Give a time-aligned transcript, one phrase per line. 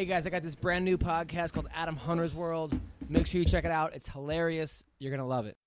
[0.00, 2.72] Hey guys, I got this brand new podcast called Adam Hunter's World.
[3.10, 3.94] Make sure you check it out.
[3.94, 4.82] It's hilarious.
[4.98, 5.58] You're going to love it.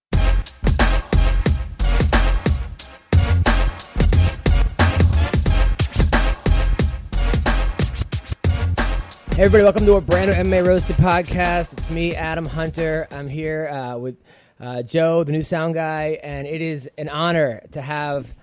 [9.35, 11.73] Hey everybody, welcome to a brand new MMA Roasted podcast.
[11.73, 13.07] It's me, Adam Hunter.
[13.11, 14.15] I'm here uh, with
[14.59, 18.33] uh, Joe, the new sound guy, and it is an honor to have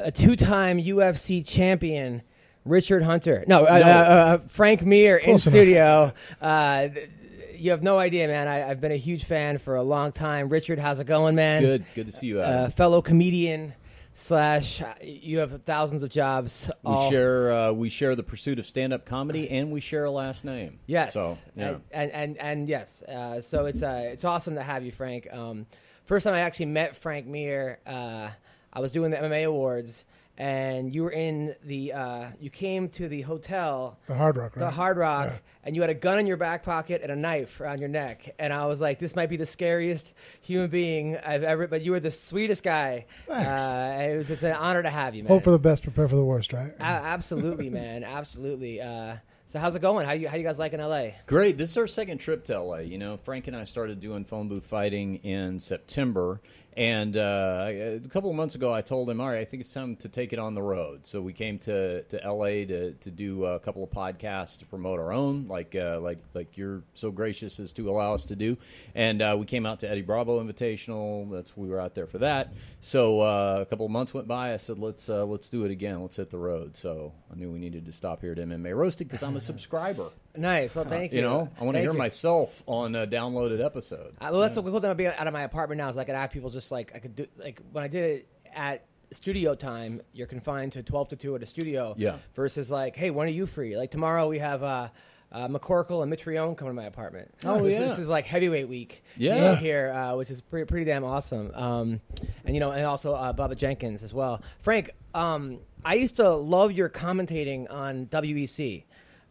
[0.00, 2.22] a two-time UFC champion,
[2.64, 3.44] Richard Hunter.
[3.46, 5.40] No, uh, uh, uh, Frank Mir in enough.
[5.40, 6.12] studio.
[6.40, 6.88] Uh,
[7.56, 8.48] you have no idea, man.
[8.48, 10.48] I, I've been a huge fan for a long time.
[10.48, 11.62] Richard, how's it going, man?
[11.62, 12.40] Good, good to see you.
[12.40, 13.74] Uh, fellow comedian
[14.14, 16.70] slash, you have thousands of jobs.
[16.82, 20.04] we all- share uh, we share the pursuit of stand up comedy, and we share
[20.04, 20.78] a last name.
[20.86, 21.14] Yes.
[21.14, 21.76] So yeah.
[21.90, 23.02] And and and, yes.
[23.02, 25.28] Uh, so it's uh, it's awesome to have you, Frank.
[25.32, 25.66] Um,
[26.06, 28.28] first time I actually met Frank Mir, uh,
[28.72, 30.04] I was doing the MMA awards,
[30.40, 33.98] and you were in the uh, you came to the hotel.
[34.06, 34.64] The Hard Rock, right?
[34.64, 35.38] The Hard Rock, Yeah.
[35.64, 38.34] and you had a gun in your back pocket and a knife around your neck,
[38.38, 41.90] and I was like, "This might be the scariest human being I've ever." But you
[41.92, 43.04] were the sweetest guy.
[43.26, 43.60] Thanks.
[43.60, 45.28] Uh, it was just an honor to have you, man.
[45.30, 46.72] Hope for the best, prepare for the worst, right?
[46.80, 48.02] A- absolutely, man.
[48.02, 48.80] Absolutely.
[48.80, 50.06] Uh, so how's it going?
[50.06, 51.08] How you how you guys like in LA?
[51.26, 51.58] Great.
[51.58, 52.78] This is our second trip to LA.
[52.78, 56.40] You know, Frank and I started doing phone booth fighting in September.
[56.80, 59.70] And uh, a couple of months ago, I told him, all right, I think it's
[59.70, 61.06] time to take it on the road.
[61.06, 64.98] So we came to, to LA to, to do a couple of podcasts to promote
[64.98, 68.56] our own, like uh, like like you're so gracious as to allow us to do.
[68.94, 71.30] And uh, we came out to Eddie Bravo Invitational.
[71.30, 72.54] That's we were out there for that.
[72.82, 74.54] So uh, a couple of months went by.
[74.54, 76.00] I said, let's uh, let's do it again.
[76.00, 76.76] Let's hit the road.
[76.76, 80.10] So I knew we needed to stop here at MMA Roasted because I'm a subscriber.
[80.34, 80.74] Nice.
[80.74, 81.18] Well, thank you.
[81.18, 81.98] You know, I want to hear you.
[81.98, 84.14] myself on a downloaded episode.
[84.20, 86.08] Uh, well, that's what cool thing about being out of my apartment now is like
[86.08, 88.86] I could have people just like I could do like when I did it at
[89.12, 90.00] studio time.
[90.14, 91.94] You're confined to twelve to two at a studio.
[91.98, 92.16] Yeah.
[92.34, 93.76] Versus like, hey, when are you free?
[93.76, 94.62] Like tomorrow we have.
[95.32, 97.32] Uh, McCorkle and Mitrione coming to my apartment.
[97.44, 97.86] Oh, this, yeah.
[97.86, 99.04] this is like heavyweight week.
[99.16, 99.54] Yeah.
[99.56, 101.52] here, uh, which is pretty pretty damn awesome.
[101.54, 102.00] Um,
[102.44, 104.42] and you know, and also uh, Bubba Jenkins as well.
[104.60, 108.82] Frank, um, I used to love your commentating on WEC.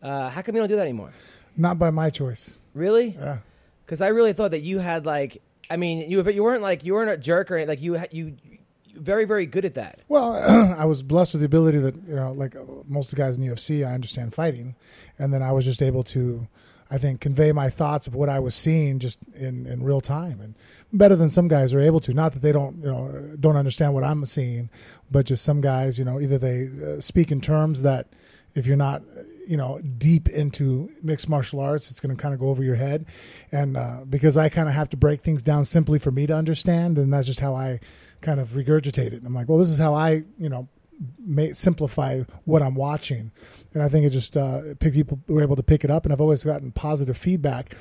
[0.02, 1.12] Uh, how come you don't do that anymore?
[1.58, 2.58] Not by my choice.
[2.74, 3.18] Really?
[3.20, 3.40] Yeah.
[3.86, 6.86] Because I really thought that you had like, I mean, you but you weren't like
[6.86, 7.70] you weren't a jerk or anything.
[7.70, 8.59] like you had you, you
[9.00, 10.02] very very good at that.
[10.08, 10.34] Well,
[10.78, 13.36] I was blessed with the ability that you know, like uh, most of the guys
[13.36, 14.76] in the UFC, I understand fighting,
[15.18, 16.48] and then I was just able to,
[16.90, 20.42] I think, convey my thoughts of what I was seeing just in, in real time,
[20.42, 20.56] and
[20.92, 22.14] better than some guys are able to.
[22.14, 24.70] Not that they don't, you know, don't understand what I'm seeing,
[25.10, 28.08] but just some guys, you know, either they uh, speak in terms that
[28.56, 29.04] if you're not
[29.50, 32.76] you know deep into mixed martial arts it's going to kind of go over your
[32.76, 33.06] head
[33.52, 36.36] and uh, because i kind of have to break things down simply for me to
[36.36, 37.80] understand and that's just how i
[38.22, 40.68] kind of regurgitate it i'm like well this is how i you know
[41.20, 43.32] may, simplify what i'm watching
[43.74, 46.22] and i think it just uh, people were able to pick it up and i've
[46.22, 47.76] always gotten positive feedback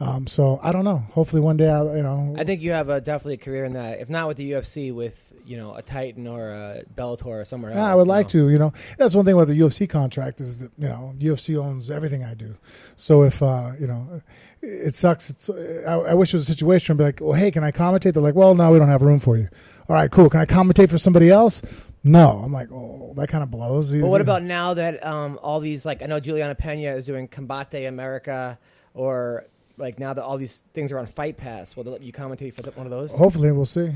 [0.00, 2.88] um, so i don't know hopefully one day i you know I think you have
[2.88, 4.00] a, definitely a career in that.
[4.00, 7.72] If not with the UFC, with you know a Titan or a Bellator or somewhere
[7.72, 7.78] else.
[7.78, 8.46] Yeah, I would like know.
[8.46, 8.48] to.
[8.50, 11.90] You know, that's one thing with the UFC contract is that you know UFC owns
[11.90, 12.56] everything I do.
[12.96, 14.22] So if uh, you know,
[14.60, 15.30] it sucks.
[15.30, 17.64] It's I, I wish it was a situation where I'd be like, well, hey, can
[17.64, 18.14] I commentate?
[18.14, 19.48] They're like, well, no, we don't have room for you.
[19.92, 20.30] All right, cool.
[20.30, 21.60] Can I commentate for somebody else?
[22.02, 22.40] No.
[22.42, 23.94] I'm like, oh, that kind of blows.
[23.94, 27.28] But what about now that um, all these like I know Juliana Pena is doing
[27.28, 28.58] Combate America
[28.94, 29.44] or
[29.76, 32.54] like now that all these things are on Fight Pass, will they let you commentate
[32.54, 33.12] for the, one of those?
[33.12, 33.90] Hopefully, we'll see.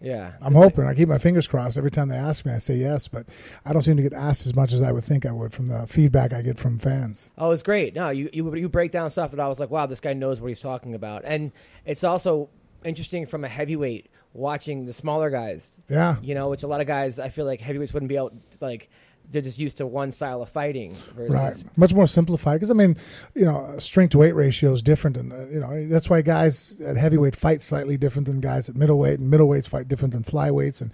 [0.00, 0.84] Yeah, I'm hoping.
[0.84, 2.52] I keep my fingers crossed every time they ask me.
[2.52, 3.26] I say yes, but
[3.66, 5.66] I don't seem to get asked as much as I would think I would from
[5.66, 7.28] the feedback I get from fans.
[7.36, 7.96] Oh, it's great.
[7.96, 10.40] No, you, you you break down stuff that I was like, wow, this guy knows
[10.40, 11.50] what he's talking about, and
[11.84, 12.50] it's also
[12.84, 15.70] interesting from a heavyweight watching the smaller guys.
[15.88, 16.16] Yeah.
[16.22, 18.88] You know, which a lot of guys I feel like heavyweights wouldn't be able like
[19.30, 22.56] they're just used to one style of fighting versus Right, much more simplified.
[22.56, 22.96] Because I mean,
[23.34, 26.80] you know, strength to weight ratio is different, and uh, you know that's why guys
[26.80, 30.80] at heavyweight fight slightly different than guys at middleweight, and middleweights fight different than flyweights,
[30.80, 30.90] and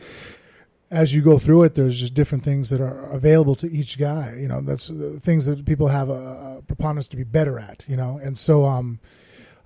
[0.91, 4.37] as you go through it, there's just different things that are available to each guy.
[4.39, 7.87] You know, that's uh, things that people have a, a preponderance to be better at.
[7.89, 9.01] You know, and so um,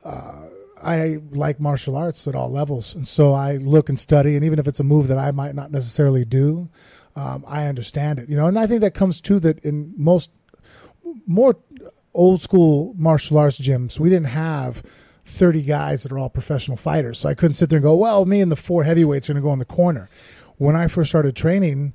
[0.04, 0.46] uh,
[0.82, 4.58] I like martial arts at all levels, and so I look and study, and even
[4.58, 6.68] if it's a move that I might not necessarily do,
[7.16, 8.28] um, I understand it.
[8.28, 10.30] You know, and I think that comes too that in most
[11.26, 11.56] more
[12.14, 14.82] old school martial arts gyms, we didn't have
[15.24, 17.18] 30 guys that are all professional fighters.
[17.18, 19.42] So I couldn't sit there and go, well, me and the four heavyweights are going
[19.42, 20.08] to go in the corner.
[20.56, 21.94] When I first started training,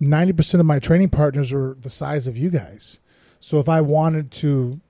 [0.00, 2.98] 90% of my training partners were the size of you guys.
[3.40, 4.80] So if I wanted to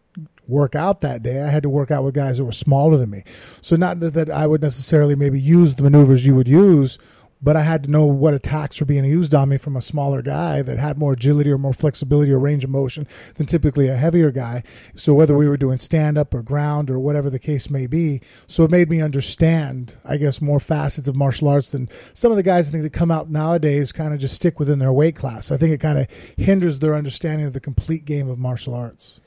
[0.47, 3.11] work out that day, I had to work out with guys that were smaller than
[3.11, 3.25] me.
[3.61, 6.99] So not that I would necessarily maybe use the maneuvers you would use,
[7.45, 10.23] but I had to know what attacks were being used on me from a smaller
[10.23, 13.97] guy that had more agility or more flexibility or range of motion than typically a
[13.97, 14.63] heavier guy.
[14.95, 18.23] So whether we were doing stand up or ground or whatever the case may be,
[18.47, 22.39] so it made me understand, I guess, more facets of martial arts than some of
[22.39, 25.17] the guys I think that come out nowadays kind of just stick within their weight
[25.17, 25.47] class.
[25.47, 26.07] So I think it kind of
[26.39, 29.21] hinders their understanding of the complete game of martial arts.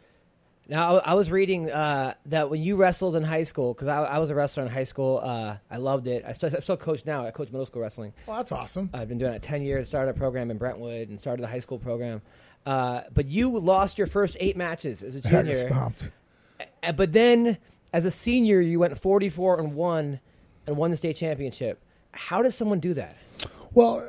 [0.70, 4.18] Now, I was reading uh, that when you wrestled in high school, because I, I,
[4.18, 6.26] was a wrestler in high school, uh, I loved it.
[6.28, 7.26] I still, I still, coach now.
[7.26, 8.12] I coach middle school wrestling.
[8.26, 8.90] Well, that's awesome.
[8.94, 11.60] I've been doing it 10 years, started a program in Brentwood and started the high
[11.60, 12.22] school program.
[12.66, 15.56] Uh, but you lost your first eight matches as a junior.
[15.56, 16.12] stopped.
[16.96, 17.58] But then,
[17.94, 20.20] as a senior, you went 44 and 1
[20.68, 21.82] and won the state championship.
[22.12, 23.16] How does someone do that?
[23.74, 24.06] Well,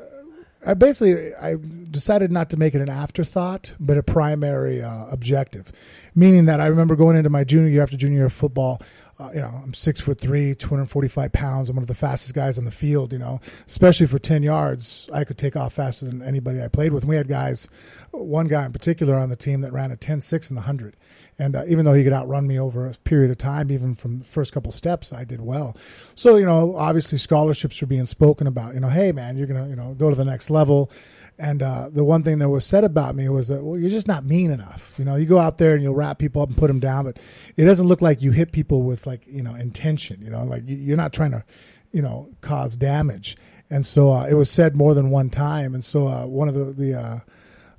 [0.66, 1.56] I basically I
[1.90, 5.72] decided not to make it an afterthought, but a primary uh, objective.
[6.14, 8.82] Meaning that I remember going into my junior year after junior year of football.
[9.20, 11.68] Uh, you know, I'm six foot three, 245 pounds.
[11.68, 13.12] I'm one of the fastest guys on the field.
[13.12, 16.92] You know, especially for 10 yards, I could take off faster than anybody I played
[16.92, 17.02] with.
[17.02, 17.68] And we had guys,
[18.12, 20.96] one guy in particular on the team that ran a 10-6 in the hundred.
[21.38, 24.18] And uh, even though he could outrun me over a period of time, even from
[24.18, 25.76] the first couple steps, I did well.
[26.16, 28.74] So, you know, obviously scholarships were being spoken about.
[28.74, 30.90] You know, hey, man, you're going to, you know, go to the next level.
[31.38, 34.08] And uh, the one thing that was said about me was that, well, you're just
[34.08, 34.92] not mean enough.
[34.98, 37.04] You know, you go out there and you'll wrap people up and put them down,
[37.04, 37.20] but
[37.56, 40.20] it doesn't look like you hit people with, like, you know, intention.
[40.20, 41.44] You know, like you're not trying to,
[41.92, 43.36] you know, cause damage.
[43.70, 45.74] And so uh, it was said more than one time.
[45.74, 47.20] And so uh, one of the, the, uh,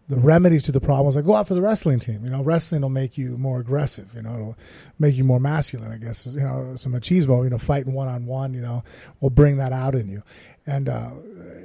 [0.09, 2.25] the remedies to the problems like go out for the wrestling team.
[2.25, 4.09] You know, wrestling will make you more aggressive.
[4.15, 4.57] You know, it'll
[4.97, 5.91] make you more masculine.
[5.91, 7.43] I guess you know some machismo.
[7.43, 8.53] You know, fighting one on one.
[8.53, 8.83] You know,
[9.21, 10.23] will bring that out in you,
[10.65, 11.11] and uh,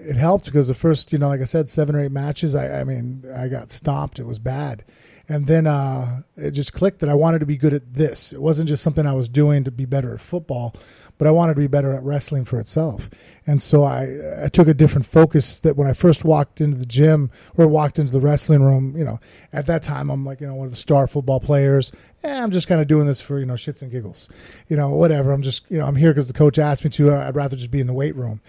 [0.07, 2.55] it helped because the first you know, like I said, seven or eight matches.
[2.55, 4.19] I, I mean, I got stomped.
[4.19, 4.85] It was bad,
[5.27, 8.31] and then uh, it just clicked that I wanted to be good at this.
[8.35, 10.75] It wasn't just something I was doing to be better at football,
[11.19, 13.09] but I wanted to be better at wrestling for itself.
[13.47, 16.87] And so I, I took a different focus that when I first walked into the
[16.87, 19.21] gym or walked into the wrestling room, you know,
[19.53, 21.93] at that time I'm like, you know, one of the star football players.
[22.23, 24.29] Eh, I'm just kind of doing this for, you know, shits and giggles,
[24.69, 25.33] you know, whatever.
[25.33, 27.15] I'm just, you know, I'm here because the coach asked me to.
[27.15, 28.41] I'd rather just be in the weight room.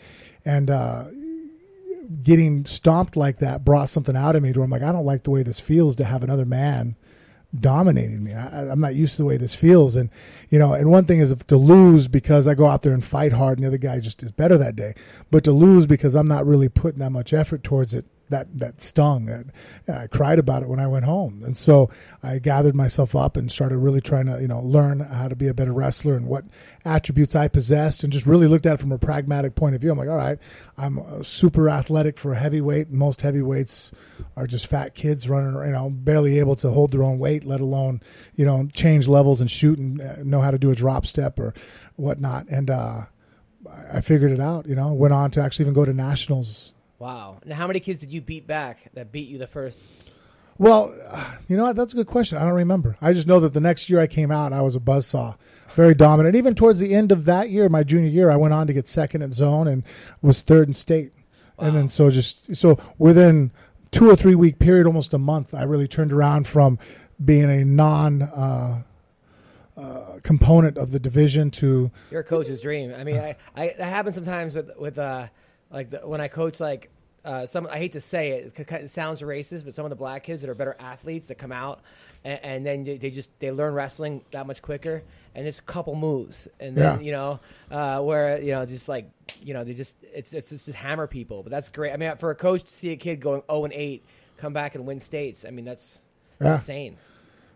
[0.46, 1.06] And, uh,
[2.22, 5.06] getting stomped like that brought something out of me to where I'm like, I don't
[5.06, 6.96] like the way this feels to have another man
[7.62, 8.34] dominating me.
[8.34, 9.96] I, am not used to the way this feels.
[9.96, 10.10] And,
[10.50, 13.34] you know, and one thing is to lose because I go out there and fight
[13.34, 14.96] hard and the other guy just is better that day.
[15.32, 18.82] But to lose because I'm not really putting that much effort towards it that that
[18.82, 19.26] stung.
[19.26, 19.46] That
[19.88, 21.90] I cried about it when I went home, and so
[22.24, 25.48] I gathered myself up and started really trying to you know learn how to be
[25.48, 26.46] a better wrestler and what
[26.84, 29.92] attributes I possessed, and just really looked at it from a pragmatic point of view.
[29.92, 30.40] I'm like, all right,
[30.78, 32.90] I'm super athletic for a heavyweight.
[32.90, 33.92] Most heavyweights
[34.36, 37.62] are just fat kids running, you know, barely able to hold their own weight, let
[37.62, 38.02] alone
[38.36, 41.40] you know change levels and shoot and uh, know how to do a drop step
[41.40, 41.54] or
[41.96, 42.48] whatnot.
[42.50, 43.06] And uh,
[43.92, 44.68] I figured it out.
[44.68, 47.40] You know, went on to actually even go to nationals Wow.
[47.46, 49.80] Now, how many kids did you beat back that beat you the first?
[50.58, 50.94] Well,
[51.48, 51.76] you know what?
[51.76, 52.38] That's a good question.
[52.38, 52.98] I don't remember.
[53.02, 55.36] I just know that the next year I came out, I was a buzzsaw,
[55.76, 56.36] very dominant.
[56.36, 58.88] Even towards the end of that year, my junior year, I went on to get
[58.88, 59.84] second in zone and
[60.22, 61.12] was third in state.
[61.58, 61.68] Wow.
[61.68, 63.52] And then so just so within
[63.92, 66.80] two or three week period, almost a month, I really turned around from
[67.24, 68.22] being a non.
[68.22, 68.84] Uh,
[69.78, 72.94] uh, component of the division to your coach's dream.
[72.98, 75.28] I mean, I, I that happens sometimes with with uh,
[75.70, 76.90] like the, when I coach like
[77.26, 80.24] uh, some I hate to say it, it sounds racist, but some of the black
[80.24, 81.82] kids that are better athletes that come out
[82.26, 85.04] and, and then they, they, just they learn wrestling that much quicker,
[85.34, 87.06] and it's a couple moves, and then yeah.
[87.06, 87.40] you know
[87.72, 89.10] uh, where you know just like
[89.42, 91.94] you know they just it's it's just hammer people, but that's great.
[91.94, 94.04] I mean, for a coach to see a kid going zero and eight
[94.38, 96.00] come back and win states, I mean that's,
[96.40, 96.56] that's yeah.
[96.56, 96.98] insane.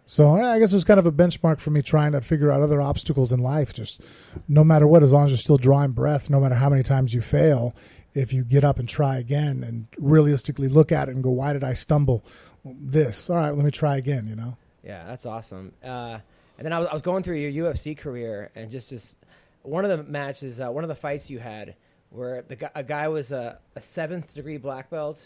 [0.06, 2.64] So I guess it was kind of a benchmark for me trying to figure out
[2.64, 3.74] other obstacles in life.
[3.74, 4.02] Just
[4.48, 7.14] no matter what, as long as you're still drawing breath, no matter how many times
[7.14, 7.76] you fail,
[8.14, 11.54] if you get up and try again and realistically look at it and go, why
[11.54, 12.24] did I stumble
[12.66, 13.30] this?
[13.30, 14.58] All right, let me try again, you know?
[14.84, 15.74] Yeah, that's awesome.
[15.84, 16.20] Uh,
[16.58, 19.16] and then I was, I was, going through your UFC career and just, just
[19.62, 21.76] one of the matches, uh, one of the fights you had
[22.10, 25.22] where the a guy was a, a seventh degree black belt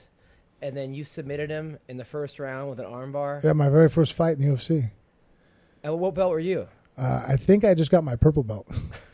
[0.62, 3.44] and then you submitted him in the first round with an armbar.
[3.44, 4.92] Yeah, my very first fight in the UFC.
[5.84, 6.68] And what belt were you?
[6.98, 8.68] Uh, I think I just got my purple belt.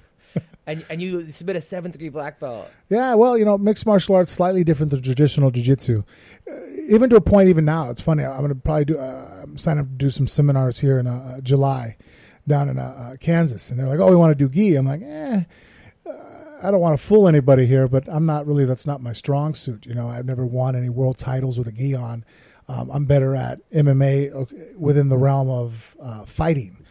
[0.69, 2.69] and and you submit a seventh degree black belt.
[2.89, 6.03] Yeah, well, you know, mixed martial arts slightly different than traditional jiu-jitsu.
[6.49, 6.53] Uh,
[6.89, 8.23] even to a point, even now, it's funny.
[8.23, 8.99] I'm going to probably do.
[8.99, 11.97] Uh, I'm up to do some seminars here in uh, July
[12.47, 14.85] down in uh, uh, Kansas, and they're like, "Oh, we want to do gi." I'm
[14.85, 15.43] like, "Eh."
[16.05, 16.11] uh,
[16.61, 18.65] I don't want to fool anybody here, but I'm not really.
[18.65, 19.88] That's not my strong suit.
[19.88, 22.23] You know, I've never won any world titles with a gi on.
[22.67, 26.85] Um, I'm better at MMA within the realm of uh, fighting,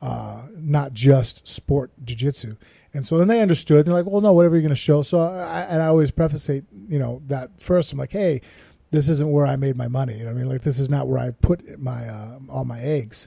[0.00, 2.56] uh, not just sport jiu-jitsu.
[2.94, 3.84] And so then they understood.
[3.84, 6.48] They're like, "Well, no, whatever you're going to show." So I, and I always preface
[6.48, 7.92] it, you know, that first.
[7.92, 8.40] I'm like, "Hey,
[8.92, 10.18] this isn't where I made my money.
[10.18, 12.80] You know, I mean, like this is not where I put my uh, all my
[12.80, 13.26] eggs."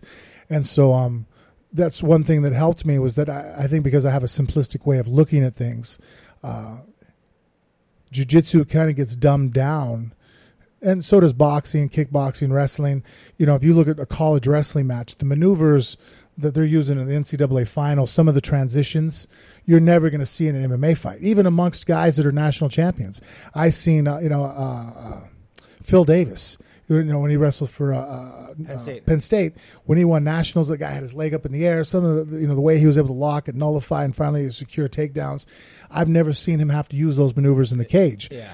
[0.49, 1.25] And so, um,
[1.73, 4.27] that's one thing that helped me was that I, I think because I have a
[4.27, 5.99] simplistic way of looking at things,
[6.41, 6.77] uh,
[8.11, 10.13] jiu-jitsu kind of gets dumbed down
[10.81, 13.03] and so does boxing, kickboxing, wrestling.
[13.37, 15.97] You know, if you look at a college wrestling match, the maneuvers
[16.37, 19.27] that they're using in the NCAA final, some of the transitions,
[19.65, 22.69] you're never going to see in an MMA fight, even amongst guys that are national
[22.69, 23.21] champions.
[23.55, 25.21] I've seen, uh, you know, uh, uh,
[25.83, 26.57] Phil Davis.
[26.89, 29.05] You know, when he wrestled for uh, uh, Penn State.
[29.05, 29.53] Penn State,
[29.83, 31.83] when he won nationals, the guy had his leg up in the air.
[31.83, 34.15] Some of the, you know, the way he was able to lock and nullify and
[34.15, 35.45] finally secure takedowns.
[35.91, 38.49] I've never seen him have to use those maneuvers in the cage Yeah.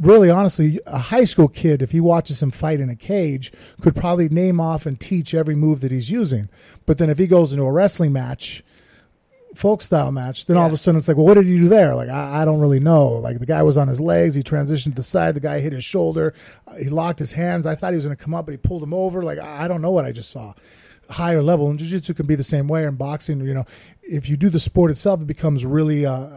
[0.00, 3.94] really honestly, a high school kid, if he watches him fight in a cage, could
[3.94, 6.48] probably name off and teach every move that he's using.
[6.86, 8.62] But then if he goes into a wrestling match,
[9.54, 11.68] folk style match, then all of a sudden it's like, well, what did he do
[11.68, 11.94] there?
[11.94, 13.08] Like, I, I don't really know.
[13.08, 15.72] Like, the guy was on his legs, he transitioned to the side, the guy hit
[15.72, 16.34] his shoulder,
[16.66, 17.66] uh, he locked his hands.
[17.66, 19.22] I thought he was going to come up, but he pulled him over.
[19.22, 20.54] Like, I, I don't know what I just saw.
[21.08, 22.84] Higher level, and jiu jitsu can be the same way.
[22.86, 23.66] And boxing, you know,
[24.02, 26.28] if you do the sport itself, it becomes really uh,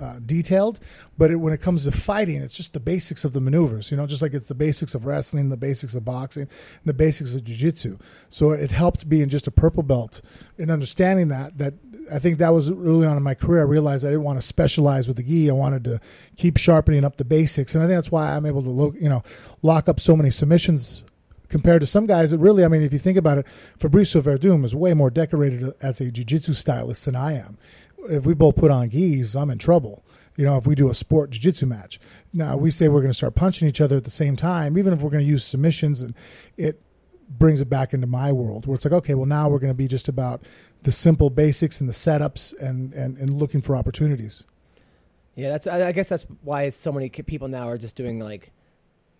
[0.00, 0.80] uh, detailed,
[1.18, 3.90] but it, when it comes to fighting, it's just the basics of the maneuvers.
[3.90, 6.48] You know, just like it's the basics of wrestling, the basics of boxing,
[6.84, 7.98] the basics of jiu-jitsu.
[8.28, 10.22] So it helped being just a purple belt
[10.58, 11.58] and understanding that.
[11.58, 11.74] That
[12.12, 13.60] I think that was early on in my career.
[13.60, 15.50] I realized I didn't want to specialize with the gi.
[15.50, 16.00] I wanted to
[16.36, 19.08] keep sharpening up the basics, and I think that's why I'm able to, lo- you
[19.08, 19.22] know,
[19.62, 21.04] lock up so many submissions
[21.48, 23.46] compared to some guys that really, I mean, if you think about it,
[23.78, 27.58] Fabricio Werdum is way more decorated as a jiu-jitsu stylist than I am.
[28.08, 30.04] If we both put on gis, I'm in trouble.
[30.36, 32.00] You know, if we do a sport jiu-jitsu match.
[32.32, 34.92] Now, we say we're going to start punching each other at the same time, even
[34.92, 36.14] if we're going to use submissions, and
[36.56, 36.80] it
[37.28, 39.76] brings it back into my world where it's like, okay, well, now we're going to
[39.76, 40.42] be just about
[40.82, 44.46] the simple basics and the setups and, and, and looking for opportunities.
[45.34, 45.66] Yeah, that's.
[45.66, 48.50] I, I guess that's why so many people now are just doing like,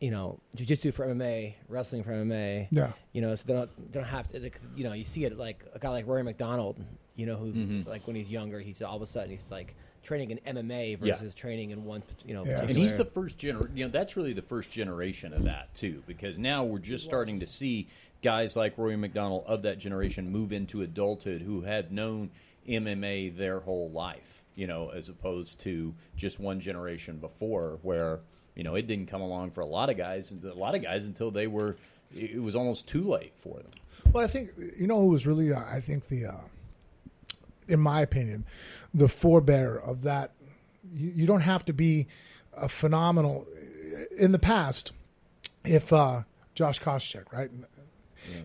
[0.01, 2.69] you know, jujitsu for MMA, wrestling for MMA.
[2.71, 2.93] Yeah.
[3.13, 4.41] You know, so they don't they don't have to.
[4.41, 6.77] Like, you know, you see it like a guy like Rory MacDonald.
[7.17, 7.87] You know, who Mhm.
[7.87, 11.15] like when he's younger, he's all of a sudden he's like training in MMA Yeah.
[11.15, 12.03] versus training in one.
[12.25, 12.63] You know, Yeah.
[12.63, 13.69] And he's the first gener.
[13.77, 17.41] You know, that's really the first generation of that too, because now we're just starting
[17.41, 17.89] to see
[18.23, 22.31] guys like Roy McDonald of that generation move into adulthood who had known
[22.67, 24.43] MMA their whole life.
[24.57, 28.21] You know, as opposed to just one generation before, where
[28.61, 31.05] you know it didn't come along for a lot of guys, a lot of guys
[31.05, 31.77] until they were.
[32.15, 33.71] It it was almost too late for them.
[34.13, 36.41] Well, I think you know who was really, uh, I think the, uh,
[37.69, 38.45] in my opinion,
[38.93, 40.33] the forebearer of that.
[40.95, 42.07] You, you don't have to be
[42.55, 43.47] a phenomenal.
[44.19, 44.93] In the past,
[45.65, 46.25] if uh,
[46.55, 47.51] Josh Koscheck, right,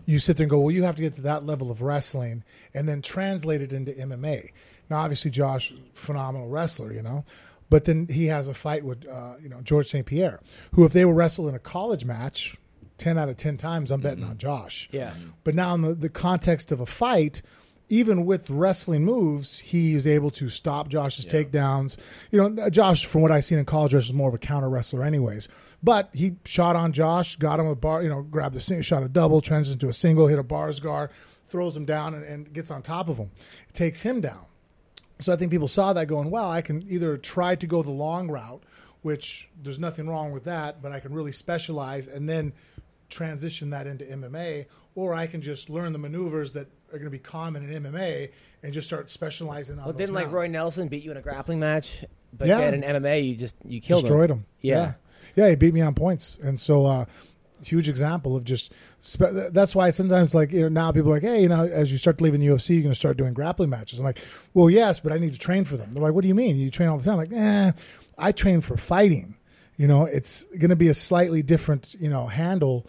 [0.06, 2.42] you sit there and go, well, you have to get to that level of wrestling
[2.72, 4.48] and then translate it into MMA.
[4.88, 7.26] Now, obviously, Josh, phenomenal wrestler, you know,
[7.68, 10.06] but then he has a fight with, uh, you know, George St.
[10.06, 10.40] Pierre,
[10.72, 12.56] who, if they were wrestled in a college match,
[12.98, 14.88] 10 out of 10 times, I'm betting on Josh.
[14.92, 15.12] Yeah.
[15.44, 17.42] But now, in the, the context of a fight,
[17.88, 21.96] even with wrestling moves, he is able to stop Josh's takedowns.
[22.30, 24.68] You know, Josh, from what I've seen in college wrestling, is more of a counter
[24.68, 25.48] wrestler, anyways.
[25.82, 29.02] But he shot on Josh, got him a bar, you know, grabbed the single, shot
[29.02, 31.10] a double, transitions to a single, hit a bars guard,
[31.48, 33.30] throws him down, and, and gets on top of him,
[33.72, 34.46] takes him down.
[35.18, 37.90] So I think people saw that going, well, I can either try to go the
[37.90, 38.62] long route,
[39.02, 42.52] which there's nothing wrong with that, but I can really specialize and then
[43.08, 47.10] transition that into MMA, or I can just learn the maneuvers that are going to
[47.10, 48.30] be common in MMA
[48.62, 50.32] and just start specializing on Well, didn't like now.
[50.32, 52.04] Roy Nelson beat you in a grappling match,
[52.36, 52.58] but Yeah.
[52.58, 54.38] then in MMA you just you killed destroyed him.
[54.38, 54.46] him.
[54.60, 54.76] Yeah.
[54.76, 54.92] yeah,
[55.44, 57.04] yeah, he beat me on points, and so uh,
[57.62, 58.72] huge example of just.
[59.00, 61.92] Spe- that's why sometimes like you know, now people are like, hey, you know, as
[61.92, 63.98] you start to leave in the UFC, you're going to start doing grappling matches.
[63.98, 64.18] I'm like,
[64.54, 65.92] well, yes, but I need to train for them.
[65.92, 66.56] They're like, what do you mean?
[66.56, 67.14] You train all the time?
[67.14, 67.72] I'm like, eh,
[68.18, 69.36] I train for fighting.
[69.76, 72.86] You know, it's going to be a slightly different, you know, handle,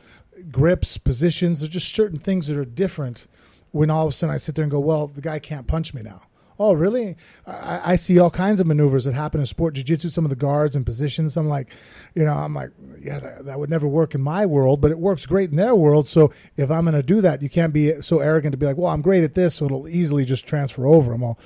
[0.52, 1.60] grips, positions.
[1.60, 3.28] There's just certain things that are different.
[3.72, 5.94] When all of a sudden I sit there and go, well, the guy can't punch
[5.94, 6.22] me now.
[6.60, 7.16] Oh, really?
[7.46, 10.36] I, I see all kinds of maneuvers that happen in sport jiu-jitsu, some of the
[10.36, 11.38] guards and positions.
[11.38, 11.70] I'm like,
[12.16, 14.98] you know, I'm like, yeah, that, that would never work in my world, but it
[14.98, 16.08] works great in their world.
[16.08, 18.76] So if I'm going to do that, you can't be so arrogant to be like,
[18.78, 21.14] well, I'm great at this, so it'll easily just transfer over.
[21.14, 21.38] I'm all,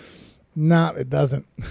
[0.55, 1.45] nah, it doesn't.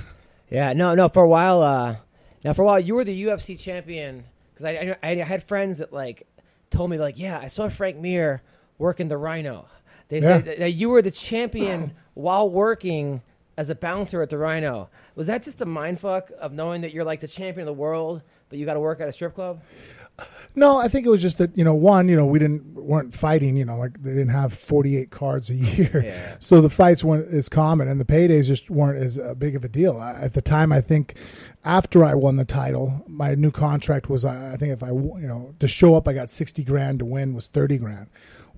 [0.51, 1.09] Yeah, no, no.
[1.09, 1.95] For a while, uh,
[2.43, 5.79] now for a while, you were the UFC champion because I, I, I had friends
[5.79, 6.27] that like
[6.71, 8.43] told me like, yeah, I saw Frank Mir
[8.77, 9.67] working the Rhino,
[10.09, 10.43] They Yeah.
[10.43, 13.23] said that you were the champion while working
[13.61, 14.89] as a bouncer at the Rhino.
[15.17, 17.79] Was that just a mind fuck of knowing that you're like the champion of the
[17.79, 19.61] world, but you got to work at a strip club?
[20.55, 23.15] No, I think it was just that you know, one, you know, we didn't weren't
[23.15, 23.57] fighting.
[23.59, 26.37] You know, like they didn't have forty eight cards a year, Yeah.
[26.39, 29.65] so the fights weren't as common, and the paydays just weren't as uh, big of
[29.65, 30.73] a deal I, at the time.
[30.73, 31.15] I think
[31.65, 35.27] after I won the title, my new contract was I I think if I you
[35.29, 38.09] know to show up, I got sixty grand to win was thirty grand.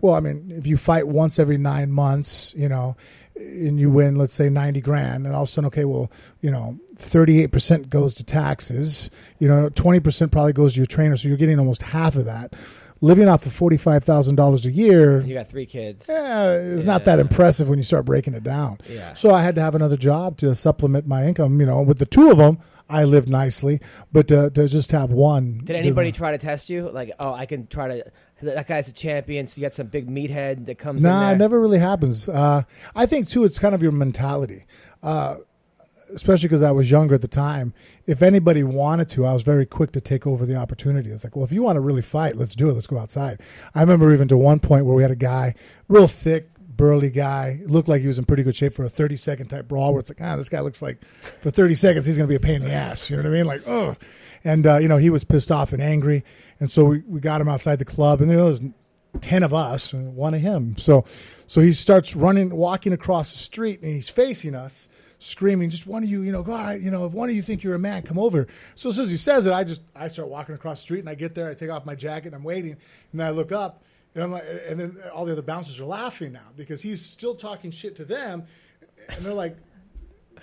[0.01, 2.97] Well, I mean, if you fight once every nine months, you know,
[3.37, 6.11] and you win, let's say ninety grand, and all of a sudden, okay, well,
[6.41, 9.11] you know, thirty-eight percent goes to taxes.
[9.39, 12.25] You know, twenty percent probably goes to your trainer, so you're getting almost half of
[12.27, 12.55] that.
[13.01, 16.07] Living off of forty-five thousand dollars a year, You got three kids.
[16.09, 18.79] yeah, is not that impressive when you start breaking it down.
[18.89, 19.15] Yeah.
[19.15, 21.59] So I had to have another job to supplement my income.
[21.59, 22.59] You know, with the two of them,
[22.89, 23.81] I lived nicely,
[24.13, 25.63] but to, to just have one.
[25.65, 26.91] Did anybody try to test you?
[26.91, 28.13] Like, oh, I can try to.
[28.43, 31.39] That guy's a champion, so you got some big meathead that comes in Nah, it
[31.39, 32.29] never really happens.
[32.29, 32.63] Uh,
[32.95, 34.67] I think too, it's kind of your mentality.
[35.03, 35.37] Uh,
[36.15, 37.73] especially because I was younger at the time.
[38.07, 41.11] If anybody wanted to, I was very quick to take over the opportunity.
[41.11, 42.75] It's like, well, if you want to really fight, let's do it.
[42.75, 43.41] Let's go outside.
[43.75, 45.55] I remember even to one point where we had a guy,
[45.89, 49.17] real thick, burly guy, looked like he was in pretty good shape for a 30
[49.17, 51.03] second type brawl where it's like, ah, this guy looks like
[51.41, 53.09] for 30 seconds, he's going to be a pain in the ass.
[53.09, 53.47] You know what I mean?
[53.47, 53.97] Like, oh.
[54.45, 56.25] And, uh, you know, he was pissed off and angry.
[56.63, 58.63] And so we, we got him outside the club, and there was
[59.21, 60.77] 10 of us and one of him.
[60.79, 61.05] So
[61.49, 64.89] so he starts running, walking across the street, and he's facing us,
[65.19, 67.35] screaming, just one of you, you know, go, all right, you know, if one of
[67.35, 68.47] you think you're a man, come over.
[68.77, 71.01] So as soon as he says it, I just, I start walking across the street,
[71.01, 72.77] and I get there, I take off my jacket, and I'm waiting,
[73.11, 73.83] and then I look up,
[74.15, 77.35] and I'm like, and then all the other bouncers are laughing now because he's still
[77.35, 78.45] talking shit to them,
[79.09, 79.57] and they're like,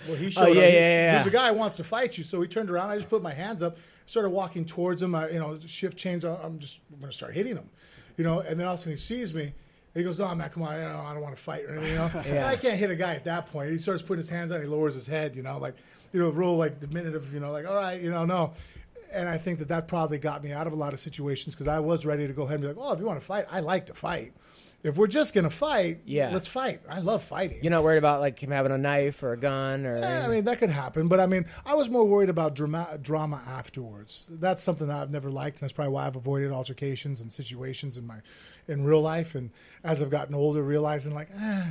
[0.06, 0.72] well, he oh, showed Oh, yeah, up.
[0.72, 2.24] yeah, yeah, There's a guy who wants to fight you.
[2.24, 2.90] So he turned around.
[2.90, 3.76] I just put my hands up,
[4.10, 5.14] started walking towards him.
[5.14, 6.24] I, you know, shift change.
[6.24, 7.68] I- I'm just going to start hitting him.
[8.16, 9.52] You know, and then all of a sudden he sees me.
[9.94, 11.90] He goes, "No, man, come on, you know, I don't want to fight or anything."
[11.92, 12.46] You know, Yeah.
[12.46, 13.70] I can't hit a guy at that point.
[13.70, 14.60] He starts putting his hands on.
[14.60, 15.34] He lowers his head.
[15.34, 15.74] You know, like
[16.12, 17.32] you know, real like diminutive.
[17.32, 18.52] You know, like all right, you know, no.
[19.12, 21.66] And I think that that probably got me out of a lot of situations because
[21.66, 23.46] I was ready to go ahead and be like, "Well, if you want to fight,
[23.50, 24.32] I like to fight.
[24.82, 26.30] If we're just going to fight, Yeah.
[26.32, 26.80] let's fight.
[26.88, 29.84] I love fighting." You're not worried about like him having a knife or a gun
[29.84, 29.98] or.
[29.98, 32.98] Yeah, I mean that could happen, but I mean I was more worried about drama,
[33.00, 34.26] drama afterwards.
[34.30, 37.98] That's something that I've never liked, and that's probably why I've avoided altercations and situations
[37.98, 38.16] in my
[38.68, 39.34] in real life.
[39.34, 39.50] And
[39.84, 41.70] as I've gotten older, realizing like, eh,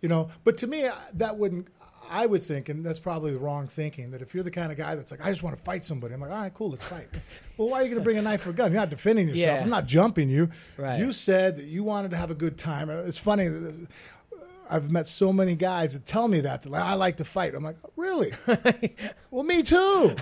[0.00, 0.30] you know.
[0.44, 1.68] But to me, that wouldn't.
[2.10, 4.78] I would think, and that's probably the wrong thinking, that if you're the kind of
[4.78, 6.82] guy that's like, I just want to fight somebody, I'm like, all right, cool, let's
[6.82, 7.08] fight.
[7.56, 8.72] well, why are you going to bring a knife or a gun?
[8.72, 9.58] You're not defending yourself.
[9.58, 9.62] Yeah.
[9.62, 10.50] I'm not jumping you.
[10.76, 10.98] Right.
[10.98, 12.90] You said that you wanted to have a good time.
[12.90, 13.48] It's funny.
[14.70, 17.54] I've met so many guys that tell me that, that like, I like to fight.
[17.54, 18.34] I'm like, really?
[19.30, 20.14] well, me too.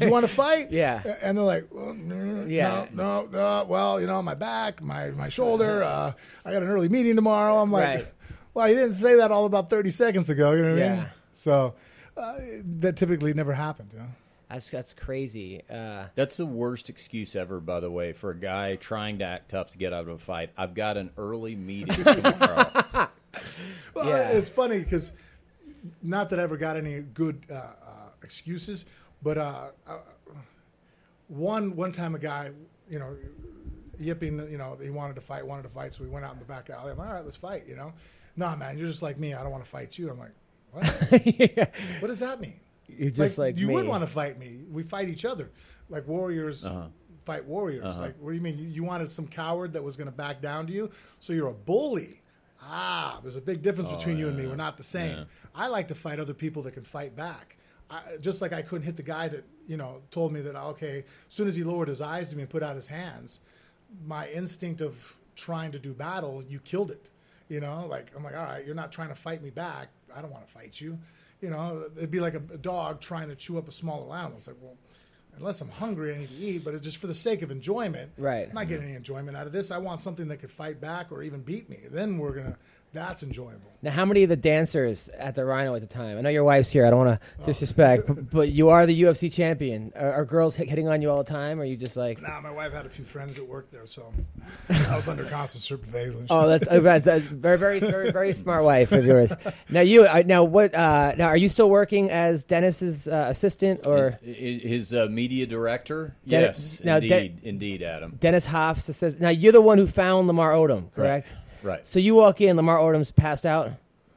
[0.00, 0.70] You want to fight?
[0.80, 1.02] Yeah.
[1.20, 2.86] And they're like, well, no, Yeah.
[2.92, 3.66] no, no, no.
[3.68, 5.82] Well, you know, my back, my my shoulder.
[5.82, 6.12] Uh,
[6.44, 7.58] I got an early meeting tomorrow.
[7.60, 8.06] I'm like, Right.
[8.54, 10.52] well, you didn't say that all about 30 seconds ago.
[10.52, 11.06] You know what I mean?
[11.46, 11.52] Yeah.
[11.52, 11.74] So
[12.16, 12.34] uh,
[12.80, 13.90] that typically never happened.
[13.92, 14.06] You know.
[14.50, 15.62] That's that's crazy.
[15.70, 19.50] Uh, That's the worst excuse ever, by the way, for a guy trying to act
[19.52, 20.50] tough to get out of a fight.
[20.56, 23.08] I've got an early meeting tomorrow.
[23.94, 24.30] Well, Yeah.
[24.30, 25.12] it's funny because
[26.02, 28.86] not that I ever got any good uh, uh, excuses,
[29.22, 29.98] but uh, uh,
[31.28, 32.50] one one time a guy,
[32.88, 33.16] you know,
[34.00, 36.38] yipping, you know, he wanted to fight, wanted to fight, so we went out in
[36.40, 36.90] the back alley.
[36.90, 37.92] I'm like, all right, let's fight, you know.
[38.36, 39.32] Nah, man, you're just like me.
[39.34, 40.10] I don't want to fight you.
[40.10, 40.32] I'm like,
[40.72, 40.84] what?
[42.00, 42.54] What does that mean?
[42.88, 43.74] you're just like, you me.
[43.74, 44.58] would want to fight me.
[44.70, 45.50] We fight each other,
[45.88, 46.86] like warriors Uh-huh.
[47.24, 47.84] fight warriors.
[47.84, 48.00] Uh-huh.
[48.00, 48.58] Like, what do you mean?
[48.58, 51.48] You, you wanted some coward that was going to back down to you, so you're
[51.48, 52.20] a bully.
[52.62, 54.46] Ah, there's a big difference Oh, between you and me.
[54.46, 55.16] We're not the same.
[55.18, 55.24] Yeah.
[55.54, 57.56] I like to fight other people that can fight back.
[57.90, 60.98] I, just like I couldn't hit the guy that you know told me that okay,
[61.28, 63.40] as soon as he lowered his eyes to me and put out his hands,
[64.06, 64.94] my instinct of
[65.36, 67.08] trying to do battle, you killed it.
[67.48, 69.88] You know, like I'm like, all right, you're not trying to fight me back.
[70.16, 70.98] I don't want to fight you.
[71.40, 74.38] You know, it'd be like a, a dog trying to chew up a smaller animal.
[74.38, 74.76] It's like, well,
[75.36, 76.64] unless I'm hungry, I need to eat.
[76.64, 78.48] But it's just for the sake of enjoyment, Right.
[78.48, 78.88] I'm not getting mm-hmm.
[78.88, 79.70] any enjoyment out of this.
[79.70, 81.80] I want something that could fight back or even beat me.
[81.90, 82.56] Then we're gonna.
[82.92, 83.60] That's enjoyable.
[83.82, 86.18] Now, how many of the dancers at the Rhino at the time?
[86.18, 86.84] I know your wife's here.
[86.84, 87.44] I don't want Oh.
[87.44, 89.92] to disrespect, but, but you are the UFC champion.
[89.96, 91.58] Are, are girls hit, hitting on you all the time?
[91.58, 93.86] Or are you just like, Nah, my wife had a few friends that worked there,
[93.86, 94.12] so
[94.68, 96.26] I was under constant surveillance.
[96.30, 99.32] oh, that's, uh, that's, that's very, very, very, very smart wife of yours.
[99.70, 100.74] Now, you, uh, now what?
[100.74, 106.16] Uh, now, are you still working as Dennis's uh, assistant or His uh, media director?
[106.26, 108.16] Den- yes, now, Den- indeed, indeed, Adam.
[108.20, 109.22] Dennis Hof's assistant?
[109.22, 111.28] Now, you're the one who found Lamar Odom, correct?
[111.62, 111.86] Right.
[111.86, 113.72] So you walk in, Lamar Odom's passed out,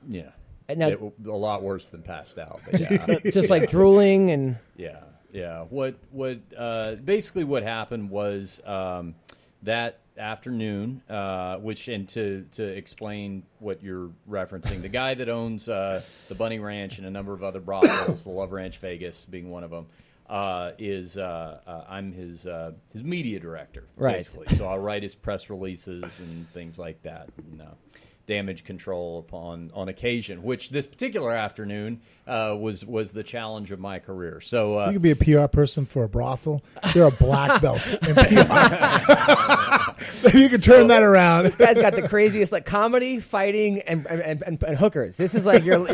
[0.07, 0.29] Yeah.
[0.69, 2.61] And now- It- a lot worse than passed out.
[2.69, 3.19] But yeah.
[3.31, 5.01] just like drooling and Yeah,
[5.31, 5.63] yeah.
[5.69, 9.15] What what uh, basically what happened was um,
[9.63, 15.67] that afternoon, uh, which and to to explain what you're referencing, the guy that owns
[15.67, 19.49] uh, the Bunny Ranch and a number of other brothels, the Love Ranch Vegas being
[19.49, 19.87] one of them,
[20.29, 24.17] uh, is uh, uh, I'm his uh, his media director, Right.
[24.17, 24.55] basically.
[24.57, 27.29] So I'll write his press releases and things like that.
[27.37, 27.61] And,
[28.25, 33.79] damage control upon on occasion, which this particular afternoon uh, was was the challenge of
[33.79, 34.39] my career.
[34.39, 36.63] So uh, You could be a PR person for a brothel.
[36.95, 38.37] You're a black belt in PR.
[40.37, 41.45] you could turn that around.
[41.45, 45.17] This guy's got the craziest like comedy, fighting, and and, and, and hookers.
[45.17, 45.83] This is like your.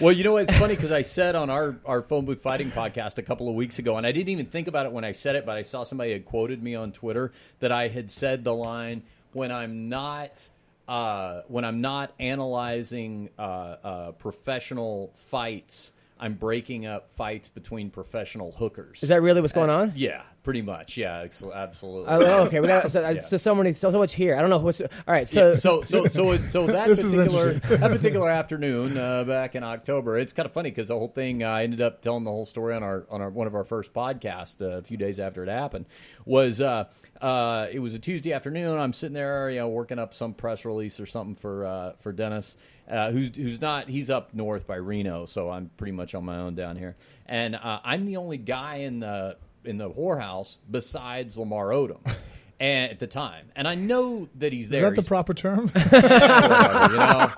[0.00, 0.48] Well, you know what?
[0.48, 3.54] It's funny because I said on our, our phone booth fighting podcast a couple of
[3.54, 5.62] weeks ago, and I didn't even think about it when I said it, but I
[5.62, 9.88] saw somebody had quoted me on Twitter that I had said the line when I'm
[9.88, 10.48] not
[10.88, 18.52] uh, when I'm not analyzing uh, uh, professional fights, I'm breaking up fights between professional
[18.52, 19.02] hookers.
[19.02, 19.92] Is that really what's going on?
[19.94, 20.96] yeah, pretty much.
[20.96, 22.06] Yeah, absolutely.
[22.08, 23.20] Oh, okay, we got so, Yeah.
[23.20, 24.34] so, so many, so, so much here.
[24.34, 24.80] I don't know what's.
[24.80, 29.54] All right, so, Yeah, so so so so that particular that particular afternoon uh, back
[29.56, 32.24] in October, it's kind of funny because the whole thing uh, I ended up telling
[32.24, 34.96] the whole story on our on our one of our first podcasts uh, a few
[34.96, 35.84] days after it happened
[36.24, 36.84] was uh,
[37.20, 38.78] uh, it was a Tuesday afternoon.
[38.78, 42.12] I'm sitting there, you know, working up some press release or something for uh, for
[42.12, 42.56] Dennis.
[42.90, 43.88] Uh, who's who's not?
[43.88, 46.96] He's up north by Reno, so I'm pretty much on my own down here,
[47.26, 51.98] and uh, I'm the only guy in the in the whorehouse besides Lamar Odom,
[52.60, 54.82] and at the time, and I know that he's Is there.
[54.82, 55.68] that the He's- proper term?
[55.74, 57.32] whatever, you know,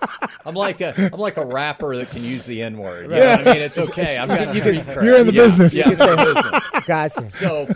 [0.45, 3.05] I'm like a I'm like a rapper that can use the N word.
[3.11, 3.63] You know what I mean?
[3.63, 4.19] It's okay.
[4.19, 5.03] I've got street cred.
[5.03, 5.75] You're in the Yeah, business.
[5.77, 6.85] Yeah, I'm in the business.
[6.87, 7.31] gotcha.
[7.31, 7.67] So,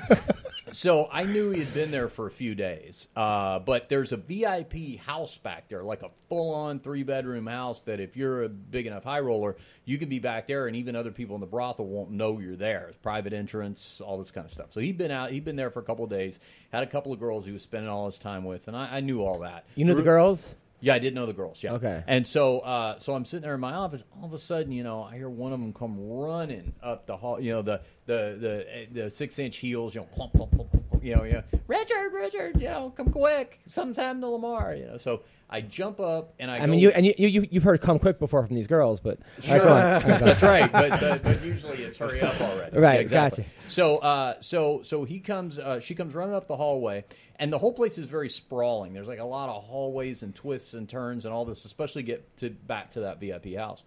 [0.73, 3.09] so I knew he had been there for a few days.
[3.15, 7.83] Uh, but there's a VIP house back there, like a full-on three-bedroom house.
[7.83, 10.97] That if you're a big enough high roller, you can be back there, and even
[10.97, 12.89] other people in the brothel won't know you're there.
[12.89, 14.73] It's private entrance, all this kind of stuff.
[14.73, 15.31] So he'd been out.
[15.31, 16.39] He'd been there for a couple of days.
[16.73, 19.01] Had a couple of girls he was spending all his time with, and I, I
[19.01, 19.65] knew all that.
[19.75, 20.55] You know the girls?
[20.83, 21.63] Yeah, I did know the girls.
[21.63, 21.75] Yeah.
[21.75, 22.03] Okay.
[22.09, 24.03] And so, uh, so I'm sitting there in my office.
[24.19, 27.17] All of a sudden, you know, I hear one of them come running up the
[27.17, 27.41] hall.
[27.41, 29.95] You know, the the the, the six inch heels.
[29.95, 31.43] You know, plump, plump, plump, you know, yeah.
[31.67, 33.61] Richard, Richard, you know, come quick.
[33.69, 34.75] Sometime to Lamar.
[34.75, 34.99] You know.
[34.99, 36.59] So I jump up and I.
[36.59, 39.19] I mean, you and you, you you've heard "come quick" before from these girls, but
[39.49, 40.03] all right, go on.
[40.03, 40.21] Go on.
[40.25, 42.79] That's right, but, but but usually it's hurry up already.
[42.79, 43.45] Right, Yeah, exactly.
[43.45, 43.71] gotcha.
[43.71, 47.05] So uh, so so he comes, uh, she comes running up the hallway,
[47.37, 48.93] and the whole place is very sprawling.
[48.95, 52.37] There's like a lot of hallways and twists and turns and all this, especially get
[52.39, 53.83] to back to that VIP house.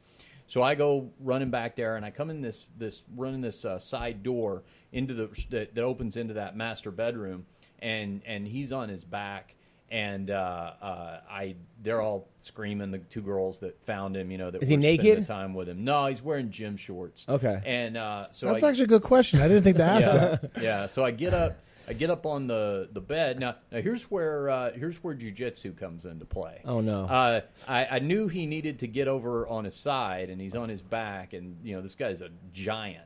[0.47, 3.80] So I go running back there, and I come in this this running this uh,
[3.80, 4.62] side door
[4.95, 7.45] into the that, that opens into that master bedroom,
[7.79, 9.55] and and he's on his back
[9.91, 12.91] and uh, uh, I they're all screaming.
[12.91, 15.25] The two girls that found him, you know, that Is he were spending naked?
[15.27, 15.84] time with him.
[15.84, 17.25] No, he's wearing gym shorts.
[17.29, 17.62] Okay.
[17.65, 19.41] and uh, so That's I, actually a good question.
[19.41, 20.51] I didn't think to ask that.
[20.55, 20.88] yeah, yeah.
[20.88, 23.39] So I get up, I get up on the the bed.
[23.39, 26.62] Now, now here's where uh, here's where jujitsu comes into play.
[26.65, 27.05] Oh, no.
[27.05, 30.67] Uh, I, I knew he needed to get over on his side, and he's on
[30.67, 33.04] his back, and you know this guy's a giant.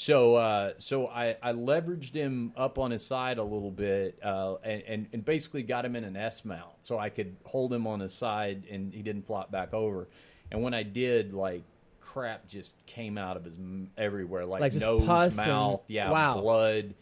[0.00, 4.54] So, uh, so I, I leveraged him up on his side a little bit, uh,
[4.64, 7.86] and, and and basically got him in an S mount, so I could hold him
[7.86, 10.08] on his side, and he didn't flop back over.
[10.50, 11.64] And when I did, like
[12.00, 16.10] crap just came out of his m- everywhere, like, Like nose, pus and- mouth, yeah,
[16.10, 16.40] wow.
[16.40, 16.94] blood,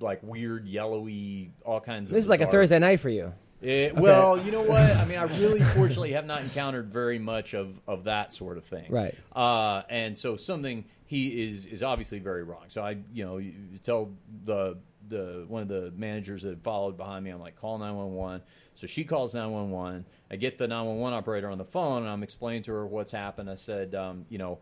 [0.00, 2.14] like weird yellowy, all kinds of.
[2.16, 3.32] This is like a Thursday night for you.
[3.62, 4.80] It, well, you know what?
[4.80, 8.64] I mean, I really, fortunately, have not encountered very much of, of that sort of
[8.64, 8.90] thing.
[8.90, 9.14] Right.
[9.34, 12.64] Uh, and so something he is is obviously very wrong.
[12.68, 14.10] So I, you know, you tell
[14.44, 18.14] the the one of the managers that followed behind me, I'm like, call nine one
[18.14, 18.42] one.
[18.76, 20.06] So she calls nine one one.
[20.30, 22.86] I get the nine one one operator on the phone, and I'm explaining to her
[22.86, 23.50] what's happened.
[23.50, 24.60] I said, um, you know,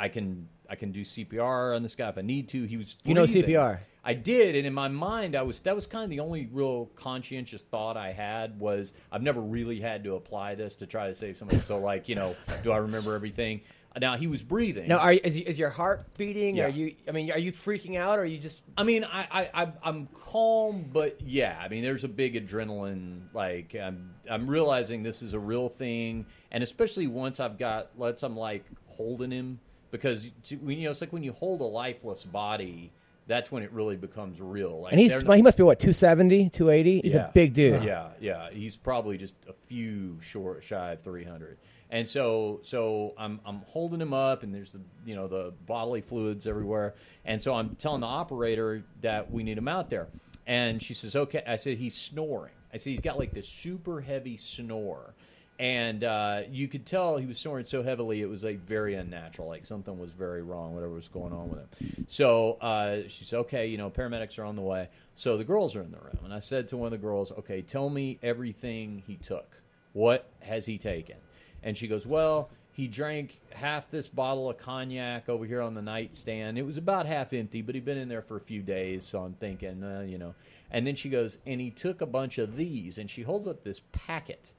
[0.00, 2.64] I can I can do CPR on this guy if I need to.
[2.64, 3.50] He was You know breathing.
[3.54, 3.80] CPR?
[4.02, 6.86] I did, and in my mind, I was that was kind of the only real
[6.96, 11.14] conscientious thought I had was I've never really had to apply this to try to
[11.14, 11.60] save somebody.
[11.66, 12.34] So, like, you know,
[12.64, 13.60] do I remember everything?
[14.00, 14.86] Now he was breathing.
[14.88, 16.56] Now, are you, is, is your heart beating?
[16.56, 16.66] Yeah.
[16.66, 16.94] Are you?
[17.08, 18.62] I mean, are you freaking out, or are you just?
[18.78, 23.22] I mean, I, I, I'm calm, but yeah, I mean, there's a big adrenaline.
[23.34, 28.22] Like, I'm, I'm realizing this is a real thing, and especially once I've got, once
[28.22, 29.58] I'm like holding him,
[29.90, 32.92] because to, you know, it's like when you hold a lifeless body,
[33.26, 34.80] that's when it really becomes real.
[34.82, 37.00] Like, And he's they're he must be what 270, 280?
[37.02, 37.28] He's Yeah.
[37.28, 37.84] a big dude.
[37.84, 38.50] Yeah, yeah.
[38.50, 41.58] He's probably just a few short shy of 300.
[41.92, 46.00] And so so I'm I'm holding him up and there's the you know the bodily
[46.00, 46.94] fluids everywhere.
[47.24, 50.08] And so I'm telling the operator that we need him out there.
[50.46, 52.52] And she says, "Okay." I said he's snoring.
[52.72, 55.14] I said he's got like this super heavy snore.
[55.60, 59.46] And uh, you could tell he was snoring so heavily it was like very unnatural.
[59.46, 62.06] Like something was very wrong, whatever was going on with him.
[62.08, 65.76] So uh, she said, "Okay, you know, paramedics are on the way." So the girls
[65.76, 68.18] are in the room, and I said to one of the girls, "Okay, tell me
[68.22, 69.60] everything he took.
[69.92, 71.16] What has he taken?"
[71.62, 75.82] And she goes, "Well." He drank half this bottle of cognac over here on the
[75.82, 76.56] nightstand.
[76.56, 79.22] It was about half empty, but he'd been in there for a few days, so
[79.22, 80.34] I'm thinking, uh, you know.
[80.70, 83.64] And then she goes, and he took a bunch of these, and she holds up
[83.64, 84.52] this packet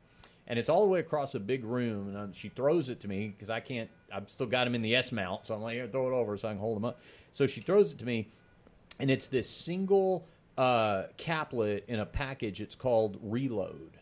[0.48, 2.10] and it's all the way across a big room.
[2.10, 3.90] And um, she throws it to me because I can't.
[4.14, 6.38] I've still got him in the S mount, so I'm like, Here, throw it over
[6.38, 7.00] so I can hold him up.
[7.32, 8.30] So she throws it to me,
[9.00, 10.28] and it's this single
[10.58, 12.62] uh, caplet in a package.
[12.62, 13.98] It's called Reload.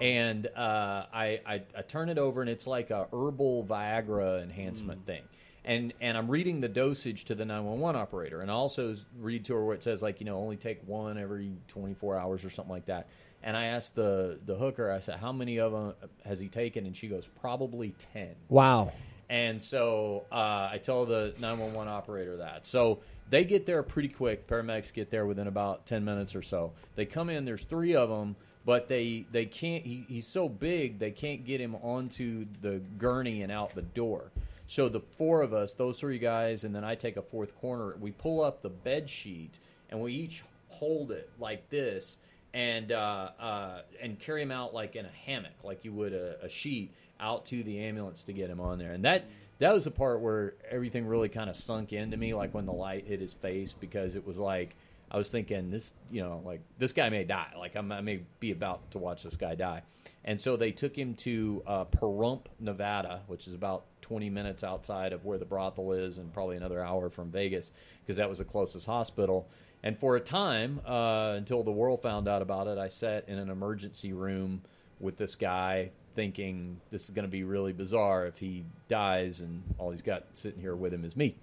[0.00, 5.06] And uh, I, I, I turn it over, and it's like a herbal Viagra enhancement
[5.06, 5.22] thing.
[5.66, 9.54] And and I'm reading the dosage to the 911 operator, and I also read to
[9.54, 12.72] her where it says like you know only take one every 24 hours or something
[12.72, 13.08] like that.
[13.44, 15.92] And I asked the the hooker, I said, how many of them
[16.24, 16.86] has he taken?
[16.86, 18.34] And she goes, probably 10.
[18.48, 18.92] Wow.
[19.28, 22.66] And so uh, I tell the 911 operator that.
[22.66, 24.46] So they get there pretty quick.
[24.46, 26.72] Paramedics get there within about 10 minutes or so.
[26.96, 30.98] They come in, there's three of them, but they, they can't, he, he's so big,
[30.98, 34.30] they can't get him onto the gurney and out the door.
[34.66, 37.94] So the four of us, those three guys, and then I take a fourth corner,
[38.00, 39.58] we pull up the bed sheet
[39.90, 42.18] and we each hold it like this
[42.54, 46.44] and uh, uh, and carry him out like in a hammock, like you would a,
[46.44, 48.92] a, sheet, out to the ambulance to get him on there.
[48.92, 49.24] And that
[49.58, 52.72] that was the part where everything really kind of sunk into me, like when the
[52.72, 54.76] light hit his face, because it was like
[55.10, 58.22] I was thinking this, you know, like this guy may die, like I'm, i may
[58.38, 59.82] be about to watch this guy die.
[60.24, 65.12] And so they took him to uh, Pahrump, Nevada, which is about 20 minutes outside
[65.12, 68.44] of where the brothel is, and probably another hour from Vegas, because that was the
[68.44, 69.48] closest hospital.
[69.84, 73.38] And for a time, uh, until the world found out about it, I sat in
[73.38, 74.62] an emergency room
[74.98, 79.62] with this guy thinking this is going to be really bizarre if he dies and
[79.76, 81.36] all he's got sitting here with him is me.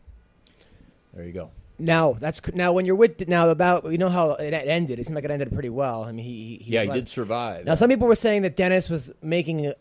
[1.13, 1.51] There you go.
[1.77, 4.97] Now that's now when you're with now about you know how it ended.
[4.97, 6.03] It seemed like it ended pretty well.
[6.03, 7.65] I mean, he, he yeah he did survive.
[7.65, 9.75] Now some people were saying that Dennis was making a,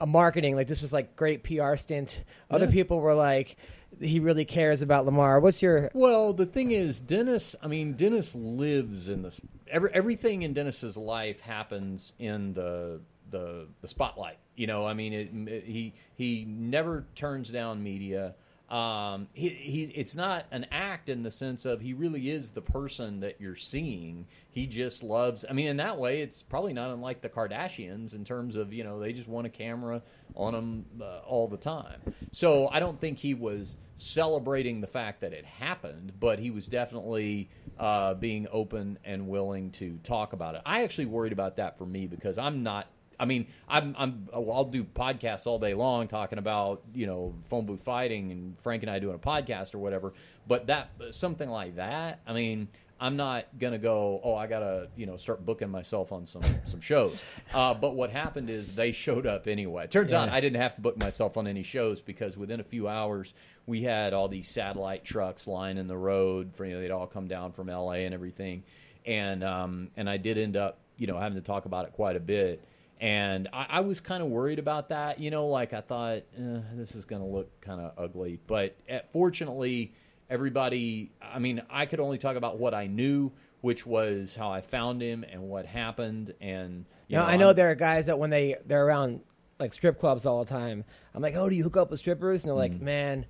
[0.00, 2.20] a marketing like this was like great PR stint.
[2.50, 2.72] Other yeah.
[2.72, 3.56] people were like
[4.00, 5.40] he really cares about Lamar.
[5.40, 6.32] What's your well?
[6.32, 7.56] The thing is, Dennis.
[7.62, 9.40] I mean, Dennis lives in this.
[9.68, 14.38] Every, everything in Dennis's life happens in the the the spotlight.
[14.54, 18.34] You know, I mean, it, it, he he never turns down media.
[18.68, 22.60] Um, he, he, it's not an act in the sense of he really is the
[22.60, 24.26] person that you're seeing.
[24.50, 25.44] He just loves.
[25.48, 28.82] I mean, in that way, it's probably not unlike the Kardashians in terms of you
[28.82, 30.02] know they just want a camera
[30.34, 32.00] on them uh, all the time.
[32.32, 36.66] So I don't think he was celebrating the fact that it happened, but he was
[36.66, 37.48] definitely
[37.78, 40.62] uh, being open and willing to talk about it.
[40.66, 44.64] I actually worried about that for me because I'm not I mean, I'm, I'm, I'll
[44.64, 48.90] do podcasts all day long talking about, you know, phone booth fighting and Frank and
[48.90, 50.12] I doing a podcast or whatever.
[50.46, 54.20] But that, something like that, I mean, I'm not gonna go.
[54.24, 57.20] Oh, I gotta you know start booking myself on some some shows.
[57.52, 59.84] Uh, but what happened is they showed up anyway.
[59.84, 60.22] It turns yeah.
[60.22, 63.34] out I didn't have to book myself on any shows because within a few hours
[63.66, 66.52] we had all these satellite trucks lining the road.
[66.54, 68.06] For you know they'd all come down from L.A.
[68.06, 68.62] and everything,
[69.04, 72.16] and um, and I did end up you know having to talk about it quite
[72.16, 72.64] a bit
[73.00, 75.20] and I, I was kind of worried about that.
[75.20, 78.76] You know, like I thought eh, this is going to look kind of ugly, but
[78.90, 79.92] uh, fortunately,
[80.30, 81.12] everybody.
[81.20, 85.02] I mean, I could only talk about what I knew, which was how I found
[85.02, 86.34] him and what happened.
[86.40, 89.20] And you now, know, I know I'm, there are guys that when they they're around
[89.58, 90.84] like strip clubs all the time.
[91.14, 92.44] I'm like, oh, do you hook up with strippers?
[92.44, 92.84] And they're like, mm-hmm.
[92.84, 93.26] man,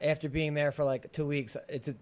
[0.00, 1.94] after being there for like two weeks, it's a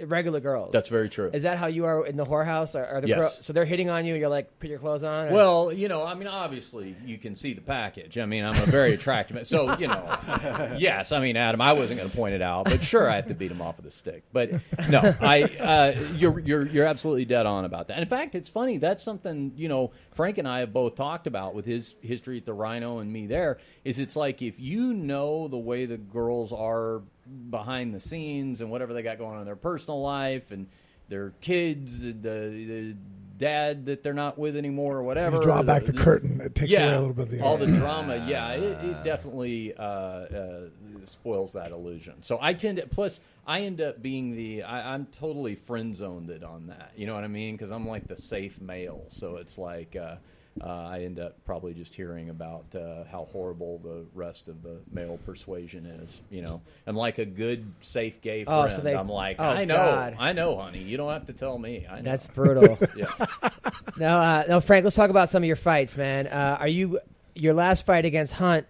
[0.00, 0.72] regular girls.
[0.72, 1.30] That's very true.
[1.32, 2.74] Is that how you are in the whorehouse?
[2.74, 3.18] Are, are the yes.
[3.18, 4.14] girls, so they're hitting on you?
[4.14, 5.28] You're like, put your clothes on.
[5.28, 5.32] Or?
[5.32, 8.18] Well, you know, I mean, obviously you can see the package.
[8.18, 9.46] I mean, I'm a very attractive.
[9.46, 10.18] so you know,
[10.78, 11.12] yes.
[11.12, 13.34] I mean, Adam, I wasn't going to point it out, but sure, I have to
[13.34, 14.24] beat him off with a stick.
[14.32, 14.50] But
[14.88, 17.94] no, I uh, you're you're you're absolutely dead on about that.
[17.94, 18.78] And in fact, it's funny.
[18.78, 22.46] That's something you know Frank and I have both talked about with his history at
[22.46, 23.26] the Rhino and me.
[23.26, 27.02] There is, it's like if you know the way the girls are
[27.50, 30.68] behind the scenes and whatever they got going on in their personal life and
[31.08, 32.96] their kids, the, the
[33.38, 35.36] dad that they're not with anymore or whatever.
[35.36, 36.40] You draw back the, the, curtain.
[36.40, 38.24] It takes yeah, away a little bit of the all the drama.
[38.26, 40.60] Yeah, it, it definitely uh, uh,
[41.04, 42.22] spoils that illusion.
[42.22, 46.30] So I tend to plus I end up being the I, am totally friend zoned
[46.30, 46.92] it on that.
[46.96, 47.56] You know what I mean?
[47.56, 49.04] Because I'm like the safe male.
[49.08, 49.96] So it's like.
[49.96, 50.16] Uh,
[50.60, 54.76] uh, I end up probably just hearing about uh, how horrible the rest of the
[54.90, 56.62] male persuasion is, you know.
[56.86, 59.76] And like a good, safe gay friend, oh, so they, I'm like, oh, I know,
[59.76, 60.16] God.
[60.18, 60.82] I know, honey.
[60.82, 61.86] You don't have to tell me.
[61.88, 62.10] I know.
[62.10, 62.78] That's brutal.
[62.96, 63.12] yeah.
[63.98, 64.84] No, uh, no, Frank.
[64.84, 66.26] Let's talk about some of your fights, man.
[66.26, 67.00] Uh, are you
[67.36, 68.66] your last fight against Hunt,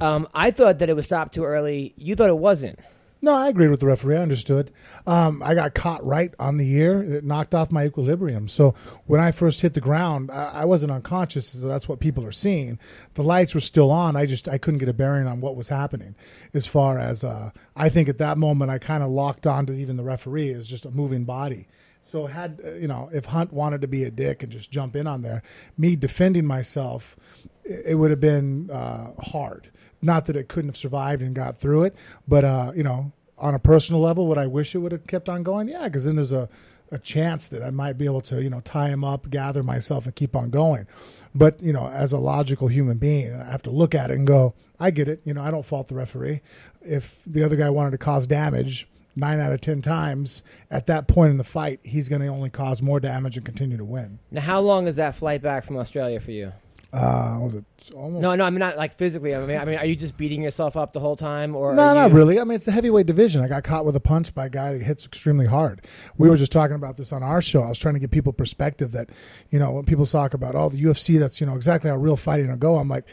[0.00, 1.94] um, I thought that it was stopped too early.
[1.96, 2.78] You thought it wasn't.
[3.24, 4.16] No, I agreed with the referee.
[4.16, 4.72] I understood.
[5.06, 7.00] Um, I got caught right on the ear.
[7.00, 8.48] It knocked off my equilibrium.
[8.48, 8.74] So
[9.06, 11.46] when I first hit the ground, I, I wasn't unconscious.
[11.50, 12.80] So that's what people are seeing.
[13.14, 14.16] The lights were still on.
[14.16, 16.16] I just I couldn't get a bearing on what was happening.
[16.52, 19.96] As far as uh, I think at that moment, I kind of locked onto even
[19.96, 21.68] the referee as just a moving body.
[22.00, 24.96] So had uh, you know, if Hunt wanted to be a dick and just jump
[24.96, 25.44] in on there,
[25.78, 27.16] me defending myself,
[27.62, 29.70] it, it would have been uh, hard.
[30.02, 31.94] Not that it couldn't have survived and got through it,
[32.26, 35.28] but uh, you know, on a personal level, would I wish it would have kept
[35.28, 35.68] on going?
[35.68, 36.48] Yeah, because then there's a,
[36.90, 40.04] a chance that I might be able to you know tie him up, gather myself,
[40.06, 40.86] and keep on going.
[41.34, 44.26] But you know, as a logical human being, I have to look at it and
[44.26, 45.20] go, I get it.
[45.24, 46.40] You know, I don't fault the referee.
[46.82, 51.06] If the other guy wanted to cause damage, nine out of ten times at that
[51.06, 54.18] point in the fight, he's going to only cause more damage and continue to win.
[54.30, 56.52] Now, how long is that flight back from Australia for you?
[56.92, 58.22] Uh, was it almost?
[58.22, 59.34] No, no, I'm not like physically.
[59.34, 61.82] I mean, I mean, are you just beating yourself up the whole time, or No,
[61.82, 62.38] are not really.
[62.38, 63.42] I mean, it's a heavyweight division.
[63.42, 65.84] I got caught with a punch by a guy that hits extremely hard.
[66.16, 67.62] We were just talking about this on our show.
[67.62, 69.10] I was trying to give people perspective that,
[69.50, 72.16] you know, when people talk about, oh, the UFC, that's, you know, exactly how real
[72.16, 72.76] fighting will go.
[72.76, 73.06] I'm like,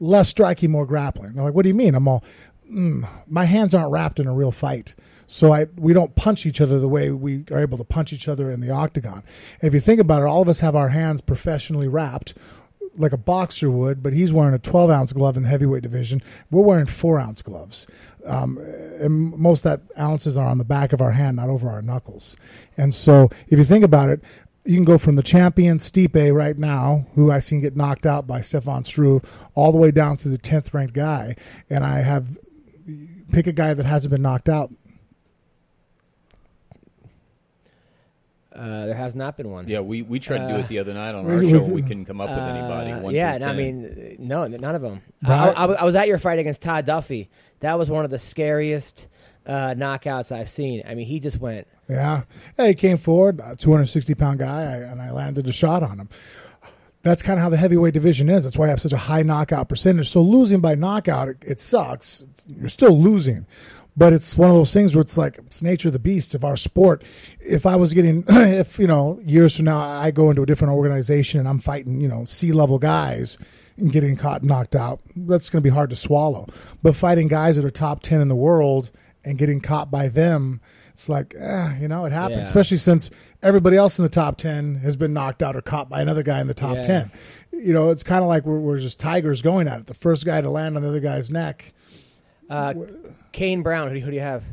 [0.00, 1.34] less striking, more grappling.
[1.34, 1.94] They're like, what do you mean?
[1.94, 2.24] I'm all,
[2.70, 4.94] mm, my hands aren't wrapped in a real fight.
[5.28, 8.28] So I we don't punch each other the way we are able to punch each
[8.28, 9.22] other in the octagon.
[9.62, 12.34] if you think about it, all of us have our hands professionally wrapped
[12.96, 16.22] like a boxer would, but he's wearing a 12 ounce glove in the heavyweight division.
[16.50, 17.86] We're wearing four ounce gloves.
[18.26, 21.82] Um, and most that ounces are on the back of our hand, not over our
[21.82, 22.36] knuckles.
[22.76, 24.20] And so if you think about it,
[24.64, 28.28] you can go from the champion Stipe right now, who I seen get knocked out
[28.28, 29.22] by Stefan Struve,
[29.54, 31.34] all the way down to the 10th ranked guy.
[31.68, 32.38] And I have
[33.32, 34.70] pick a guy that hasn't been knocked out.
[38.54, 39.66] Uh, there has not been one.
[39.68, 41.62] Yeah, we, we tried to do Uh, it the other night on our we- show.
[41.62, 42.92] We couldn't come up with Uh, anybody.
[43.02, 45.00] One yeah, and I mean, no, none of them.
[45.24, 47.30] I, I, I was at your fight against Todd Duffy.
[47.60, 49.06] That was one of the scariest
[49.46, 50.82] uh, knockouts I've seen.
[50.86, 51.66] I mean, he just went.
[51.88, 52.22] Yeah.
[52.56, 56.08] Hey, he came forward, 260 pound guy, I, and I landed a shot on him.
[57.02, 58.44] That's kind of how the heavyweight division is.
[58.44, 60.08] That's why I have such a high knockout percentage.
[60.10, 62.20] So losing by knockout, it, it sucks.
[62.20, 63.46] It's, you're still losing.
[63.94, 66.44] But it's one of those things where it's like it's nature of the beast of
[66.44, 67.04] our sport.
[67.40, 70.72] If I was getting, if you know, years from now I go into a different
[70.72, 73.36] organization and I'm fighting, you know, C level guys
[73.76, 76.48] and getting caught knocked out, that's going to be hard to swallow.
[76.82, 78.90] But fighting guys that are top ten in the world
[79.24, 80.62] and getting caught by them,
[80.94, 82.36] it's like, eh, you know, it happens.
[82.38, 82.42] Yeah.
[82.44, 83.10] Especially since
[83.42, 86.40] everybody else in the top ten has been knocked out or caught by another guy
[86.40, 86.82] in the top Yeah.
[86.82, 87.10] ten.
[87.52, 89.86] You know, it's kind of like we're, we're just tigers going at it.
[89.86, 91.74] The first guy to land on the other guy's neck.
[92.48, 92.74] Uh,
[93.32, 94.44] Cain Browne, who do, you- who do you have?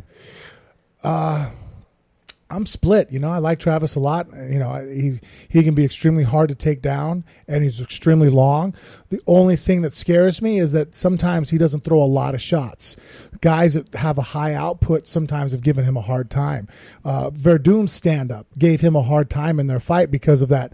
[2.52, 3.12] I'm split.
[3.12, 4.28] You know, I like Travis a lot.
[4.34, 8.74] You know, he he can be extremely hard to take down, and he's extremely long.
[9.10, 12.42] The only thing that scares me is that sometimes he doesn't throw a lot of
[12.42, 12.96] shots.
[13.42, 16.68] Guys that have a high output sometimes have given him a hard time.
[17.06, 20.74] Uh, Werdum's stand up gave him a hard time in their fight because of that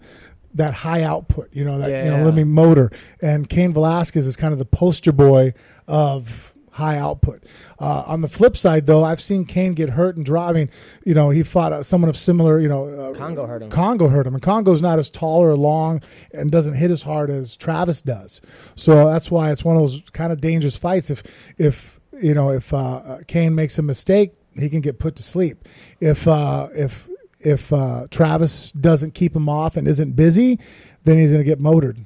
[0.54, 1.50] that high output.
[1.52, 2.90] You know that you know let me motor.
[3.20, 5.52] And Cain Velasquez is kind of the poster boy
[5.86, 7.42] of high output.
[7.80, 10.48] Uh, on the flip side, though, I've seen Cain get hurt and draw.
[10.48, 10.70] I mean,
[11.04, 13.70] you know, he fought uh, someone of similar, you know, uh, Kongo hurt him.
[13.70, 17.30] Kongo hurt him, and Kongo's not as tall or long and doesn't hit as hard
[17.30, 18.42] as Travis does.
[18.74, 21.08] So that's why it's one of those kind of dangerous fights.
[21.08, 21.22] If
[21.56, 25.66] if you know if uh, Cain makes a mistake, he can get put to sleep.
[26.00, 27.08] If uh, if
[27.40, 30.58] if uh, Travis doesn't keep him off and isn't busy,
[31.04, 32.04] then he's going to get motored.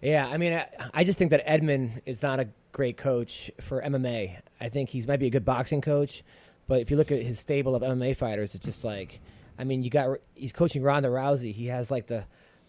[0.00, 3.82] Yeah, I mean, I, I just think that Edmond is not a great coach for
[3.82, 4.36] MMA.
[4.60, 6.22] I think he's might be a good boxing coach,
[6.68, 9.20] but if you look at his stable of MMA fighters, it's just like,
[9.58, 11.52] I mean, you got he's coaching Ronda Rousey.
[11.52, 12.24] He has like the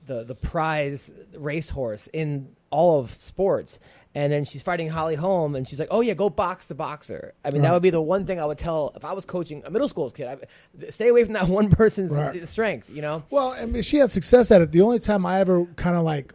[0.08, 3.80] the the prize racehorse in all of sports.
[4.16, 7.36] And then she's fighting Holly Holm, and she's like, "Oh yeah, go box the boxer."
[7.46, 9.62] I mean, that would be the one thing I would tell if I was coaching
[9.66, 10.28] a middle school kid.
[10.28, 12.48] I, stay away from that one person's Right.
[12.48, 12.90] strength.
[12.90, 14.72] You know, Well, I mean, she had success at it.
[14.72, 16.34] The only time I ever kind of like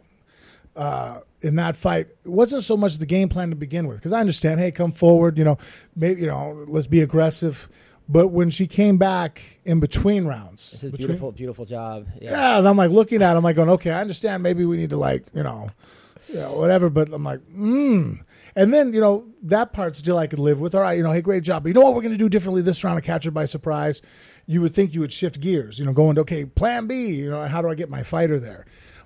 [0.75, 4.11] uh, in that fight it wasn't so much the game plan to begin with because
[4.11, 5.57] I understand, hey, come forward, you know,
[5.95, 7.69] maybe you know, let's be aggressive.
[8.07, 12.07] But when she came back in between rounds, it's his between- beautiful, beautiful job.
[12.21, 14.43] yeah, and I'm like looking at, it, I'm like going, okay, I understand.
[14.43, 15.71] Maybe we need to like, you know,
[16.27, 16.91] you know, whatever.
[16.91, 18.15] But I'm like, hmm.
[18.55, 20.75] And then you know that part still I could live with.
[20.75, 21.63] All right, you know, hey, great job.
[21.63, 23.45] But you know what we're going to do differently this round to catch her by
[23.45, 24.01] surprise.
[24.45, 27.07] You would think you would shift gears, you know, going to okay, Plan B.
[27.07, 28.65] You know, how do I get my fighter there?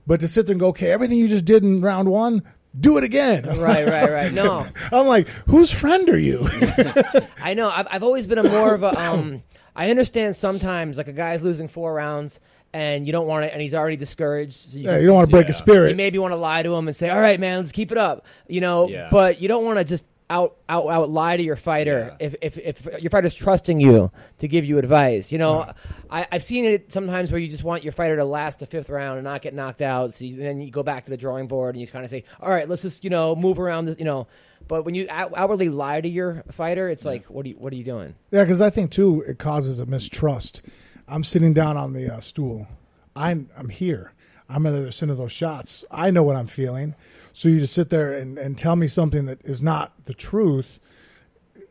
[0.09, 2.41] But to sit there and go, okay, everything you just did in round one,
[2.77, 3.45] do it again.
[3.59, 4.33] right, right, right.
[4.41, 6.49] No, I'm like, whose friend are you?
[7.39, 7.69] I know.
[7.69, 8.89] I've, I've always been a more of a.
[8.99, 9.43] Um,
[9.75, 12.39] I understand sometimes like a guy's losing four rounds
[12.73, 14.71] and you don't want to, and he's already discouraged.
[14.71, 15.51] So Yeah, you don't want to break Yeah.
[15.51, 15.91] a spirit.
[15.91, 17.97] you maybe want to lie to him and say, "All right, man, let's keep it
[17.99, 18.89] up," you know.
[18.89, 19.09] Yeah.
[19.11, 22.27] But you don't want to just out out out lie to your fighter Yeah.
[22.27, 25.31] if, if if your fighter's trusting you to give you advice.
[25.31, 25.71] You know,
[26.09, 28.89] I, I've seen it sometimes where you just want your fighter to last the fifth
[28.89, 30.13] round and not get knocked out.
[30.13, 32.23] So you, then you go back to the drawing board and you kind of say,
[32.39, 34.27] "All right, let's just you know move around this," you know.
[34.67, 37.73] But when you out- outwardly lie to your fighter, it's like, what are you what
[37.73, 38.13] are you doing?
[38.31, 40.61] Yeah, because I think too it causes a mistrust.
[41.07, 42.67] I'm sitting down on the uh, stool.
[43.15, 44.13] I'm I'm here.
[44.47, 45.85] I'm at the other end of those shots.
[45.91, 46.93] I know what I'm feeling.
[47.39, 50.77] So you just sit there and, and tell me something that is not the truth.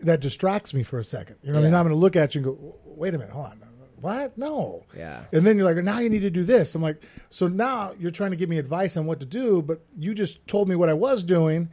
[0.01, 1.37] That distracts me for a second.
[1.43, 3.19] You know, what I mean, I'm going to look at you and go, "Wait a
[3.19, 3.63] minute, hold on,
[4.01, 4.39] what?
[4.39, 5.25] No." Yeah.
[5.31, 8.11] And then you're like, "Now you need to do this." I'm like, "So now you're
[8.11, 10.89] trying to give me advice on what to do, but you just told me what
[10.89, 11.69] I was doing,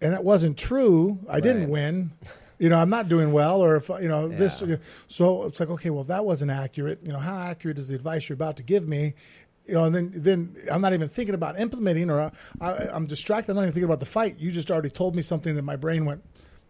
[0.00, 1.20] and that wasn't true.
[1.28, 2.10] I didn't win."
[2.58, 4.60] you know, I'm not doing well, or if you know this.
[5.06, 6.98] So it's like, okay, well, that wasn't accurate.
[7.04, 9.14] You know, how accurate is the advice you're about to give me?
[9.68, 13.52] You know, and then then I'm not even thinking about implementing, or I, I'm distracted.
[13.52, 14.38] I'm not even thinking about the fight.
[14.38, 16.24] You just already told me something that my brain went,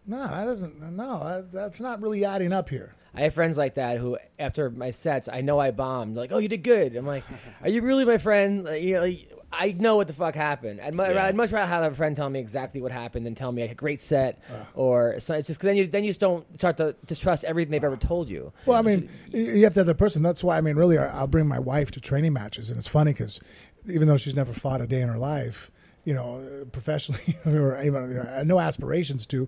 [0.05, 0.81] no, that doesn't.
[0.95, 2.95] No, that, that's not really adding up here.
[3.13, 6.15] I have friends like that who, after my sets, I know I bombed.
[6.15, 6.95] Like, oh, you did good.
[6.95, 7.23] I'm like,
[7.61, 8.65] are you really my friend?
[8.65, 10.79] Like, you know, like, I know what the fuck happened.
[10.79, 11.25] I'd, mu- Yeah.
[11.25, 13.71] I'd much rather have a friend tell me exactly what happened than tell me like
[13.71, 14.41] a great set,
[14.75, 17.71] or so it's just 'cause then you then you just don't start to distrust everything
[17.71, 18.53] they've ever told you.
[18.65, 20.21] Well, I mean, y- you have to have the person.
[20.21, 22.87] That's why I mean, really, I- I'll bring my wife to training matches, and it's
[22.87, 23.39] funny because
[23.87, 25.71] even though she's never fought a day in her life,
[26.05, 29.47] you know, uh, professionally or even you know, no aspirations to,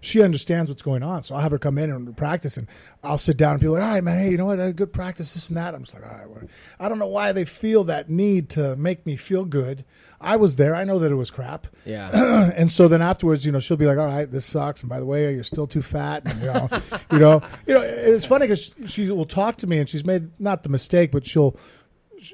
[0.00, 1.22] she understands what's going on.
[1.22, 2.66] So I'll have her come in and practice, and
[3.04, 4.76] I'll sit down and be like, "All right, man, hey, you know what?
[4.76, 6.42] Good practice, this and that." I'm just like, "All right." well,
[6.78, 9.84] I don't know why they feel that need to make me feel good.
[10.20, 10.74] I was there.
[10.74, 11.66] I know that it was crap.
[11.84, 12.10] Yeah,
[12.56, 14.98] and so then afterwards, you know, she'll be like, "All right, this sucks." And by
[14.98, 16.22] the way, you're still too fat.
[16.24, 16.68] And, you know,
[17.12, 17.82] you know, you know.
[17.82, 21.26] It's funny because she will talk to me, and she's made not the mistake, but
[21.26, 21.56] she'll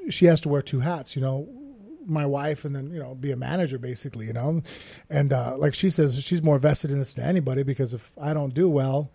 [0.08, 1.16] she has to wear two hats.
[1.16, 1.48] You know,
[2.06, 4.26] my wife, and then you know, be a manager basically.
[4.26, 4.62] You know,
[5.10, 8.32] and uh, like she says, she's more vested in this than anybody because if I
[8.32, 9.10] don't do well,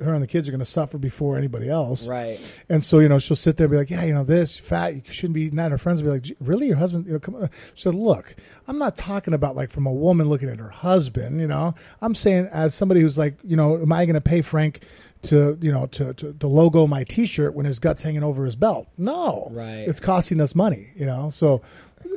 [0.00, 2.08] her and the kids are going to suffer before anybody else.
[2.08, 2.40] right.
[2.68, 4.94] And so, you know, she'll sit there and be like, yeah, you know, this fat,
[4.94, 5.64] you shouldn't be eating that.
[5.64, 6.66] And her friends will be like, really?
[6.66, 7.50] Your husband, you know, come on.
[7.74, 8.34] She said, look,
[8.66, 12.14] I'm not talking about like from a woman looking at her husband, you know, I'm
[12.14, 14.80] saying as somebody who's like, you know, am I going to pay Frank
[15.24, 18.56] to, you know, to, to, to logo my t-shirt when his gut's hanging over his
[18.56, 18.88] belt?
[18.96, 19.86] No, Right.
[19.86, 21.28] It's costing us money, you know?
[21.28, 21.60] So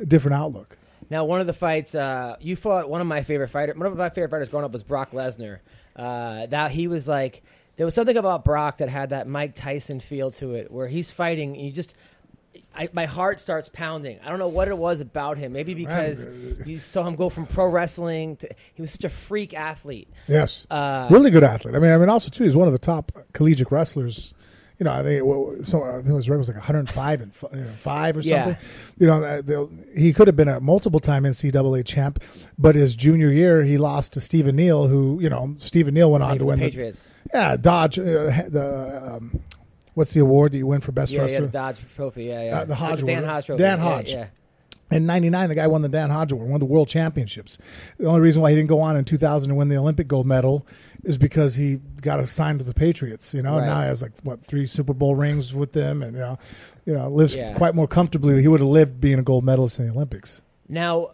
[0.06, 0.78] different outlook.
[1.10, 3.98] Now, one of the fights uh, you fought, one of my favorite fighters, one of
[3.98, 5.60] my favorite fighters growing up was Brock Lesnar.
[5.96, 7.44] Uh, that he was like,
[7.78, 11.12] there was something about Brock that had that Mike Tyson feel to it, where he's
[11.12, 11.94] fighting, and you just,
[12.76, 14.20] I, my heart starts pounding.
[14.24, 15.54] I don't know what it was about him.
[15.54, 16.28] Maybe because
[16.66, 20.10] you saw him go from pro wrestling to, he was such a freak athlete.
[20.28, 20.68] Yes.
[20.70, 21.76] Uh, really good athlete.
[21.76, 24.34] I mean, I mean, also too, he's one of the top collegiate wrestlers.
[24.80, 25.84] You know, I think it was, so.
[25.84, 28.50] I think it was, it was like 105 and f- you know, five or something.
[28.50, 28.58] Yeah.
[29.00, 29.68] You know, uh,
[29.98, 32.22] he could have been a multiple time NCAA champ,
[32.60, 36.24] but his junior year he lost to Stephen Neal, who you know Stephen Neal went
[36.24, 37.08] on to win the the Patriots.
[37.34, 39.40] yeah Dodge uh, the um,
[39.96, 42.26] what's the award that you win for best yeah, yeah, the Dodge Trophy.
[42.26, 42.60] Yeah, yeah.
[42.60, 43.30] Uh, the Hodge Dan Award.
[43.32, 43.64] Hodge Trophy.
[43.64, 44.12] Dan Hodge.
[44.12, 44.28] Yeah.
[44.90, 47.58] In '99, the guy won the Dan Hodge Award, won the World Championships.
[47.98, 50.28] The only reason why he didn't go on in 2000 and win the Olympic gold
[50.28, 50.66] medal
[51.08, 53.34] is because he got assigned to the Patriots.
[53.34, 53.66] You know, Right.
[53.66, 56.38] now he has like what three Super Bowl rings with them, and you know,
[56.86, 57.54] you know, lives Yeah.
[57.54, 58.42] quite more comfortably.
[58.42, 60.42] He would have lived being a gold medalist in the Olympics.
[60.68, 61.12] Now,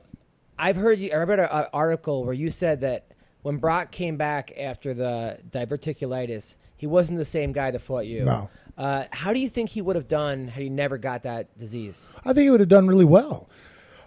[0.58, 1.12] I've heard you.
[1.12, 3.06] I read an article where you said that
[3.44, 8.24] when Brock came back after the diverticulitis, he wasn't the same guy that fought you.
[8.26, 8.50] No.
[8.78, 12.08] Uh, how do you think he would have done had he never got that disease?
[12.26, 13.48] I think he would have done really well.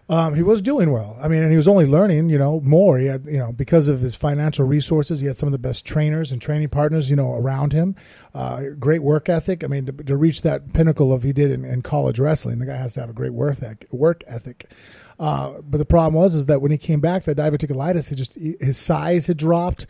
[0.08, 1.18] Um, he was doing well.
[1.20, 2.96] I mean, and he was only learning, you know, more.
[2.96, 5.84] He had, you know, because of his financial resources, he had some of the best
[5.84, 7.96] trainers and training partners, you know, around him.
[8.32, 9.64] Uh, great work ethic.
[9.64, 12.66] I mean, to, to reach that pinnacle of he did in, in college wrestling, the
[12.66, 13.88] guy has to have a great work ethic.
[13.90, 14.70] Work ethic.
[15.18, 18.34] Uh, but the problem was is that when he came back, that diverticulitis, he just
[18.34, 19.86] his size had dropped.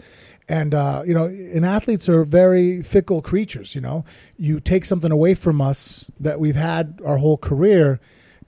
[0.49, 3.75] And uh, you know, and athletes are very fickle creatures.
[3.75, 4.05] You know,
[4.39, 8.01] you take something away from us that we've had our whole career,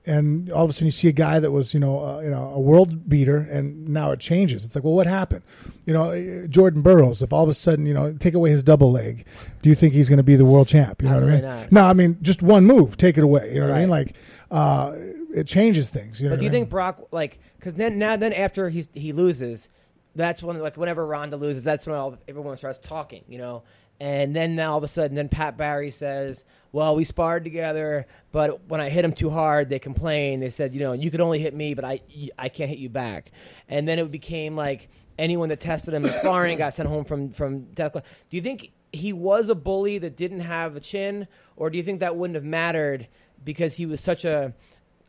[0.09, 2.31] and all of a sudden you see a guy that was you know uh, you
[2.31, 4.65] know a world beater, and now it changes.
[4.65, 5.43] It's like, well, what happened?
[5.87, 7.23] You know, uh, Jordan Burroughs.
[7.23, 9.25] If all of a sudden you know take away his double leg,
[9.63, 11.03] do you think he's going to be the world champ?
[11.03, 11.43] You know what I mean?
[11.43, 11.73] not.
[11.73, 13.53] No, I mean just one move, take it away.
[13.55, 13.91] You know what I mean?
[13.91, 14.15] Like
[14.51, 14.93] uh,
[15.35, 16.21] it changes things.
[16.21, 16.63] You know But do you I mean?
[16.63, 19.69] think Brock like because then now then after he's he loses,
[20.15, 23.63] that's when like whenever Ronda loses, that's when all, everyone starts talking, you know.
[24.01, 28.07] And then now all of a sudden, then Pat Barry says, "Well, we sparred together,
[28.31, 30.41] but when I hit him too hard, they complained.
[30.43, 32.01] They said, you know, you could only hit me, but I
[32.39, 33.33] I can't hit you back."
[33.69, 34.89] And then it became like
[35.19, 37.93] anyone that tested him in sparring got sent home from from death.
[37.95, 41.27] Do you think he was a bully that didn't have a chin,
[41.57, 43.09] or do you think that wouldn't have mattered
[43.45, 44.55] because he was such a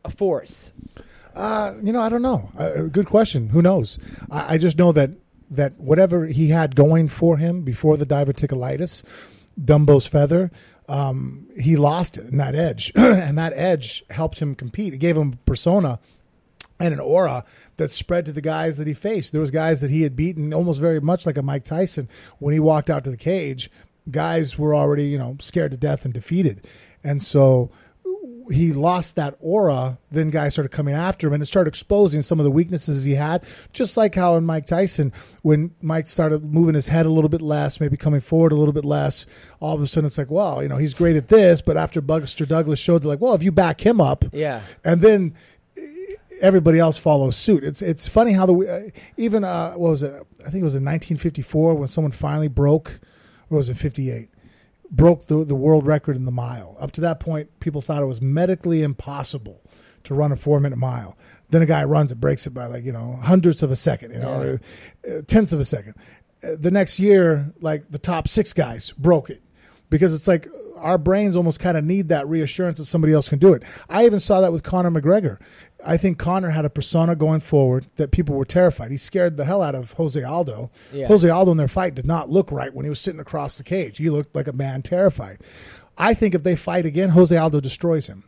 [0.04, 0.72] a force?
[1.34, 2.50] Uh, you know, I don't know.
[2.58, 3.50] Uh, good question.
[3.50, 3.98] Who knows?
[4.30, 5.10] I, I just know that
[5.50, 9.02] that whatever he had going for him before the diverticulitis,
[9.62, 10.50] Dumbo's feather,
[10.88, 14.94] um, he lost it in that edge, and that edge helped him compete.
[14.94, 15.98] It gave him persona
[16.78, 17.44] and an aura
[17.76, 19.32] that spread to the guys that he faced.
[19.32, 22.54] There was guys that he had beaten almost very much like a Mike Tyson when
[22.54, 23.70] he walked out to the cage.
[24.10, 26.66] Guys were already, you know, scared to death and defeated.
[27.04, 27.70] And so
[28.50, 32.40] he lost that aura, then guys started coming after him and it started exposing some
[32.40, 33.44] of the weaknesses he had.
[33.72, 35.12] Just like how in Mike Tyson,
[35.42, 38.72] when Mike started moving his head a little bit less, maybe coming forward a little
[38.72, 39.26] bit less,
[39.60, 41.60] all of a sudden it's like, well, you know, he's great at this.
[41.60, 44.62] But after Buster Douglas showed, like, well, if you back him up, Yeah.
[44.84, 45.34] and then
[46.40, 47.62] everybody else follows suit.
[47.64, 50.12] It's it's funny how the uh, even uh, what was it?
[50.40, 52.98] I think it was in 1954 when someone finally broke.
[53.50, 54.28] Or was it 58?
[54.90, 56.76] Broke the the world record in the mile.
[56.80, 59.62] Up to that point, people thought it was medically impossible
[60.04, 61.16] to run a four minute mile.
[61.50, 64.12] Then a guy runs it, breaks it by like you know hundredths of a second,
[64.12, 64.58] you know,
[65.08, 65.94] uh, tenths of a second.
[66.42, 69.42] Uh, the next year, like the top six guys broke it
[69.90, 73.38] because it's like our brains almost kind of need that reassurance that somebody else can
[73.38, 73.62] do it.
[73.88, 75.38] I even saw that with Conor McGregor.
[75.84, 78.90] I think Conor had a persona going forward that people were terrified.
[78.90, 80.70] He scared the hell out of Jose Aldo.
[80.92, 81.06] Yeah.
[81.06, 83.64] Jose Aldo in their fight did not look right when he was sitting across the
[83.64, 83.98] cage.
[83.98, 85.38] He looked like a man terrified.
[85.96, 88.24] I think if they fight again, Jose Aldo destroys him.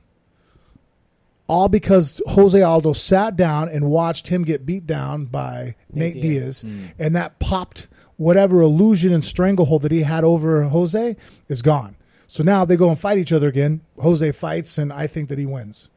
[1.48, 6.22] All because Jose Aldo sat down and watched him get beat down by Nate, Nate
[6.22, 6.86] Diaz, hmm.
[6.98, 11.16] and that popped whatever illusion and stranglehold that he had over Jose
[11.48, 11.96] is gone.
[12.28, 13.82] So now they go and fight each other again.
[13.98, 15.90] Jose fights, and I think that he wins.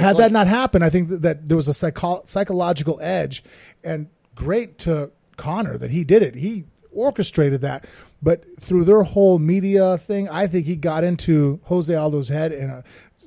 [0.00, 3.44] Had that not happened, I think that, that there was a psycho- psychological edge,
[3.84, 6.34] and great to Conor that he did it.
[6.34, 7.86] He orchestrated that,
[8.22, 12.70] but through their whole media thing, I think he got into Jose Aldo's head, and
[12.70, 12.82] uh,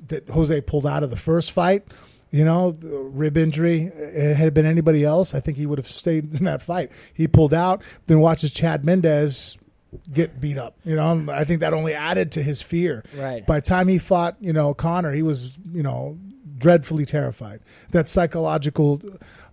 [0.08, 1.86] that Jose pulled out of the first fight.
[2.30, 3.84] You know, the rib injury.
[3.94, 6.90] It had it been anybody else, I think he would have stayed in that fight.
[7.12, 9.56] He pulled out, then watches Chad Mendes
[10.12, 10.76] get beat up.
[10.84, 13.04] You know, I think that only added to his fear.
[13.14, 13.46] Right.
[13.46, 16.18] By the time he fought, you know, Conor, he was, you know,
[16.64, 17.60] dreadfully terrified.
[17.90, 19.02] That psychological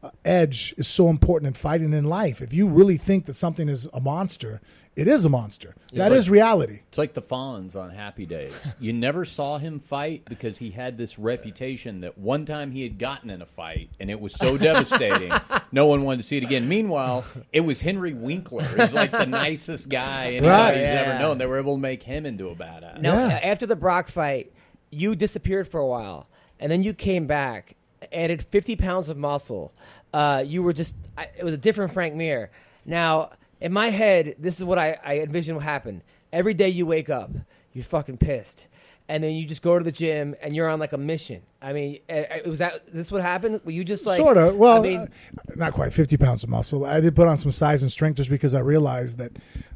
[0.01, 2.41] uh, edge is so important in fighting in life.
[2.41, 4.61] If you really think that something is a monster,
[4.95, 5.75] it is a monster.
[5.91, 6.79] That is like- reality.
[6.87, 8.53] It's like the Fonz on Happy Days.
[8.79, 12.97] You never saw him fight because he had this reputation that one time he had
[12.97, 15.33] gotten in a fight and it was so devastating,
[15.73, 16.69] no one wanted to see it again.
[16.69, 18.63] Meanwhile, it was Henry Winkler.
[18.63, 20.77] He's like the nicest guy anybody's Right.
[20.77, 21.37] ever known.
[21.39, 23.01] They were able to make him into a badass.
[23.01, 23.39] Now, Yeah.
[23.43, 24.53] after the Brock fight,
[24.89, 26.27] you disappeared for a while,
[26.61, 27.75] and then you came back,
[28.13, 29.73] added 50 pounds of muscle.
[30.13, 32.51] Uh, you were just, I, it was a different Frank Mir.
[32.85, 36.03] Now, in my head, this is what I, I envision will happen.
[36.31, 37.31] Every day you wake up,
[37.73, 38.67] you're fucking pissed.
[39.09, 41.41] And then you just go to the gym and you're on like a mission.
[41.61, 43.59] I mean, uh, was that is this what happened?
[43.65, 44.55] Were you just like sort of.
[44.55, 45.07] Well, I mean, uh,
[45.55, 46.85] not quite fifty pounds of muscle.
[46.85, 49.33] I did put on some size and strength just because I realized that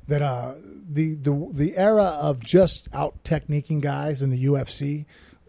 [0.07, 0.53] that uh,
[0.89, 5.05] the the the era of just out techniquing guys in the UFC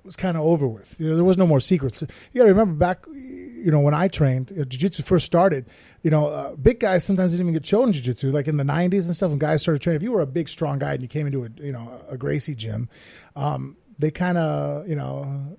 [0.07, 0.95] was kind of over with.
[0.99, 2.03] You know, there was no more secrets.
[2.33, 5.67] You got to remember back, you know, when I trained, uh, jiu-jitsu first started.
[6.03, 8.31] You know, uh, big guys sometimes didn't even get shown jiu-jitsu.
[8.31, 10.49] Like in the '90s and stuff, when guys started training, if you were a big,
[10.49, 12.89] strong guy and you came into a you know a Gracie gym,
[13.35, 15.57] um, they kind of you know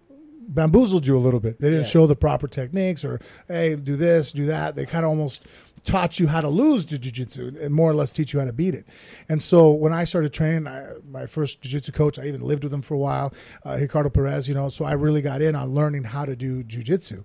[0.49, 1.59] bamboozled you a little bit.
[1.59, 1.89] They didn't Yeah.
[1.89, 3.19] show the proper techniques or
[3.49, 4.75] hey, do this, do that.
[4.75, 5.43] They kind of almost
[5.87, 8.53] taught you how to lose to jiu-jitsu and more or less teach you how to
[8.53, 8.85] beat it.
[9.29, 12.73] And so when I started training, I, my first jiu-jitsu coach, I even lived with
[12.73, 13.33] him for a while,
[13.65, 16.61] uh, Ricardo Pires, you know, so I really got in on learning how to do
[16.61, 17.23] jiu-jitsu.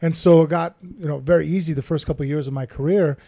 [0.00, 2.66] And so it got, you know, very easy the first couple of years of my
[2.66, 3.18] career.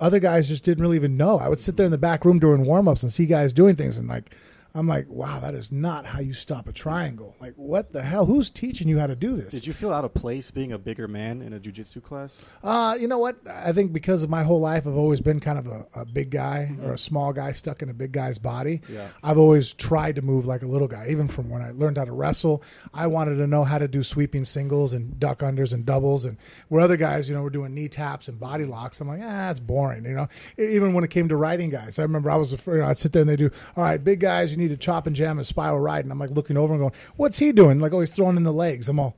[0.00, 1.38] Other guys just didn't really even know.
[1.38, 3.98] I would sit there in the back room during warm-ups and see guys doing things
[3.98, 4.34] and like
[4.74, 7.36] I'm like, wow, that is not how you stop a triangle.
[7.40, 8.24] Like, what the hell?
[8.24, 9.52] Who's teaching you how to do this?
[9.52, 12.42] Did you feel out of place being a bigger man in a jujitsu class?
[12.62, 13.36] Uh, you know what?
[13.46, 16.30] I think because of my whole life, I've always been kind of a, a big
[16.30, 18.80] guy or a small guy stuck in a big guy's body.
[18.88, 19.08] Yeah.
[19.22, 21.08] I've always tried to move like a little guy.
[21.10, 22.62] Even from when I learned how to wrestle,
[22.94, 26.24] I wanted to know how to do sweeping singles and duck unders and doubles.
[26.24, 29.20] And where other guys, you know, were doing knee taps and body locks, I'm like,
[29.22, 30.06] ah, that's boring.
[30.06, 32.86] You know, even when it came to riding guys, I remember I was you know,
[32.86, 35.14] I'd sit there and they do, all right, big guys, you need to chop and
[35.16, 36.04] jam and spiral ride.
[36.04, 37.78] And I'm like looking over and going, what's he doing?
[37.80, 38.88] Like oh, always throwing in the legs.
[38.88, 39.16] I'm all,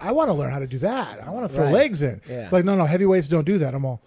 [0.00, 1.22] I want to learn how to do that.
[1.22, 1.72] I want to throw Right.
[1.74, 2.20] legs in.
[2.28, 2.44] Yeah.
[2.44, 3.74] It's like, no, no, heavyweights don't do that.
[3.74, 4.00] I'm all,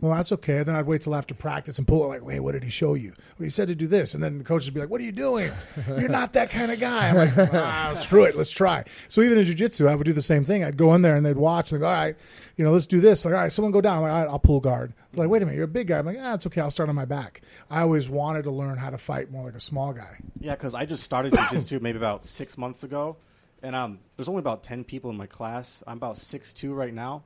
[0.00, 0.62] Well, that's okay.
[0.62, 2.94] Then I'd wait till after practice and pull it like, wait, what did he show
[2.94, 3.12] you?
[3.38, 4.14] Well, he said to do this.
[4.14, 5.52] And then the coach would be like, what are you doing?
[5.86, 7.08] You're not that kind of guy.
[7.10, 8.34] I'm like, ah, screw it.
[8.36, 8.84] Let's try.
[9.08, 10.64] So even in jiu-jitsu, I would do the same thing.
[10.64, 11.70] I'd go in there and they'd watch.
[11.72, 12.16] and Like, all right,
[12.56, 13.24] you know, let's do this.
[13.24, 13.96] Like, all right, someone go down.
[13.98, 14.94] I'm like, all right, I'll pull guard.
[15.12, 15.98] They're like, wait a minute, you're a big guy.
[15.98, 16.60] I'm like, ah, it's okay.
[16.60, 17.42] I'll start on my back.
[17.68, 20.18] I always wanted to learn how to fight more like a small guy.
[20.40, 23.16] Yeah, because I just started jiu-jitsu maybe about six months ago,
[23.62, 25.82] and um, there's only about ten people in my class.
[25.86, 27.22] I'm about six two right now,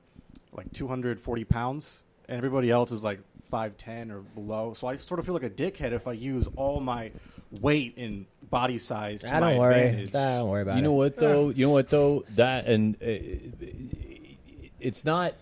[0.53, 3.21] like 240 pounds, and everybody else is like
[3.53, 4.73] 5'10 or below.
[4.75, 7.11] So I sort of feel like a dickhead if I use all my
[7.61, 9.81] weight and body size to Ah, my don't worry.
[9.89, 10.11] advantage.
[10.15, 10.77] Ah, don't worry about it.
[10.79, 11.49] You know what though?
[11.51, 12.25] You know what though?
[12.37, 13.07] That and uh,
[14.81, 15.35] it's not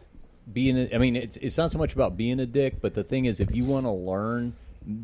[0.53, 0.77] being.
[0.79, 3.25] a- I mean, it's it's not so much about being a dick, but the thing
[3.27, 4.55] is, if you want to learn,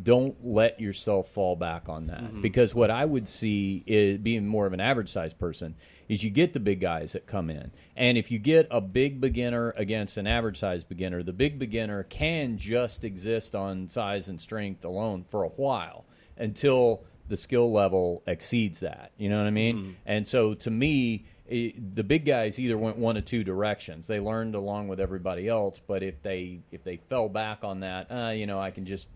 [0.02, 2.42] don't let yourself fall back on that.
[2.42, 5.76] Because what I would see is being more of an average size person
[6.08, 9.20] is you get the big guys that come in, and if you get a big
[9.20, 14.40] beginner against an average size beginner, the big beginner can just exist on size and
[14.40, 16.04] strength alone for a while
[16.36, 19.12] until the skill level exceeds that.
[19.18, 19.96] You know what I mean?
[20.06, 24.06] And so to me, i the big guys either went one of two directions.
[24.06, 28.10] They learned along with everybody else, but if they if they fell back on that,
[28.10, 29.08] uh, you know, I can just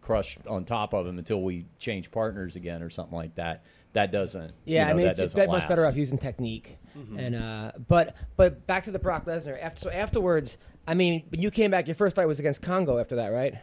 [0.00, 3.64] crush on top of them until we change partners again or something like that.
[3.94, 4.52] That doesn't.
[4.64, 6.78] Yeah, you know, I mean, that it's, it's much better off using technique.
[7.16, 9.60] And uh, but but back to the Brock Lesnar.
[9.62, 12.98] After so afterwards, I mean, when you came back, your first fight was against Kongo.
[12.98, 13.54] After that, right?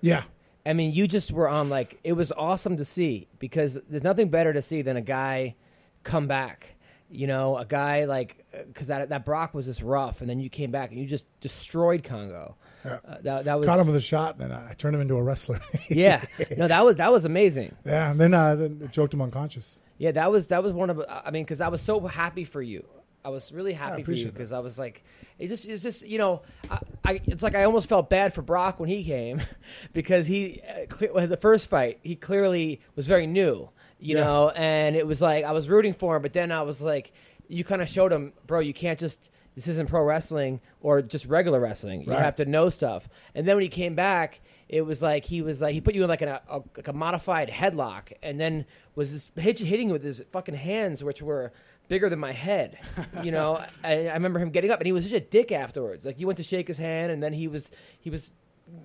[0.00, 0.24] Yeah.
[0.64, 4.28] I mean, you just were on like it was awesome to see because there's nothing
[4.28, 5.56] better to see than a guy
[6.02, 6.76] come back.
[7.10, 10.48] You know, a guy like because that that Brock was just rough, and then you
[10.48, 12.56] came back and you just destroyed Kongo.
[12.84, 12.98] Yeah.
[13.06, 15.14] Uh, that that was Caught him with a shot, and then I turned him into
[15.16, 15.60] a wrestler.
[15.88, 16.24] yeah.
[16.56, 17.74] No, that was that was amazing.
[17.84, 19.76] yeah, and then, uh, then it choked him unconscious.
[19.98, 21.00] Yeah, that was that was one of.
[21.08, 22.84] I mean, because I was so happy for you.
[23.24, 25.04] I was really happy for you because I was like,
[25.38, 28.42] it just it's just you know, I, I it's like I almost felt bad for
[28.42, 29.40] Brock when he came
[29.92, 33.68] because he uh, cle- well, the first fight he clearly was very new,
[34.00, 34.24] you Yeah.
[34.24, 37.12] know, and it was like I was rooting for him, but then I was like,
[37.46, 39.30] you kind of showed him, bro, you can't just.
[39.54, 42.02] This isn't pro wrestling or just regular wrestling.
[42.02, 42.22] You Right.
[42.22, 43.08] have to know stuff.
[43.34, 46.02] And then when he came back, it was like he was like he put you
[46.02, 46.40] in like an, a,
[46.76, 51.04] like a modified headlock, and then was just hit, hitting you with his fucking hands,
[51.04, 51.52] which were
[51.88, 52.78] bigger than my head.
[53.22, 56.06] You know, I, I remember him getting up, and he was such a dick afterwards.
[56.06, 58.32] Like you went to shake his hand, and then he was he was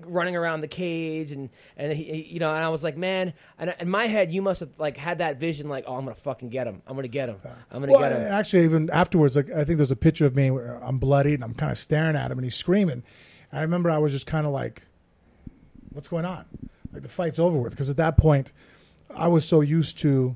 [0.06, 3.34] running around the cage, and and he, he- you know, and I was like, man,
[3.58, 6.16] and in my head, you must have like had that vision, like, oh, I'm gonna
[6.16, 7.38] fucking get him, I'm gonna get him,
[7.72, 8.32] I'm gonna Well, get him.
[8.32, 11.44] actually, even afterwards, like I think there's a picture of me where I'm bloodied and
[11.44, 13.04] I'm kind of staring at him and he's screaming.
[13.52, 14.82] And I remember I was just kind of like,
[15.92, 16.46] "What's going on?"
[16.94, 18.52] Like the fight's over with because at that point,
[19.16, 20.36] I was so used to,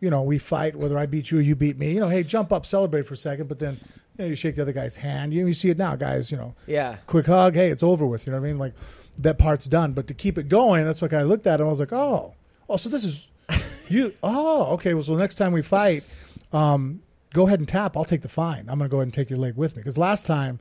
[0.00, 1.92] you know, we fight whether I beat you or you beat me.
[1.92, 3.80] You know, hey, jump up, celebrate for a second, but then
[4.20, 5.32] you, know, you shake the other guy's hand.
[5.34, 6.30] You, you see it now, guys.
[6.30, 6.96] You know, Yeah.
[7.06, 7.54] quick hug.
[7.54, 8.26] Hey, it's over with.
[8.26, 8.58] You know what I mean?
[8.58, 8.74] Like
[9.18, 9.92] that part's done.
[9.92, 12.34] But to keep it going, that's what I looked at and I was like, oh,
[12.68, 13.28] oh, so this is
[13.88, 14.14] you.
[14.22, 14.94] Oh, okay.
[14.94, 16.04] Well, so next time we fight,
[16.52, 17.02] um,
[17.32, 17.96] go ahead and tap.
[17.96, 18.68] I'll take the fine.
[18.68, 20.60] I'm going to go ahead and take your leg with me because last time.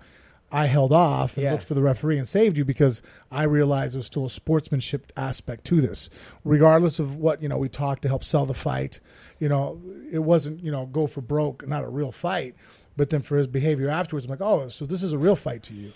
[0.51, 1.51] I held off and Yeah.
[1.51, 5.11] looked for the referee and saved you because I realized there was still a sportsmanship
[5.15, 6.09] aspect to this.
[6.43, 8.99] Regardless of what, you know, we talked to help sell the fight,
[9.37, 9.79] you know,
[10.11, 12.55] it wasn't, you know, go for broke, not a real fight.
[12.99, 15.63] But then for his behavior afterwards, I'm like, oh, so this is a real fight
[15.63, 15.93] to you.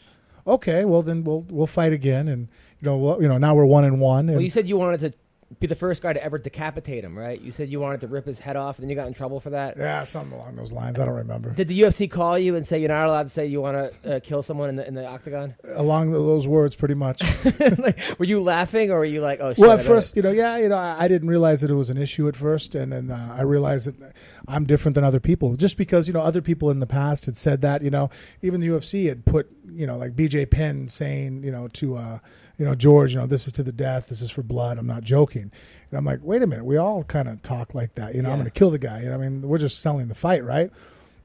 [0.48, 2.48] Okay, well then we'll we'll fight again, and
[2.80, 4.30] you know, well, you know, now we're one and one.
[4.30, 5.14] And Well, you said you wanted to
[5.60, 7.40] be the first guy to ever decapitate him, right?
[7.40, 9.40] You said you wanted to rip his head off, and then you got in trouble
[9.40, 9.78] for that.
[9.78, 11.00] yeah, something along those lines.
[11.00, 11.52] I don't remember.
[11.52, 14.16] Did the UFC call you and say you're not allowed to say you want to
[14.16, 15.56] uh, kill someone in the in the octagon?
[15.76, 17.22] Along those words, pretty much.
[17.78, 19.60] like, were you laughing or were you like, oh shit?
[19.60, 21.90] well, at first, you know, yeah, you know, I, I didn't realize that it was
[21.90, 24.14] an issue at first, and then uh, I realized that
[24.48, 27.38] I'm different than other people, just because you know other people in the past had
[27.38, 27.82] said that.
[27.82, 28.10] You know,
[28.42, 32.20] even the UFC had put, you know, like BJ Penn saying, you know, to, uh,
[32.58, 34.78] you know, George, you know, this is to the death, this is for blood.
[34.78, 35.52] I'm not joking.
[35.90, 38.16] And I'm like, wait a minute, we all kind of talk like that.
[38.16, 39.02] You know, I'm going to kill the guy.
[39.02, 40.72] You know, I mean, we're just selling the fight, right?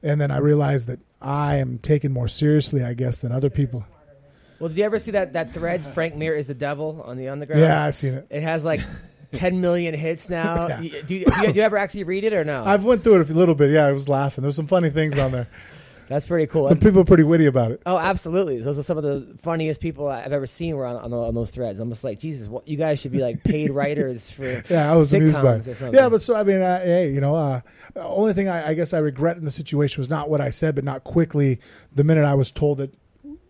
[0.03, 3.85] And then I realized that I am taken more seriously, I guess, than other people.
[4.59, 5.85] Well, did you ever see that that thread?
[5.95, 7.61] Frank Mir is the devil on the underground.
[7.61, 8.27] Yeah, I've seen it.
[8.31, 8.81] It has like
[9.33, 10.69] 10 million hits now.
[10.69, 10.77] Yeah.
[10.79, 12.65] Do, you, do, you, do you ever actually read it or no?
[12.65, 13.71] I've went through it a little bit.
[13.71, 14.43] Yeah, I was laughing.
[14.43, 15.49] There's some funny things on there.
[16.09, 16.67] That's pretty cool.
[16.67, 17.83] Some people are pretty witty about it.
[17.85, 18.61] Oh, absolutely!
[18.61, 21.51] Those are some of the funniest people I've ever seen were on, on, on those
[21.51, 21.79] threads.
[21.79, 24.97] I'm just like, Jesus, what, you guys should be like paid writers for Yeah, I
[24.97, 25.93] was amused by it.
[25.93, 27.61] Yeah, but so I mean, uh, hey, you know, uh,
[27.93, 30.51] the only thing I, I guess I regret in the situation was not what I
[30.51, 31.61] said, but not quickly.
[31.95, 32.95] The minute I was told that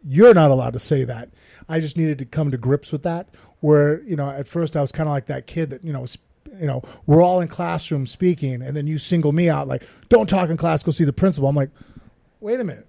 [0.04, 1.30] you're not allowed to say that,
[1.68, 3.28] I just needed to come to grips with that.
[3.60, 6.00] Where you know, at first I was kind of like that kid that you know.
[6.00, 6.18] was
[6.58, 10.28] you know, we're all in classroom speaking, and then you single me out like, "Don't
[10.28, 10.82] talk in class.
[10.82, 11.70] Go see the principal." I'm like,
[12.40, 12.86] "Wait a minute,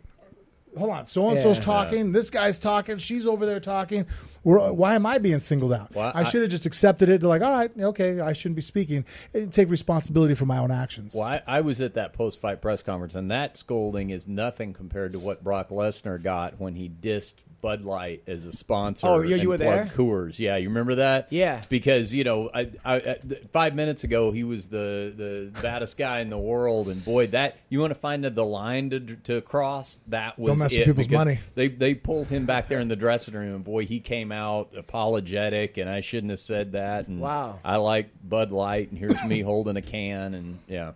[0.78, 1.08] hold on.
[1.08, 1.64] So and so's Yeah.
[1.64, 2.12] talking.
[2.12, 2.98] This guy's talking.
[2.98, 4.06] She's over there talking.
[4.44, 5.94] Where- Why am I being singled out?
[5.94, 7.24] Well, I I- should have just accepted it.
[7.24, 9.04] Like, all right, okay, I shouldn't be speaking.
[9.34, 11.14] And take responsibility for my own actions.
[11.14, 15.12] Well, I, I was at that post-fight press conference, and that scolding is nothing compared
[15.14, 19.08] to what Brock Lesnar got when he dissed Bud Light as a sponsor.
[19.08, 19.98] Oh, yeah, you and were plugged there?
[19.98, 21.28] Coors, yeah, you remember that?
[21.32, 21.64] Yeah.
[21.70, 23.18] because you know, I, I, I,
[23.52, 27.58] five minutes ago he was the the baddest guy in the world, and boy, that
[27.70, 30.00] you want to find the line to to cross.
[30.08, 31.40] That was Don't mess with people's money.
[31.56, 34.70] They they pulled him back there in the dressing room, and boy, he came out
[34.78, 37.08] apologetic, and I shouldn't have said that.
[37.08, 37.60] And Wow.
[37.64, 40.92] I like Bud Light, and here's me holding a can, and yeah.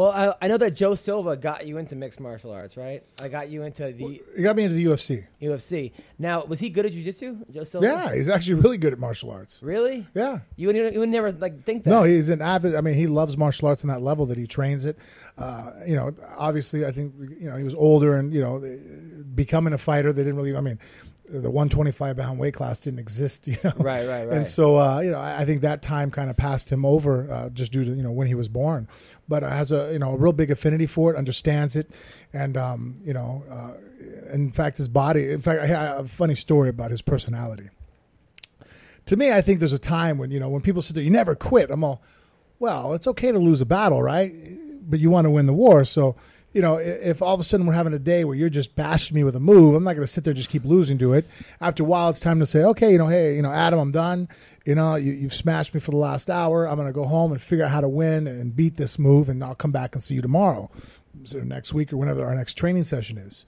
[0.00, 3.04] Well, I, I know that Joe Silva got you into mixed martial arts, right?
[3.20, 5.26] I got you into the He got me into the UFC.
[5.42, 5.92] UFC.
[6.18, 7.86] Now, was he good at jiu-jitsu, Joe Silva?
[7.86, 9.62] Yeah, he's actually really good at martial arts.
[9.62, 10.06] Really?
[10.14, 10.38] Yeah.
[10.56, 11.90] You would, you would never like think that.
[11.90, 12.76] No, he's an avid.
[12.76, 14.96] I mean, he loves martial arts on that level that he trains it.
[15.36, 18.58] Uh, you know, obviously, I think you know he was older and you know,
[19.34, 20.14] becoming a fighter.
[20.14, 20.56] They didn't really.
[20.56, 20.78] I mean,
[21.30, 23.46] the 125 pound weight class didn't exist.
[23.50, 24.36] You know, Right, right, right.
[24.36, 27.30] And so, uh, you know, I I think that time kind of passed him over
[27.30, 28.88] uh, just due to you know when he was born,
[29.28, 31.90] but uh, has a you know a real big affinity for it, understands it,
[32.32, 35.30] and um, you know, uh, in fact, his body.
[35.30, 37.70] In fact, I have a funny story about his personality
[39.10, 41.34] to me, I think there's a time when you know when people say you never
[41.34, 41.70] quit.
[41.70, 42.00] I'm all,
[42.60, 44.32] well, it's okay to lose a battle, right?
[44.82, 45.84] But you want to win the war.
[45.84, 46.14] So,
[46.52, 49.14] you know, if all of a sudden we're having a day where you're just bashing
[49.14, 51.12] me with a move, I'm not going to sit there and just keep losing to
[51.12, 51.26] it.
[51.60, 53.92] After a while, it's time to say, okay, you know, hey, you know, Adam, I'm
[53.92, 54.28] done.
[54.64, 56.66] You know, you, you've smashed me for the last hour.
[56.66, 59.28] I'm going to go home and figure out how to win and beat this move,
[59.28, 60.70] and I'll come back and see you tomorrow,
[61.24, 63.44] so next week or whenever our next training session is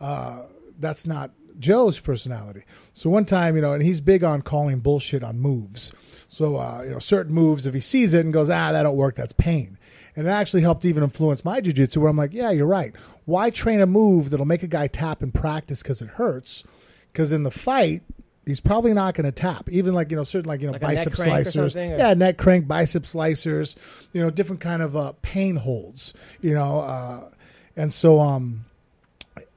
[0.00, 0.42] uh,
[0.78, 2.64] that's not Joe's personality.
[2.94, 5.92] So one time, you know, and he's big on calling bullshit on moves.
[6.28, 8.96] So uh, you know, certain moves, if he sees it and goes, ah, that don't
[8.96, 9.78] work, that's pain.
[10.16, 12.94] And it actually helped even influence my jujitsu, where I'm like, yeah, you're right.
[13.26, 16.64] Why train a move that'll make a guy tap in practice because it hurts?
[17.12, 18.02] Because in the fight,
[18.46, 19.68] he's probably not going to tap.
[19.70, 22.14] Even like you know, certain like you know, Like bicep crank or slicers, or- yeah,
[22.14, 23.76] neck crank, bicep slicers,
[24.12, 27.28] you know, different kind of uh, pain holds, you know, uh,
[27.76, 28.64] and so um,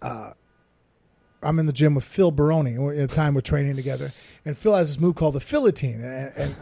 [0.01, 0.31] uh,
[1.41, 4.13] I'm in the gym with Phil Baroni at the time we're training together,
[4.45, 6.55] and Phil has this move called the Philotine, and and,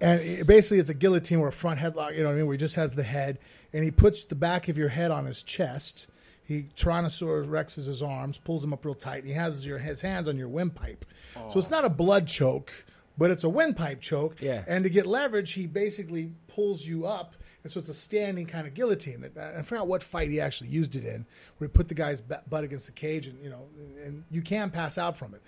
[0.00, 2.46] and it- basically it's a guillotine where a front headlock, you know what I mean,
[2.46, 3.38] where he just has the head,
[3.72, 6.06] and he puts the back of your head on his chest.
[6.44, 10.00] He Tyrannosaurus rexes his arms, pulls them up real tight, and he has your his
[10.00, 11.04] hands on your windpipe.
[11.52, 12.72] So it's not a blood choke,
[13.18, 14.40] but it's a windpipe choke.
[14.40, 14.62] Yeah.
[14.66, 17.34] And to get leverage, he basically pulls you up.
[17.62, 19.28] And so it's a standing kind of guillotine.
[19.34, 21.26] That I forgot what fight he actually used it in,
[21.58, 23.66] where he put the guy's butt against the cage, and you know,
[24.04, 25.42] and you can pass out from it.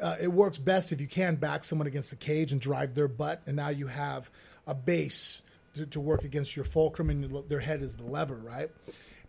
[0.00, 3.08] Uh, it works best if you can back someone against the cage and drive their
[3.08, 4.30] butt, and now you have
[4.66, 5.42] a base
[5.74, 8.70] to, to work against your fulcrum, and your- their head is the lever, right?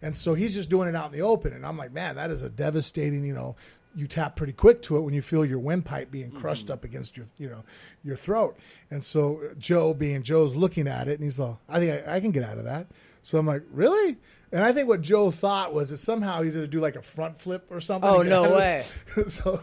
[0.02, 2.32] And so he's just doing it out in the open, and I'm like, man, that
[2.32, 3.56] is a devastating, you know.
[3.94, 7.18] You tap pretty quick to it when you feel your windpipe being crushed up against
[7.18, 7.62] your, you know,
[8.06, 8.58] your throat.
[8.90, 12.16] And so uh, Joe, being Joe's, looking at it, and he's like, I think I,
[12.16, 12.88] I can get out of that.
[13.22, 14.16] So I'm like, really?
[14.54, 17.02] And I think what Joe thought was that somehow he's going to do like a
[17.02, 18.10] front flip or something.
[18.10, 18.86] Oh, no way.
[19.28, 19.60] so,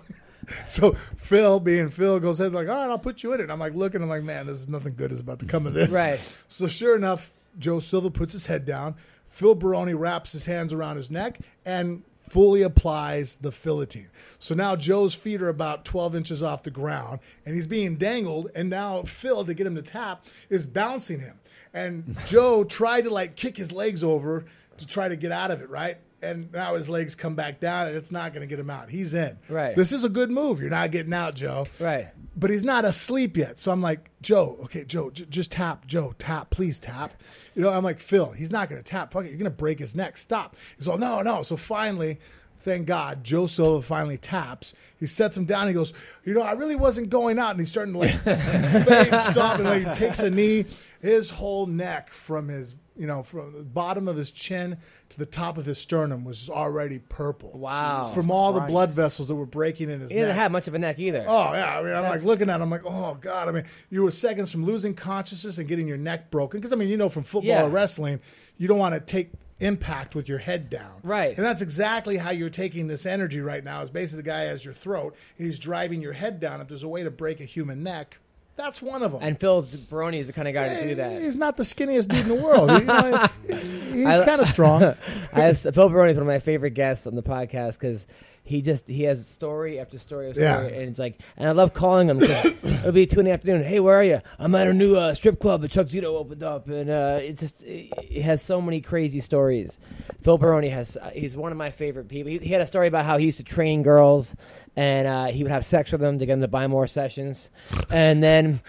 [0.67, 3.45] so Phil, being Phil, goes ahead like, all right, I'll put you in it.
[3.45, 5.67] And I'm like looking, I'm like, man, this is nothing good is about to come
[5.67, 5.93] of this.
[5.93, 6.21] Right.
[6.49, 8.95] So sure enough, Joe Silva puts his head down.
[9.29, 14.09] Phil Baroni wraps his hands around his neck and fully applies the philotine.
[14.39, 18.51] So now Joe's feet are about 12 inches off the ground and he's being dangled.
[18.55, 21.39] And now Phil, to get him to tap, is bouncing him.
[21.75, 24.45] And Joe tried to like kick his legs over
[24.79, 25.99] to try to get out of it, right?
[26.21, 28.91] And now his legs come back down and it's not going to get him out.
[28.91, 29.39] He's in.
[29.49, 29.77] Right.
[29.77, 30.61] This is a good move.
[30.61, 32.09] You're not getting out, Joe Right.
[32.37, 33.59] but he's not asleep yet.
[33.61, 37.15] So I'm like, Joe, okay, Joe, j- just tap, Joe, tap, please tap.
[37.55, 39.13] You know, I'm like, Phil, he's not going to tap.
[39.13, 40.17] Fuck it, you're going to break his neck.
[40.17, 40.57] Stop.
[40.77, 41.45] He's all, no, no.
[41.45, 42.19] So finally,
[42.63, 44.75] thank God, Joe Silva finally taps.
[44.99, 45.69] He sets him down.
[45.69, 45.93] He goes,
[46.25, 47.53] you know, I really wasn't going out.
[47.53, 50.67] And he's starting to like fade, stop, and like he takes a knee.
[51.01, 54.77] His whole neck from his, you know, from the bottom of his chin
[55.11, 57.53] to the top of his sternum was already purple.
[57.55, 58.11] Wow.
[58.15, 58.73] From all the Christ.
[58.73, 60.25] blood vessels that were breaking in his He neck.
[60.25, 61.25] doesn't have much of a neck either.
[61.27, 63.49] Oh yeah, I mean, I'm like looking at him, like, oh god.
[63.49, 66.59] I mean, you were seconds from losing consciousness and getting your neck broken.
[66.61, 67.63] Because I mean, you know, from football Yeah.
[67.65, 68.21] or wrestling,
[68.59, 69.31] you don't want to take
[69.61, 70.93] impact with your head down.
[71.03, 71.37] Right.
[71.37, 73.83] And that's exactly how you're taking this energy right now.
[73.83, 76.61] Is basically the guy has your throat, and he's driving your head down.
[76.61, 78.19] If there's a way to break a human neck,
[78.59, 79.23] that's one of them.
[79.23, 81.23] And Phil Baroni is the kind of guy to do that.
[81.23, 82.71] He's not the skinniest dude in the world.
[82.71, 83.29] You know,
[83.93, 84.83] he's kind of strong.
[85.33, 88.05] I have Phil Baroni is one of my favorite guests on the podcast because
[88.49, 90.57] he just he has story after story after Yeah.
[90.57, 92.19] story, and it's like, and I love calling him.
[92.19, 93.63] 'cause it'll be two in the afternoon.
[93.63, 94.21] Hey, where are you?
[94.39, 97.37] I'm at a new uh, strip club that Chuck Zito opened up, and uh, it
[97.39, 99.79] just it, it has so many crazy stories.
[100.23, 102.31] Phil Baroni has uh, he's one of my favorite people.
[102.33, 104.35] He, he had a story about how he used to train girls,
[104.77, 107.49] and uh, he would have sex with them to get them to buy more sessions,
[107.91, 108.61] and then.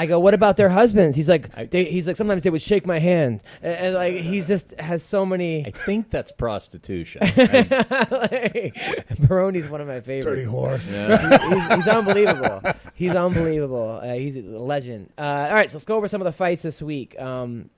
[0.00, 1.16] I go, what about their husbands?
[1.16, 4.40] He's like, they, he's like, sometimes they would shake my hand, and, and like he
[4.42, 5.66] just has so many.
[5.66, 7.20] I think that's prostitution.
[7.24, 8.72] I-
[9.18, 10.24] Baroni's one of my favorites.
[10.24, 10.80] Dirty whore.
[10.90, 11.66] yeah.
[11.68, 12.62] he's, he's unbelievable.
[12.94, 14.00] He's unbelievable.
[14.02, 15.10] Uh, he's a legend.
[15.18, 17.18] Uh, all right, so let's go over some of the fights this week.
[17.20, 17.70] Um,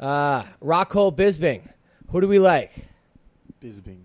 [0.00, 1.68] uh, Rockhold Bisping.
[2.10, 2.72] Who do we like?
[3.62, 4.00] Bisping.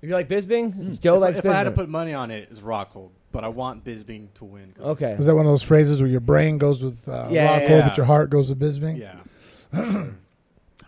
[0.00, 0.98] You like Bisping?
[1.00, 1.52] Joe If, likes if Bisping.
[1.52, 3.10] I had to put money on it, it's Rockhold.
[3.32, 4.72] But I want Bisping to win.
[4.76, 5.12] 'cause okay.
[5.12, 7.88] Is that one of those phrases where your brain goes with uh, Yeah, Rockhold, yeah.
[7.88, 8.98] but your heart goes with Bisping?
[8.98, 9.16] Yeah.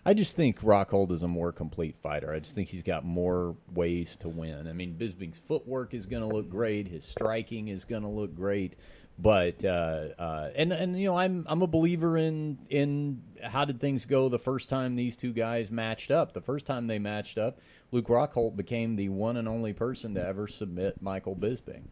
[0.07, 2.31] I just think Rockhold is a more complete fighter.
[2.31, 4.67] I just think he's got more ways to win.
[4.67, 6.87] I mean, Bisping's footwork is going to look great.
[6.87, 8.75] His striking is going to look great.
[9.17, 13.79] But uh, uh, and and you know I'm I'm a believer in in how did
[13.79, 16.33] things go the first time these two guys matched up.
[16.33, 17.57] The first time they matched up,
[17.93, 21.83] Luke Rockhold became the one and only person to ever submit Michael Bisping.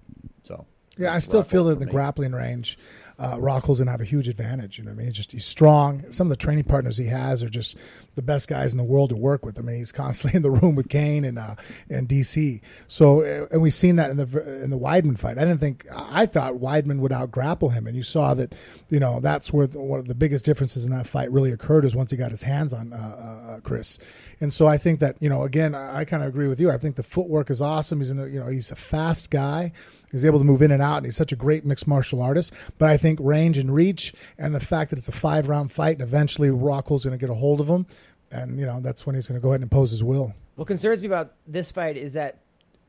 [0.43, 0.65] So
[0.97, 1.91] Yeah, I still feel that in the me.
[1.91, 2.78] grappling range,
[3.19, 4.80] uh, Rockhold's gonna have a huge advantage.
[4.80, 6.03] You know, what I mean, he's just he's strong.
[6.11, 7.78] Some of the training partners he has are just
[8.15, 9.57] the best guys in the world to work with.
[9.59, 11.55] I mean, he's constantly in the room with Cain and uh,
[11.89, 12.59] and DC.
[12.88, 15.38] So, uh, and we've seen that in the in the Weidman fight.
[15.38, 18.55] I didn't think I thought Weidman would out grapple him, and you saw that.
[18.89, 21.86] You know, that's where the, one of the biggest differences in that fight really occurred
[21.86, 23.99] is once he got his hands on uh, uh, Chris.
[24.41, 26.71] And so I think that you know, again, I, I kind of agree with you.
[26.71, 27.99] I think the footwork is awesome.
[27.99, 29.71] He's in a, you know he's a fast guy.
[30.14, 32.53] He's able to move in and out, and he's such a great mixed martial artist.
[32.78, 35.97] But I think range and reach, and the fact that it's a five round fight,
[35.97, 37.88] and eventually Rockhold's going to get a hold of him,
[38.32, 40.34] and you know that's when he's going to go ahead and impose his will.
[40.55, 42.38] What concerns me about this fight is that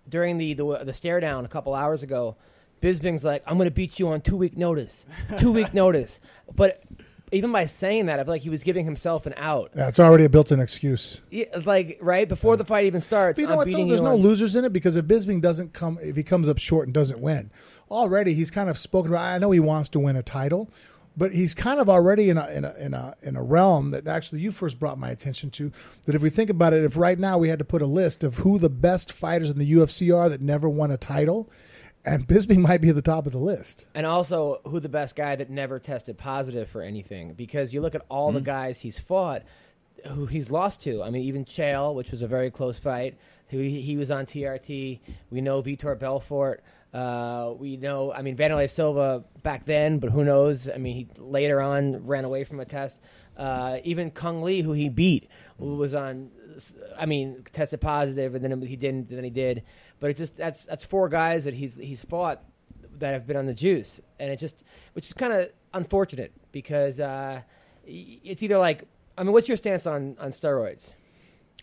[0.06, 2.36] during the the, the stare down a couple hours ago,
[2.82, 5.06] Bisping's like, "I'm going to beat you on two week notice,
[5.38, 6.20] two week notice."
[6.54, 6.82] But
[7.34, 9.70] even by saying that, I feel like he was giving himself an out.
[9.76, 11.20] Yeah, it's already a built-in excuse.
[11.30, 13.64] Yeah, like right before the fight even starts, But you know I'm what?
[13.66, 13.72] Though?
[13.72, 16.22] beating There's you no on- losers in it because if Bisping doesn't come, if he
[16.22, 17.50] comes up short and doesn't win,
[17.90, 19.22] already he's kind of spoken about.
[19.22, 20.70] I know he wants to win a title,
[21.16, 24.06] but he's kind of already in a in a in a in a realm that
[24.08, 25.70] actually you first brought my attention to.
[26.06, 28.24] That if we think about it, if right now we had to put a list
[28.24, 31.50] of who the best fighters in the UFC are that never won a title,
[32.04, 33.86] and Bisping might be at the top of the list.
[33.94, 37.32] And also, who the best guy that never tested positive for anything?
[37.34, 39.42] Because you look at all the guys he's fought,
[40.06, 41.02] who he's lost to.
[41.02, 43.16] I mean, even Chael, which was a very close fight.
[43.48, 45.00] He, he was on TRT.
[45.30, 46.62] We know Vitor Belfort.
[46.92, 48.12] Uh, we know.
[48.12, 50.68] I mean, Vanderlei Silva back then, but who knows?
[50.68, 53.00] I mean, he later on ran away from a test.
[53.36, 55.28] Uh, even Cung Le, who he beat,
[55.58, 56.30] was on.
[56.96, 59.08] I mean, tested positive, and then he didn't.
[59.08, 59.64] And then he did.
[60.04, 62.44] But it just that's that's four guys that he's he's fought
[62.98, 67.00] that have been on the juice, and it just which is kind of unfortunate because
[67.00, 67.40] uh,
[67.86, 68.84] it's either like
[69.16, 70.92] I mean, what's your stance on on steroids?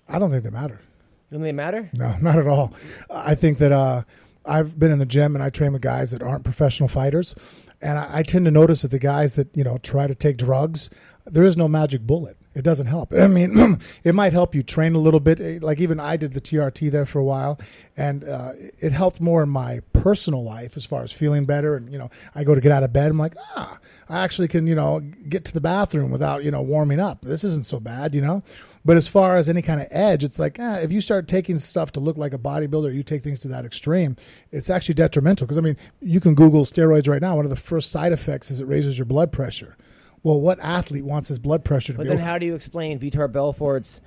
[0.09, 0.81] I don't think they matter.
[1.29, 1.91] You don't think they matter?
[1.93, 2.73] No, not at all.
[3.11, 4.05] I think that uh,
[4.43, 7.35] I've been in the gym and I train with guys that aren't professional fighters,
[7.79, 10.37] and I, I tend to notice that the guys that you know try to take
[10.37, 10.89] drugs,
[11.25, 12.37] there is no magic bullet.
[12.53, 13.13] It doesn't help.
[13.19, 15.39] I mean, it might help you train a little bit.
[15.39, 17.59] Eh, Like even I did the TRT there for a while,
[17.95, 21.75] and uh, it helped more in my personal life as far as feeling better.
[21.75, 23.79] And you know, I go to get out of bed, I'm like, ah,
[24.09, 27.21] I actually can you know get to the bathroom without you know warming up.
[27.21, 28.41] This isn't so bad, you know.
[28.83, 31.57] But as far as any kind of edge, it's like ah, if you start taking
[31.59, 34.17] stuff to look like a bodybuilder, you take things to that extreme,
[34.51, 35.45] it's actually detrimental.
[35.47, 37.35] Because I mean, you can Google steroids right now.
[37.37, 39.77] One of the first side effects is it raises your blood pressure.
[40.23, 41.97] Well, what athlete wants his blood pressure to be?
[41.97, 44.01] But be then, over- how do you explain Vitor Belfort's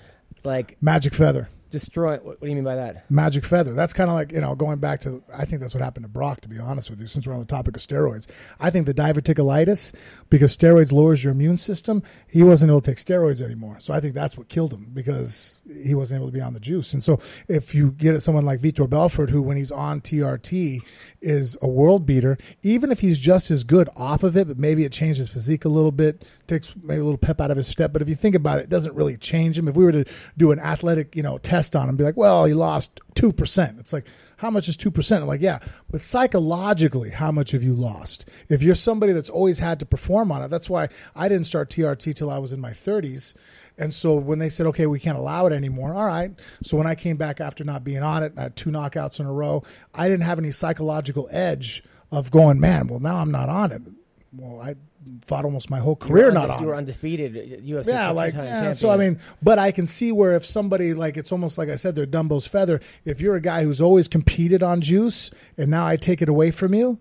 [0.44, 1.48] like magic feather?
[1.78, 2.12] Destroy?
[2.12, 3.10] What, what do you mean by that?
[3.10, 3.74] magic feather.
[3.74, 5.22] That's kind of like you know going back to.
[5.32, 6.40] I think that's what happened to Brock.
[6.42, 8.26] To be honest with you, since we're on the topic of steroids,
[8.60, 9.92] I think the diverticulitis
[10.30, 12.02] because steroids lowers your immune system.
[12.26, 15.60] He wasn't able to take steroids anymore, so I think that's what killed him because
[15.66, 16.92] he wasn't able to be on the juice.
[16.92, 20.80] And so if you get someone like Vitor Belfort, who when he's on TRT
[21.20, 24.84] is a world beater, even if he's just as good off of it, but maybe
[24.84, 27.66] it changed his physique a little bit, takes maybe a little pep out of his
[27.66, 27.92] step.
[27.92, 29.66] But if you think about it, it doesn't really change him.
[29.66, 30.04] If we were to
[30.36, 33.78] do an athletic, you know, test on him, be like, well, he lost two percent.
[33.78, 34.06] It's like,
[34.38, 35.22] how much is two percent?
[35.22, 35.60] I'm like, yeah,
[35.90, 38.28] but psychologically, how much have you lost?
[38.48, 41.70] If you're somebody that's always had to perform on it, that's why I didn't start
[41.70, 43.34] TRT till I was in my 30s.
[43.76, 46.30] And so when they said, okay, we can't allow it anymore, all right.
[46.62, 49.26] So when I came back after not being on it, I had two knockouts in
[49.26, 53.48] a row, I didn't have any psychological edge of going, man, well, now I'm not
[53.48, 53.82] on it.
[54.32, 54.76] well, I
[55.26, 56.60] fought almost my whole career unde- not on.
[56.62, 57.36] You were undefeated.
[57.36, 57.88] uh, UFC.
[57.88, 58.74] Yeah, like yeah, champion.
[58.74, 58.90] so.
[58.90, 61.94] I mean, but I can see where if somebody like it's almost like I said,
[61.94, 62.80] they're Dumbo's feather.
[63.04, 66.50] If you're a guy who's always competed on juice, and now I take it away
[66.50, 66.98] from you,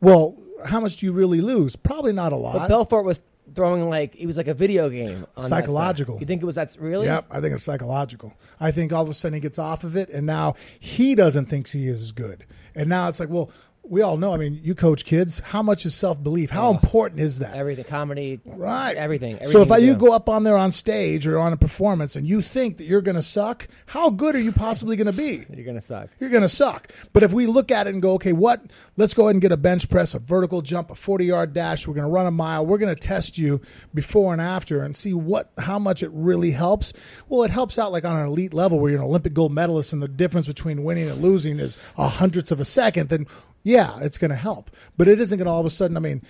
[0.00, 0.36] well,
[0.66, 1.76] how much do you really lose?
[1.76, 2.54] Probably not a lot.
[2.54, 3.20] but Belfort was
[3.54, 5.26] throwing like it was like a video game.
[5.36, 5.44] On.
[5.44, 6.18] Psychological.
[6.20, 7.06] You think it was that's really?
[7.06, 8.34] Yep, I think it's psychological.
[8.58, 11.46] I think all of a sudden he gets off of it, and now he doesn't
[11.46, 12.44] think he is as good.
[12.74, 13.50] And now it's like, well,
[13.90, 14.32] we all know.
[14.32, 15.40] I mean, you coach kids.
[15.40, 16.50] How much is self belief?
[16.50, 17.56] How important is that?
[17.56, 18.96] Everything, comedy, Right.
[18.96, 19.36] Everything.
[19.38, 22.14] so everything if I, you go up on there on stage or on a performance
[22.14, 25.12] and you think that you're going to suck, how good are you possibly going to
[25.12, 25.44] be?
[25.52, 26.08] you're gonna suck.
[26.20, 26.92] You're going to suck.
[27.12, 28.62] But if we look at it and go, okay, what?
[28.96, 31.88] Let's go ahead and get a bench press, a vertical jump, a 40 yard dash.
[31.88, 32.64] We're going to run a mile.
[32.64, 33.60] We're going to test you
[33.92, 36.92] before and after and see what, how much it really helps.
[37.28, 39.92] Well, it helps out like on an elite level where you're an Olympic gold medalist
[39.92, 43.08] and the difference between winning and losing is a hundredths of a second.
[43.08, 43.26] Then
[43.62, 44.70] yeah, it's going to help.
[44.96, 45.96] But it isn't going to all of a sudden.
[45.96, 46.22] I mean.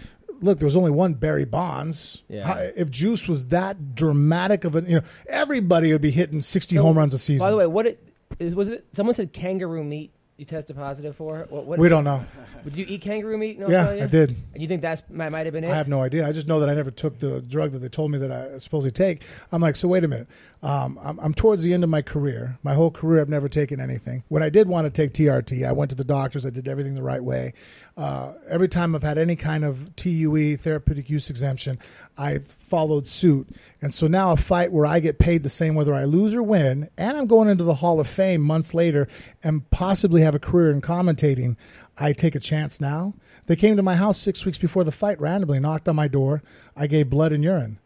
[0.42, 2.22] Look, there was only one Barry Bonds.
[2.26, 2.46] Yeah.
[2.46, 6.76] How- If Juice was that dramatic of an, you know, everybody would be hitting 60
[6.76, 7.46] home runs a season.
[7.46, 8.02] By the way, what it
[8.38, 8.86] is was it?
[8.92, 10.12] Someone said kangaroo meat.
[10.40, 11.46] You tested positive for.
[11.50, 11.66] What?
[11.66, 12.24] what we don't know.
[12.64, 14.30] Did you eat kangaroo meat in Yeah, I did.
[14.54, 15.70] And you think that's might, might have been it?
[15.70, 16.26] I have no idea.
[16.26, 18.56] I just know that I never took the drug that they told me that I
[18.56, 19.22] supposedly take.
[19.52, 20.28] I'm like, so wait a minute.
[20.62, 22.58] Um, I'm, I'm towards the end of my career.
[22.62, 24.24] My whole career, I've never taken anything.
[24.28, 26.46] When I did want to take TRT, I went to the doctors.
[26.46, 27.52] I did everything the right way.
[28.00, 31.78] Uh, every time I've had any kind of TUE, therapeutic use exemption,
[32.16, 33.50] I've followed suit.
[33.82, 36.42] And so now a fight where I get paid the same whether I lose or
[36.42, 39.06] win, and I'm going into the Hall of Fame months later
[39.42, 41.56] and possibly have a career in commentating,
[41.98, 43.12] I take a chance now.
[43.44, 46.42] They came to my house six weeks before the fight randomly, knocked on my door.
[46.74, 47.78] I gave blood and urine.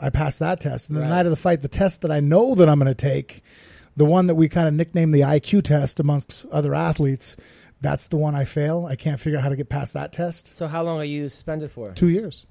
[0.00, 0.88] I passed that test.
[0.88, 1.10] And the Right.
[1.10, 3.44] night of the fight, the test that I know that I'm going to take,
[3.96, 7.36] the one that we kind of nicknamed the IQ test amongst other athletes,
[7.80, 8.86] that's the one I fail.
[8.86, 10.56] I can't figure out how to get past that test.
[10.56, 11.92] So how long are you suspended for?
[11.92, 12.46] Two years.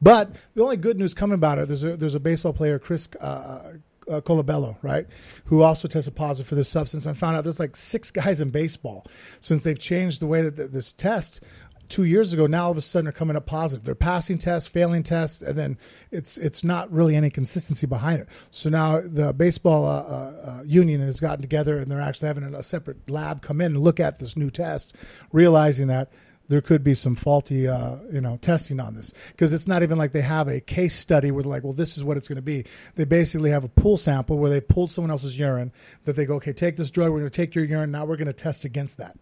[0.00, 3.08] But the only good news coming about it, there's a there's a baseball player, Chris
[3.20, 3.72] uh,
[4.08, 5.06] uh, Colabello, right,
[5.46, 7.06] who also tested positive for this substance.
[7.06, 9.06] I found out there's like six guys in baseball
[9.40, 11.42] since they've changed the way that th- this test
[11.88, 12.46] two years ago.
[12.46, 13.84] Now all of a sudden are coming up positive.
[13.84, 15.78] They're passing tests, failing tests, and then
[16.10, 18.28] it's it's not really any consistency behind it.
[18.50, 22.54] So now the baseball uh, uh, uh, union has gotten together and they're actually having
[22.54, 24.94] a separate lab come in and look at this new test,
[25.32, 26.10] realizing that
[26.48, 29.98] there could be some faulty, uh, you know, testing on this because it's not even
[29.98, 32.36] like they have a case study where they're like, well, this is what it's going
[32.36, 32.64] to be.
[32.94, 35.72] They basically have a pool sample where they pulled someone else's urine
[36.04, 38.16] that they go, okay, take this drug, we're going to take your urine, now we're
[38.16, 39.18] going to test against that.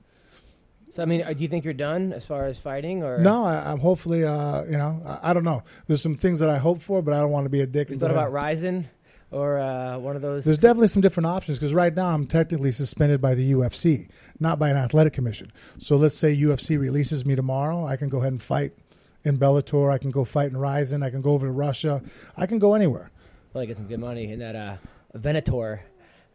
[0.97, 3.45] So I mean, uh, do you think you're done as far as fighting, or No,
[3.45, 5.63] I, I'm hopefully, uh, you know, I, I don't know.
[5.87, 7.91] There's some things that I hope for, but I don't want to be a dick.
[7.91, 8.89] You thought about Rizin
[9.31, 10.47] or uh, one of those?
[10.47, 14.09] There's definitely some different options because right now I'm technically suspended by the UFC,
[14.41, 15.53] not by an athletic commission.
[15.77, 18.73] So let's say UFC releases me tomorrow, I can go ahead and fight
[19.23, 19.93] in Bellator.
[19.93, 21.03] I can go fight in Rizin.
[21.03, 22.01] I can go over to Russia.
[22.39, 23.11] I can go anywhere.
[23.53, 24.77] Probably get some good money in that uh,
[25.15, 25.81] Bellator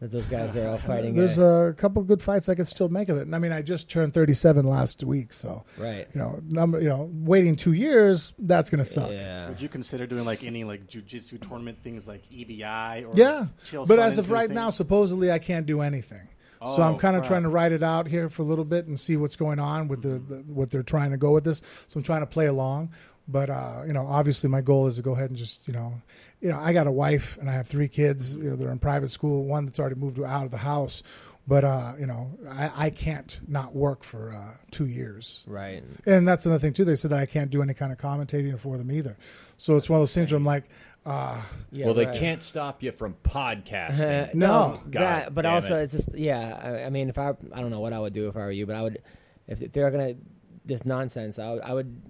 [0.02, 1.16] that those guys are all fighting.
[1.16, 3.22] There's uh, a couple good fights I could still make of it.
[3.22, 6.08] And I mean, I just turned 37 last week, so right.
[6.14, 9.10] you know, number, you know, waiting two years, that's gonna suck.
[9.12, 9.48] Yeah.
[9.48, 13.88] Would you consider doing like any like jujitsu tournament things like EBI or Yeah, Chael
[13.88, 14.56] but as of right thing?
[14.56, 16.28] now, supposedly I can't do anything.
[16.66, 17.30] so I'm Oh, kind of crap.
[17.30, 19.88] trying to write it out here for a little bit and see what's going on
[19.88, 21.62] with the, the what they're trying to go with this.
[21.88, 22.92] So I'm trying to play along,
[23.32, 26.02] but uh, you know, obviously my goal is to go ahead and just you know,
[26.42, 28.36] you know, I got a wife and I have three kids.
[28.36, 29.46] You know, they're in private school.
[29.46, 31.04] One that's already moved out of the house,
[31.48, 35.44] but uh, you know, I, I can't not work for uh, two years.
[35.48, 35.84] Right.
[36.06, 36.86] And that's another thing too.
[36.86, 39.18] They said that I can't do any kind of commentating for them either.
[39.58, 40.66] So it's one of those things where I'm like,
[41.06, 42.16] uh, Yeah, well, they right.
[42.16, 44.34] can't stop you from podcasting.
[44.36, 44.80] No.
[44.86, 45.84] no, that, but also it.
[45.84, 46.60] it's just yeah.
[46.62, 48.52] I, I mean, if I I don't know what I would do if I were
[48.52, 49.02] you, but I would
[49.48, 50.16] if, if they're gonna
[50.64, 52.02] this nonsense, I would, I would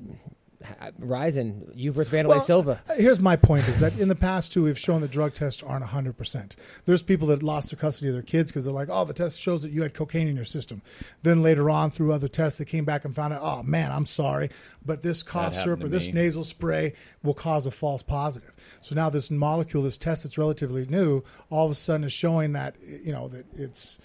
[1.00, 2.82] Rizin you versus Wanderlei Well, Silva.
[2.88, 5.64] Uh, here's my point: is that in the past too, we've shown that drug tests
[5.64, 6.18] aren't 100.
[6.18, 6.56] percent
[6.86, 9.40] There's people that lost their custody of their kids because they're like, "Oh, the test
[9.40, 10.82] shows that you had cocaine in your system."
[11.24, 14.06] Then later on, through other tests, they came back and found out, "Oh man, I'm
[14.06, 14.50] sorry,
[14.86, 16.94] but this cough syrup or this nasal spray
[17.24, 21.66] will cause a false positive." So now this molecule, this test that's relatively new, all
[21.66, 24.00] of a sudden is showing that you know that it's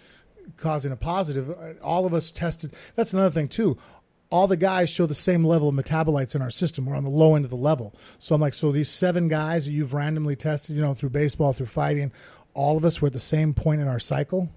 [0.56, 1.54] causing a positive.
[1.82, 2.72] All of us tested.
[2.94, 3.76] That's another thing too.
[4.30, 6.86] All the guys show the same level of metabolites in our system.
[6.86, 7.94] We're on the low end of the level.
[8.18, 11.52] So I'm like, so these seven guys that you've randomly tested, you know, through baseball,
[11.52, 12.10] through fighting,
[12.54, 14.48] all of us were at the same point in our cycle.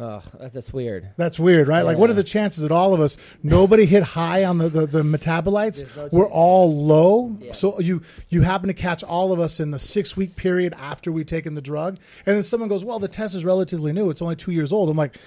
[0.00, 1.10] Oh, that's weird.
[1.16, 1.82] That's weird, right?
[1.82, 4.86] Like, what are the chances that all of us, nobody hit high on the, the,
[4.86, 5.84] the metabolites?
[5.96, 7.36] No We're all low.
[7.40, 7.50] Yeah.
[7.50, 11.10] So you you happen to catch all of us in the six week period after
[11.10, 14.08] we've taken the drug, and then someone goes, "Well, the test is relatively new.
[14.08, 15.18] It's only two years old." I'm like,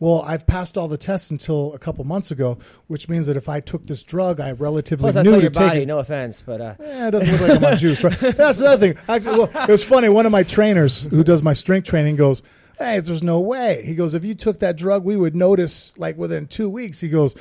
[0.00, 3.48] Well, I've passed all the tests until a couple months ago, which means that if
[3.48, 5.80] I took this drug, I relatively Plus, I knew saw your body.
[5.82, 5.86] it.
[5.86, 8.04] No offense, but uh, Eh, it doesn't look like I'm on juice.
[8.04, 8.18] Right?
[8.20, 9.02] That's another thing.
[9.08, 10.08] Actually, well, it was funny.
[10.08, 12.44] One of my trainers who does my strength training goes,
[12.78, 16.16] "Hey, there's no way." He goes, "If you took that drug, we would notice like
[16.16, 17.34] within two weeks." He goes.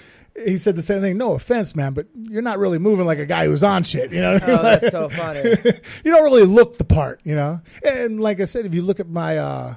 [0.45, 1.17] He said the same thing.
[1.17, 4.11] No offense, man, but you're not really moving like a guy who's on shit.
[4.11, 4.57] You know what I mean?
[4.59, 5.39] oh, that's so funny.
[6.03, 7.59] you don't really look the part, you know.
[7.83, 9.75] And like I said, if you look at my uh,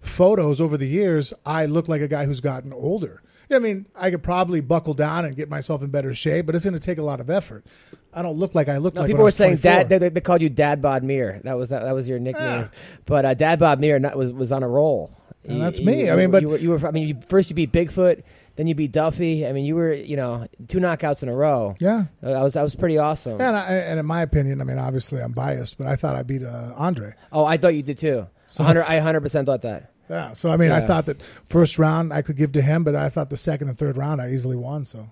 [0.00, 3.22] photos over the years, I look like a guy who's gotten older.
[3.50, 6.64] I mean, I could probably buckle down and get myself in better shape, but it's
[6.66, 7.64] going to take a lot of effort.
[8.12, 9.84] I don't look like I look No, like people were saying 24.
[9.88, 10.00] dad.
[10.00, 11.40] They, they called you Dad Bod Mir.
[11.44, 12.60] That was that, that was your nickname.
[12.62, 12.68] Yeah.
[13.06, 15.10] But uh, Dad Bod Mir was was on a roll.
[15.44, 16.10] And You- that's you- me.
[16.10, 16.86] I mean, but- you were, you were.
[16.86, 18.22] I mean, you, first you beat Bigfoot,
[18.56, 19.48] then you beat Duffee.
[19.48, 21.74] I mean, you were you know two knockouts in a row.
[21.80, 22.06] Yeah.
[22.22, 23.40] Uh, I was I was pretty awesome.
[23.40, 26.22] And, I, and in my opinion, I mean, obviously I'm biased, but I thought I
[26.22, 27.14] beat uh, Andre.
[27.32, 28.26] Oh, I thought you did too.
[28.58, 29.92] So, I hundred percent thought that.
[30.10, 30.32] Yeah.
[30.32, 30.86] So, I mean, I Yeah.
[30.86, 33.78] thought that first round I could give to him, but I thought the second and
[33.78, 34.84] third round I easily won.
[34.84, 35.10] So,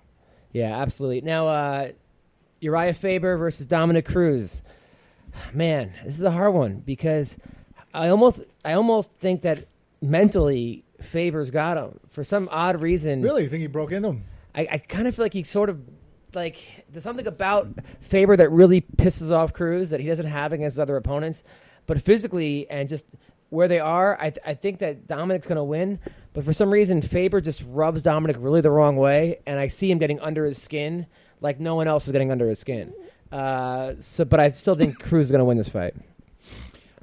[0.51, 1.21] Yeah, absolutely.
[1.21, 1.89] Now, uh,
[2.61, 4.61] Uriah Faber versus Dominic Cruz.
[5.53, 7.37] Man, this is a hard one because
[7.93, 9.67] I almost, I almost think that
[10.01, 13.21] mentally Faber's got him for some odd reason.
[13.21, 14.23] really, you think he broke into him?
[14.55, 15.79] I, I kind of feel like he sort of
[16.33, 16.57] like
[16.91, 17.67] there's something about
[18.01, 21.43] Faber that really pisses off Cruz that he doesn't have against his other opponents.
[21.85, 23.05] But physically and just
[23.49, 25.99] where they are, I, th- I think that Dominic's going to win.
[26.33, 29.89] But for some reason, Faber just rubs Dominic really the wrong way, and I see
[29.89, 31.07] him getting under his skin
[31.41, 32.93] like no one else is getting under his skin.
[33.31, 35.95] Uh, so, but I still think Cruz is going to win this fight.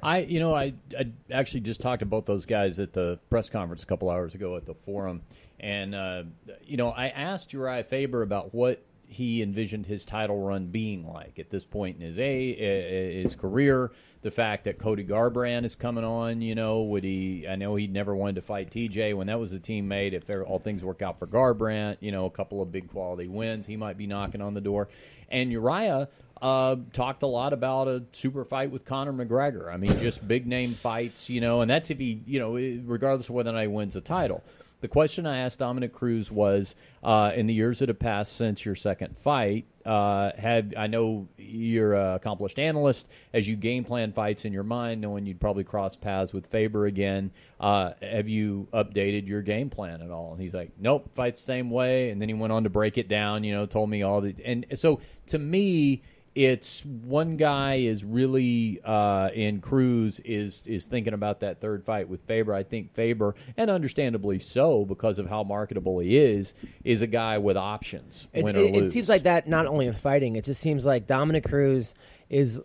[0.01, 3.49] I, you know, I, I actually just talked to both those guys at the press
[3.49, 5.21] conference a couple hours ago at the forum,
[5.59, 6.23] and uh,
[6.63, 11.39] you know, I asked Uriah Faber about what he envisioned his title run being like
[11.39, 13.91] at this point in his a his career.
[14.21, 17.45] The fact that Cody Garbrandt is coming on, you know, would he?
[17.47, 20.13] I know he never wanted to fight TJ when that was a teammate.
[20.13, 23.67] If all things work out for Garbrandt, you know, a couple of big quality wins,
[23.67, 24.89] he might be knocking on the door.
[25.29, 26.09] And Uriah
[26.41, 29.71] uh, talked a lot about a super fight with Conor McGregor.
[29.71, 32.53] I mean, just big name fights, you know, and that's if he, you know,
[32.85, 34.43] regardless of whether or not he wins the title.
[34.85, 38.63] The question I asked Dominic Cruz was, uh, in the years that have passed since
[38.63, 43.09] your second fight, uh, have I know you're an accomplished analyst.
[43.33, 46.85] As you game plan fights in your mind, knowing you'd probably cross paths with Faber
[46.85, 50.33] again, uh, have you updated your game plan at all?
[50.33, 52.11] And he's like, nope, fights the same way.
[52.11, 53.43] And then he went on to break it down.
[53.43, 56.03] You know, told me all the and so to me
[56.35, 62.09] it's one guy is really uh, in Cruz is is thinking about that third fight
[62.09, 62.53] with Faber.
[62.53, 67.37] I think Faber, and understandably so, because of how marketable he is, is a guy
[67.37, 68.27] with options.
[68.33, 70.35] It, win or it- it seems like that not only in fighting.
[70.35, 71.93] It just seems like Dominic Cruz
[72.29, 72.59] is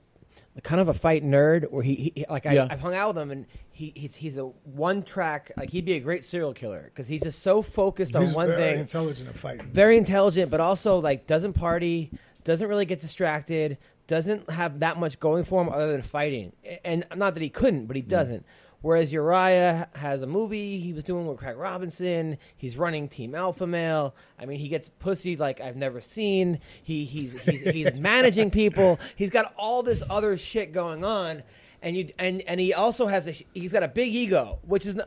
[0.64, 1.70] kind of a fight nerd.
[1.70, 2.66] Where he, he like I, Yeah.
[2.68, 5.52] I've hung out with him and he, he's he's a one track.
[5.56, 8.48] Like he'd be a great serial killer because he's just so focused on He's one
[8.48, 8.80] very thing.
[8.80, 9.66] intelligent at fighting.
[9.72, 12.10] Very intelligent, but also like doesn't party,
[12.44, 16.52] doesn't really get distracted, doesn't have that much going for him other than fighting.
[16.84, 18.44] And not that he couldn't, but he doesn't.
[18.82, 22.38] Whereas Uriah has a movie he was doing with Craig Robinson.
[22.56, 24.14] He's running Team Alpha Male.
[24.38, 26.60] I mean, he gets pussy like I've never seen.
[26.82, 28.98] He he's he's, he's managing people.
[29.16, 31.42] He's got all this other shit going on,
[31.82, 34.98] and you and and he also has a he's got a big ego, which is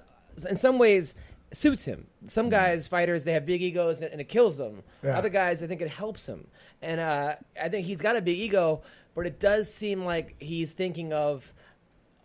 [0.47, 1.15] in some ways
[1.53, 2.07] suits him.
[2.27, 4.83] Some guys, fighters, they have big egos and, and it kills them.
[5.03, 5.17] Yeah.
[5.17, 6.47] Other guys, I think it helps him.
[6.81, 8.81] And uh, I think he's got a big ego,
[9.15, 11.53] but it does seem like he's thinking of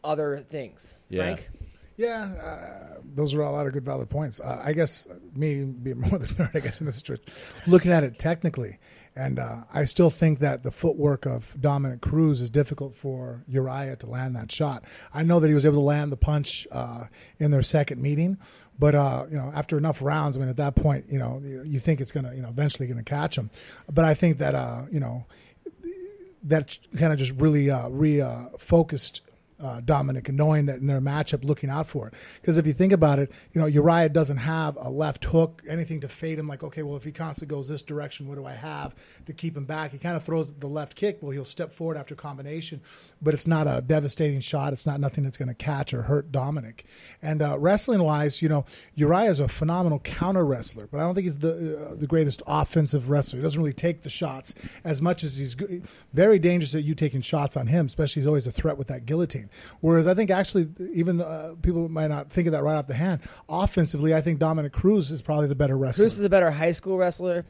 [0.02, 0.96] other things.
[1.08, 1.22] Yeah.
[1.22, 1.50] Frank?
[1.96, 4.38] Yeah, uh, those are a lot of good valid points.
[4.38, 7.24] Uh, I guess me being more than nerd, I guess in this situation,
[7.66, 8.78] looking at it technically,
[9.16, 13.96] and uh, I still think that the footwork of Dominic Cruz is difficult for Uriah
[13.96, 14.84] to land that shot.
[15.12, 17.06] I know that he was able to land the punch uh,
[17.40, 18.38] in their second meeting,
[18.78, 21.80] but uh, you know, after enough rounds, I mean, at that point, you know, you,
[21.80, 23.50] think it's gonna, you know, eventually gonna catch him.
[23.92, 25.26] But I think that, uh, you know,
[26.44, 29.22] that kind of just really uh, uh, focused
[29.60, 32.14] uh, Dominic knowing that in their matchup, looking out for it.
[32.40, 36.00] Because if you think about it, you know Uriah doesn't have a left hook, anything
[36.00, 36.46] to fade him.
[36.46, 38.94] Like, okay, well, if he constantly goes this direction, what do I have
[39.28, 39.92] to keep him back?
[39.92, 41.18] He kind of throws the left kick.
[41.20, 42.80] Well, he'll step forward after combination,
[43.22, 44.72] but it's not a devastating shot.
[44.72, 46.84] It's not nothing that's going to catch or hurt Dominic.
[47.22, 48.64] And uh, wrestling wise, you know,
[48.94, 52.42] Uriah is a phenomenal counter wrestler, but I don't think he's the uh, the greatest
[52.46, 53.38] offensive wrestler.
[53.38, 54.54] He doesn't really take the shots
[54.84, 55.86] as much as he's good.
[56.12, 59.06] very dangerous at you taking shots on him, especially he's always a threat with that
[59.06, 59.50] guillotine.
[59.80, 62.94] Whereas I think actually, even uh, people might not think of that right off the
[62.94, 63.20] hand.
[63.48, 66.04] Offensively, I think Dominic Cruz is probably the better wrestler.
[66.04, 67.44] Cruz is a better high school wrestler.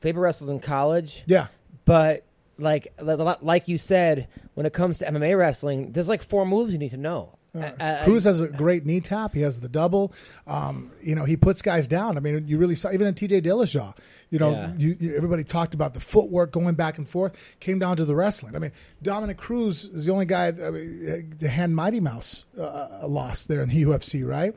[0.00, 1.22] Faber wrestled in college.
[1.26, 1.48] yeah,
[1.84, 2.24] But
[2.58, 6.78] like like you said, when it comes to MMA wrestling, there's like four moves you
[6.78, 7.36] need to know.
[7.54, 9.34] Uh, I- Cruz has a great knee tap.
[9.34, 10.12] He has the double.
[10.46, 12.16] Um, you know, he puts guys down.
[12.16, 13.94] I mean, you really saw even in TJ Dillashaw.
[14.30, 14.72] You know, Yeah.
[14.76, 17.32] you, you, everybody talked about the footwork going back and forth.
[17.58, 18.54] Came down to the wrestling.
[18.54, 18.70] I mean,
[19.02, 23.60] Dominic Cruz is the only guy I mean, to hand Mighty Mouse uh, lost there
[23.62, 24.24] in the UFC.
[24.24, 24.54] Right?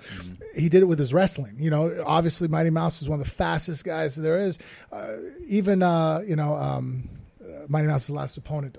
[0.56, 1.56] He did it with his wrestling.
[1.60, 4.60] You know, obviously Mighty Mouse is one of the fastest guys there is.
[4.92, 5.14] Uh,
[5.48, 7.10] even uh, you know, um,
[7.42, 8.78] uh, Mighty Mouse's last opponent.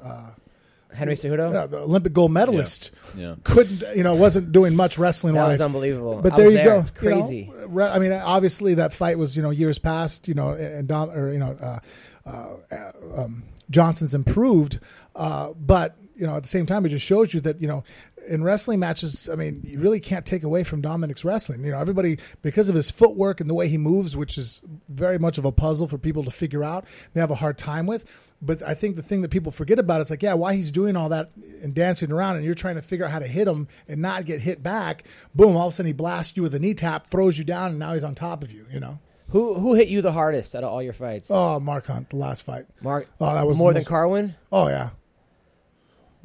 [0.94, 1.52] Henry Cejudo.
[1.52, 3.34] yeah, the Olympic gold medalist Yeah.
[3.44, 5.58] couldn't you know wasn't doing much wrestling That wise.
[5.58, 6.20] was unbelievable.
[6.22, 6.64] But I there you there.
[6.64, 7.52] go, you know, Crazy.
[7.66, 11.10] re- I mean, obviously that fight was you know years past, you know, and Dom
[11.10, 11.80] or you know
[12.26, 14.78] uh, uh, um, Johnson's improved,
[15.16, 17.84] uh, but you know at the same time it just shows you that you know.
[18.26, 21.62] In wrestling matches, I mean, you really can't take away from Dominic's wrestling.
[21.62, 25.18] You know, everybody because of his footwork and the way he moves, which is very
[25.18, 26.86] much of a puzzle for people to figure out.
[27.12, 28.06] They have a hard time with.
[28.44, 30.96] But I think the thing that people forget about it's like, yeah, why he's doing
[30.96, 31.30] all that
[31.62, 34.24] and dancing around, and you're trying to figure out how to hit him and not
[34.26, 35.04] get hit back.
[35.34, 35.56] Boom!
[35.56, 37.78] All of a sudden he blasts you with a knee tap, throws you down, and
[37.78, 38.66] now he's on top of you.
[38.72, 38.98] You know?
[39.30, 41.28] Who who hit you the hardest out of all your fights?
[41.30, 42.66] Oh, Mark Hunt, the last fight.
[42.82, 43.08] Mark.
[43.20, 44.34] Oh, that was more the than Carwin.
[44.52, 44.90] Oh yeah,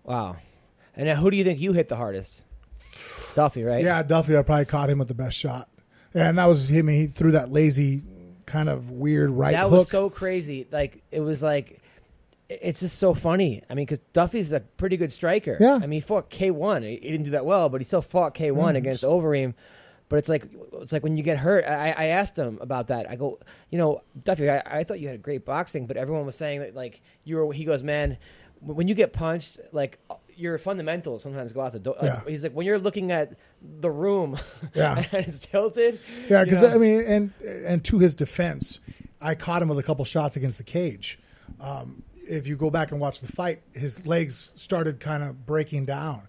[0.03, 0.37] Wow.
[0.95, 2.33] And now, who do you think you hit the hardest?
[3.35, 3.83] Duffee, right?
[3.83, 4.03] yeah.
[4.03, 5.69] Duffee, I probably caught him with the best shot,
[6.13, 6.87] Yeah, and that was him.
[6.87, 8.01] He threw that lazy,
[8.45, 9.71] kind of weird right that hook.
[9.71, 10.67] was so crazy.
[10.71, 11.78] Like it was like,
[12.49, 13.61] it's just so funny.
[13.69, 15.57] I mean, because Duffee's a pretty good striker.
[15.59, 15.75] Yeah.
[15.75, 16.81] I mean, he fought K one.
[16.83, 19.53] He, he didn't do that well, but he still fought K one Yeah, against Overeem.
[20.09, 20.45] But it's like
[20.81, 21.65] it's like when you get hurt.
[21.65, 23.07] I, I asked him about that.
[23.07, 23.37] I go,
[23.69, 26.73] you know, Duffee, I, I thought you had great boxing, but everyone was saying that
[26.75, 27.53] like you were.
[27.53, 28.17] He goes, man,
[28.59, 29.99] when you get punched, like
[30.35, 31.95] your fundamentals sometimes go out the door.
[32.01, 32.21] Like, Yeah.
[32.27, 34.39] He's like when you're looking at the room,
[34.73, 34.95] Yeah.
[35.11, 35.99] and it's tilted.
[36.27, 36.63] Yeah, because?
[36.63, 38.79] I mean, and and to his defense,
[39.21, 41.19] I caught him with a couple shots against the cage.
[41.61, 45.85] Um, if you go back and watch the fight, his legs started kind of breaking
[45.85, 46.27] down.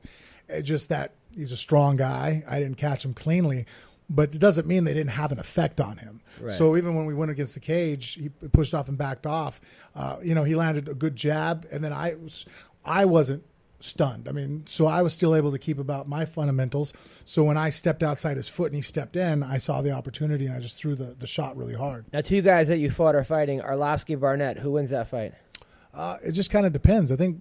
[0.48, 2.43] It's just that he's a strong guy.
[2.48, 3.66] I didn't catch him cleanly,
[4.09, 6.22] but it doesn't mean they didn't have an effect on him.
[6.40, 6.52] Right.
[6.52, 9.60] So even when we went against the cage, he pushed off and backed off.
[9.94, 12.47] Uh, you know, he landed a good jab, and then I was,
[12.85, 13.44] I wasn't
[13.81, 14.28] stunned.
[14.28, 16.93] I mean, so I was still able to keep about my fundamentals.
[17.24, 20.47] So when I stepped outside his foot and he stepped in, I saw the opportunity
[20.47, 22.06] and I just threw the, the shot really hard.
[22.12, 24.59] Now, two guys that you fought are fighting Arlovsky Barnett.
[24.59, 25.35] Who wins that fight?
[25.92, 27.10] Uh, it just kind of depends.
[27.10, 27.38] I think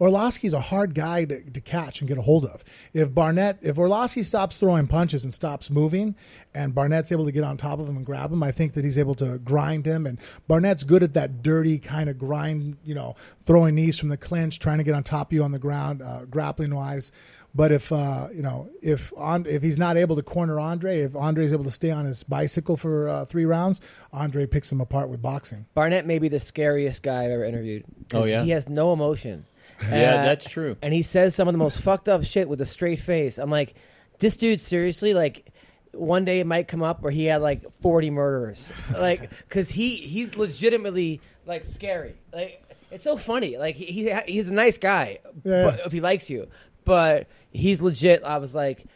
[0.00, 2.62] Arlovsky's a hard guy to, to catch and get a hold of.
[2.92, 6.14] If Barnett, if Arlovsky stops throwing punches and stops moving,
[6.52, 8.84] and Barnett's able to get on top of him and grab him, I think that
[8.84, 10.06] he's able to grind him.
[10.06, 10.18] And
[10.48, 14.58] Barnett's good at that dirty kind of grind, you know, throwing knees from the clinch,
[14.58, 17.12] trying to get on top of you on the ground, uh, grappling wise.
[17.56, 21.16] But if uh, you know if on, if he's not able to corner Andre, if
[21.16, 23.80] Andre is able to stay on his bicycle for uh, three rounds,
[24.12, 25.64] Andre picks him apart with boxing.
[25.72, 27.84] Barnett may be the scariest guy I've ever interviewed.
[28.10, 28.42] 'cause Oh, yeah?
[28.44, 29.46] he has no emotion.
[29.82, 29.86] Yeah,
[30.20, 30.76] Uh, that's true.
[30.82, 33.38] And he says some of the most fucked up shit with a straight face.
[33.38, 33.74] I'm like,
[34.18, 35.50] this dude seriously like.
[35.92, 39.96] One day it might come up where he had like 40 murderers, like because he
[39.96, 42.16] he's legitimately like scary.
[42.34, 43.56] Like it's so funny.
[43.56, 45.70] Like he, he he's a nice guy, Yeah.
[45.70, 46.48] but if he likes you,
[46.86, 48.22] but he's legit.
[48.24, 48.86] I was like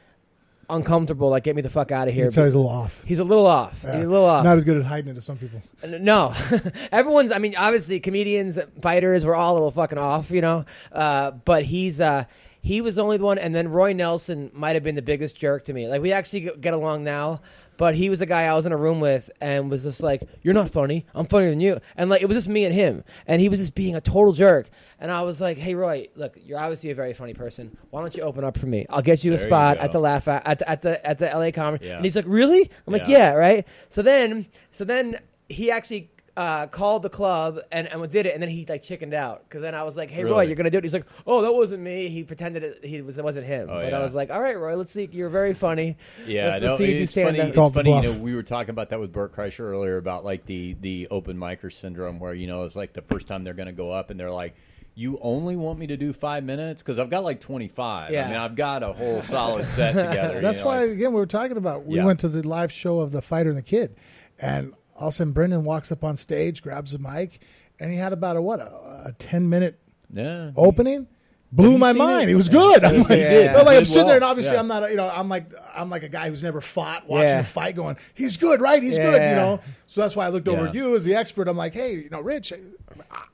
[0.71, 1.29] uncomfortable.
[1.29, 2.31] Like get me the fuck out of here.
[2.31, 3.03] tell he's a little off.
[3.05, 3.81] He's a little off.
[3.85, 3.97] Yeah.
[3.97, 4.45] He's a little off.
[4.45, 5.63] Not as good at hiding it as some people.
[5.87, 6.35] No,
[6.93, 7.33] everyone's.
[7.33, 10.65] I mean, obviously, comedians, fighters, we're all a little fucking off, you know.
[10.91, 12.25] Uh, but he's uh,
[12.63, 15.65] he was the only one, and then Roy Nelson might have been the biggest jerk
[15.67, 15.89] to me.
[15.89, 17.41] Like we actually get along now,
[17.81, 20.23] but he was the guy I was in a room with, and was just like,
[20.43, 21.07] "You're not funny.
[21.15, 23.59] I'm funnier than you." And like it was just me and him, and he was
[23.59, 24.69] just being a total jerk.
[24.99, 27.75] And I was like, "Hey, Roy, look, you're obviously a very funny person.
[27.89, 28.85] Why don't you open up for me?
[28.91, 29.83] I'll get you a There you spot go.
[29.85, 31.97] at the laugh at, at the at the at the LA Comedy." Yeah.
[31.97, 33.19] And he's like, "Really?" I'm like, Yeah.
[33.19, 35.17] "Yeah, right." So then, so then
[35.49, 39.13] he actually uh, called the club and, and did it, and then he like chickened
[39.15, 40.47] out because then I was like, "Hey, Roy, Really?
[40.47, 43.19] you're gonna do it." He's like, "Oh, that wasn't me." He pretended it, he was
[43.19, 44.03] it wasn't him, Oh, but I yeah.
[44.03, 45.09] was like, "All right, Roy, let's see.
[45.13, 45.97] You're very funny."
[46.27, 47.41] Yeah, let's, no, let's see if you it's stand funny.
[47.41, 47.95] up." It's Called the funny.
[47.97, 48.17] You bluff.
[48.17, 51.37] know, we were talking about that with Bert Kreischer earlier about like the the open
[51.37, 54.11] micer syndrome, where you know it's like the first time they're going to go up
[54.11, 54.55] and they're like.
[54.97, 58.11] You only want me to do five minutes because I've got like twenty five.
[58.11, 58.25] Yeah.
[58.27, 60.35] I mean, I've got a whole solid set together.
[60.35, 61.87] you That's know, why like- again we were talking about.
[61.87, 62.05] We Yeah.
[62.05, 63.95] went to the live show of the fighter and the kid,
[64.39, 67.41] and all of a sudden Brendan walks up on stage, grabs the mic,
[67.81, 68.67] and he had about a what a,
[69.07, 69.81] a ten minute
[70.13, 70.53] yeah.
[70.57, 71.09] opening.
[71.53, 72.25] Blew my mind.
[72.25, 72.29] it?
[72.29, 72.85] He was good.
[72.85, 73.53] I'm like, Yeah.
[73.55, 74.61] but like I'm sitting there, and obviously Yeah.
[74.61, 74.85] I'm not.
[74.85, 77.41] A, you know, I'm like I'm like a guy who's never fought, watching Yeah.
[77.41, 78.81] a fight, going, he's good, right?
[78.81, 79.15] He's good.
[79.15, 79.61] You know.
[79.89, 81.49] So that's why I looked over at you as the expert.
[81.49, 82.53] I'm like, hey, you know, Rich,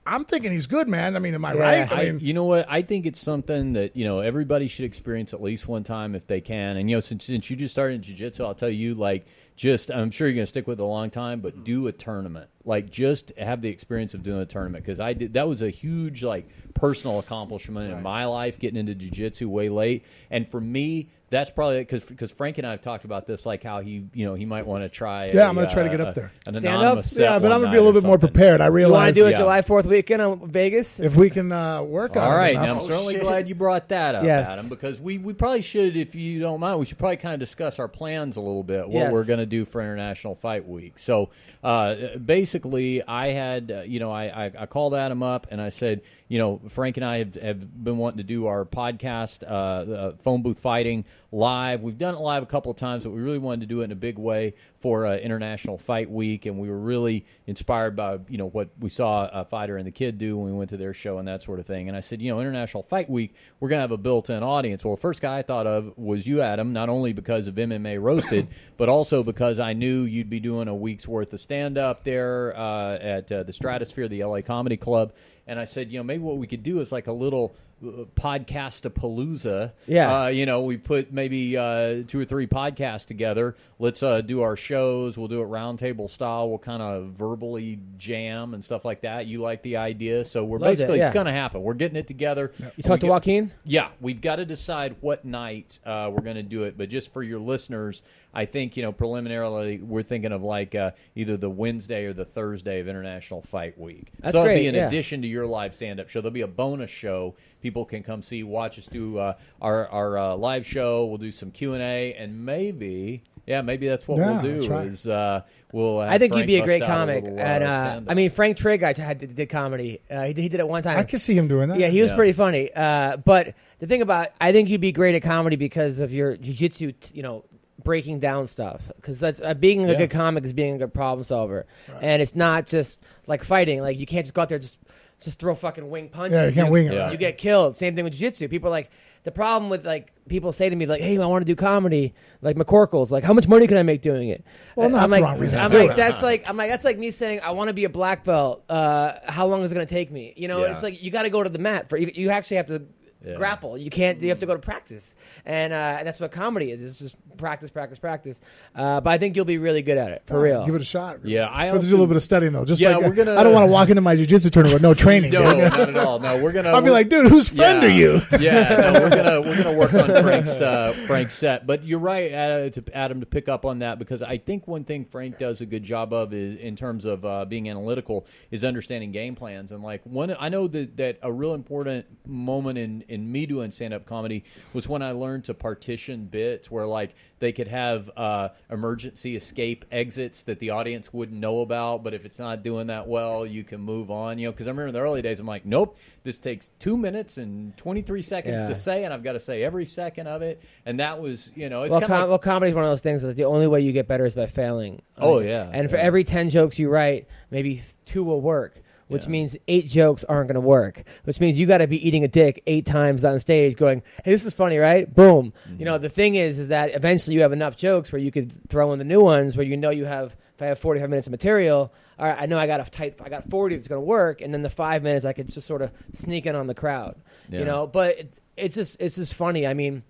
[0.07, 1.15] I'm thinking he's good, man.
[1.15, 1.93] I mean, am I right?
[1.93, 2.65] I, I mean, you know what?
[2.71, 6.27] I think it's something that you know everybody should experience at least one time if
[6.27, 6.79] they can.
[6.79, 9.27] And you know, since since you just started in jiu-jitsu, I'll tell you, like,
[9.57, 12.51] just I'm sure you're gonna stick with it a long time, but do a tournament.
[12.65, 15.35] Like, just have the experience of doing a tournament because I did.
[15.35, 20.05] That was a huge like personal accomplishment in my life, getting into jiu-jitsu way late.
[20.31, 23.63] And for me, that's probably because because Frank and I have talked about this, like
[23.65, 25.27] how he you know he might want to try.
[25.27, 26.31] Yeah, i I'm gonna try to get up there.
[26.47, 27.13] An Stand anonymous up?
[27.13, 28.31] set yeah, but one I'm gonna be night a little bit more something.
[28.33, 28.61] prepared.
[28.61, 29.39] I You want to do it yeah.
[29.39, 31.01] July Fourth weekend on Vegas?
[31.01, 32.37] if we can uh, work on All it.
[32.37, 32.67] right, enough.
[32.67, 33.23] now I'm Oh, certainly shit.
[33.23, 34.49] glad you brought that up, Yes.
[34.49, 37.41] Adam, because we, we probably should, if you don't mind, we should probably kind of
[37.41, 39.13] discuss our plans a little bit, what Yes.
[39.13, 40.99] we're going to do for International Fight Week.
[40.99, 41.31] So
[41.65, 45.71] uh, basically, I had, uh, you know, I, I, I called Adam up and I
[45.71, 49.47] said, you know, Frank and I have, have been wanting to do our podcast, uh,
[49.93, 51.83] uh, Phone Booth Fighting, live.
[51.83, 53.85] We've done it live a couple of times, but we really wanted to do it
[53.85, 58.19] in a big way for uh, International Fight Week, and we were really inspired by
[58.29, 60.77] you know what we saw a fighter and the kid do when we went to
[60.77, 61.89] their show and that sort of thing.
[61.89, 64.85] And I said, you know, International Fight Week, we're gonna have a built-in audience.
[64.85, 68.01] Well, the first guy I thought of was you, Adam, not only because of MMA
[68.07, 72.57] Roasted, but also because I knew you'd be doing a week's worth of stand-up there
[72.57, 75.13] uh, at uh, the Stratosphere, the LA Comedy Club.
[75.47, 78.87] And I said, you know, maybe what we could do is like a little podcast
[78.87, 79.73] a palooza.
[79.87, 80.23] Yeah.
[80.25, 83.55] Uh, you know, we put maybe uh, two or three podcasts together.
[83.79, 85.19] Let's uh, do our shows.
[85.19, 86.49] We'll do it roundtable style.
[86.49, 89.27] We'll kind of verbally jam and stuff like that.
[89.27, 91.07] You like the idea, so we're Loved it, basically yeah.
[91.09, 91.63] it's going to happen.
[91.63, 92.53] We're getting it together.
[92.77, 93.53] you talked to get- Joaquin?
[93.65, 96.79] yeah, we've got to decide what night uh, we're going to do it.
[96.79, 100.93] But just for your listeners, I think you know preliminarily we're thinking of like uh,
[101.15, 104.13] either the Wednesday or the Thursday of International Fight Week.
[104.21, 104.87] That's so it'll great, be in yeah.
[104.87, 106.21] addition to your live stand-up show.
[106.21, 107.35] There'll be a bonus show.
[107.67, 111.05] People can come see, watch us do uh, our our uh, live show.
[111.07, 113.25] We'll do some Q and A, and maybe.
[113.45, 114.69] Yeah, maybe that's what Yeah, we'll do.
[114.69, 114.87] right.
[114.87, 116.01] Is uh, we'll.
[116.01, 118.01] have I think Frank you'd be a great out comic, little, uh, and uh.
[118.07, 120.01] I mean Frank Trigg, I had did, did comedy.
[120.09, 120.97] Uh, he, did- he did it one time.
[120.97, 121.81] I could see him doing that.
[121.81, 122.17] Yeah, he was Yeah.
[122.17, 122.71] pretty funny.
[122.73, 126.37] Uh, but the thing about, I think you'd be great at comedy because of your
[126.37, 127.45] jujitsu, t- you know,
[127.83, 128.93] breaking down stuff.
[128.95, 129.99] Because that's uh, being a Yeah.
[129.99, 131.67] good comic is being a good problem solver,
[132.01, 133.81] and it's not just like fighting.
[133.81, 134.79] Like you can't just go out there just
[135.23, 136.39] just throw fucking wing punches.
[136.39, 137.13] Yeah, you can't wing it, right.
[137.13, 137.77] You get killed.
[137.77, 138.49] Same thing with jiu-jitsu.
[138.49, 138.91] People are like
[139.25, 142.15] the problem with like people say to me like, "Hey, I want to do comedy."
[142.43, 144.45] Like McCorkle's like, "How much money can I make doing it?"
[144.77, 146.85] Well, no, I'm that's like, the wrong reason I'm like, that's like, I'm like, that's
[146.85, 149.75] like me saying, "I want to be a black belt." Uh, how long is it
[149.75, 150.33] going to take me?
[150.37, 150.73] You know, Yeah.
[150.73, 152.11] it's like you got to go to the mat for you.
[152.15, 152.83] You actually have to
[153.27, 153.35] Yeah.
[153.35, 153.77] grapple.
[153.77, 154.21] You can't.
[154.21, 156.81] You have to go to practice, and uh, that's what comedy is.
[156.81, 158.41] It's just practice, practice, practice.
[158.75, 160.65] Uh, but I think you'll be really good at it for real.
[160.65, 161.25] Give it a shot.
[161.25, 162.65] Yeah, I But to do a little bit of studying though.
[162.65, 164.83] Just Yeah, like we're gonna- I don't want to walk into my jiu-jitsu tournament with
[164.83, 165.33] no training.
[165.33, 165.59] no, dude.
[165.59, 166.19] not at all.
[166.19, 166.69] No, we're gonna.
[166.75, 167.89] I'll be like, dude, whose friend yeah.
[167.89, 168.23] are you?
[168.41, 171.67] yeah, no, we're gonna we're gonna work on Frank's uh, Frank's set.
[171.67, 174.85] But you're right, uh, to Adam, to pick up on that because I think one
[174.85, 178.65] thing Frank does a good job of is in terms of uh, being analytical is
[178.65, 180.35] understanding game plans and like one.
[180.39, 184.45] I know that that a real important moment in in me doing stand up comedy
[184.73, 189.85] was when I learned to partition bits where like they could have uh, emergency escape
[189.93, 193.63] exits that the audience wouldn't know about, but if it's not doing that well, you
[193.63, 194.39] can move on.
[194.39, 196.97] You know, because I remember in the early days, I'm like, nope, this takes two
[196.97, 198.69] minutes and 23 seconds Yeah.
[198.69, 200.63] to say, and I've got to say every second of it.
[200.87, 203.03] And that was, you know, it's well, com- of well, comedy is one of those
[203.03, 205.03] things that the only way you get better is by failing.
[205.19, 208.81] Oh, Like, yeah, And for every ten jokes you write, maybe two will work.
[209.09, 209.29] Which Yeah.
[209.31, 211.05] means eight jokes aren't going to work.
[211.25, 214.33] Which means you got to be eating a dick eight times on stage, going, "Hey,
[214.33, 215.53] this is funny, right?" Boom.
[215.69, 215.79] Mm-hmm.
[215.79, 218.69] You know, the thing is, is that eventually you have enough jokes where you could
[218.69, 220.35] throw in the new ones, where you know you have.
[220.57, 223.19] If I have forty-five minutes of material, all right, I know I got a tight.
[223.23, 225.67] I got forty that's going to work, and then the five minutes I could just
[225.67, 227.15] sort of sneak in on the crowd.
[227.51, 227.59] Yeah.
[227.59, 229.67] You know, but it, it's just it's just funny.
[229.67, 230.03] I mean,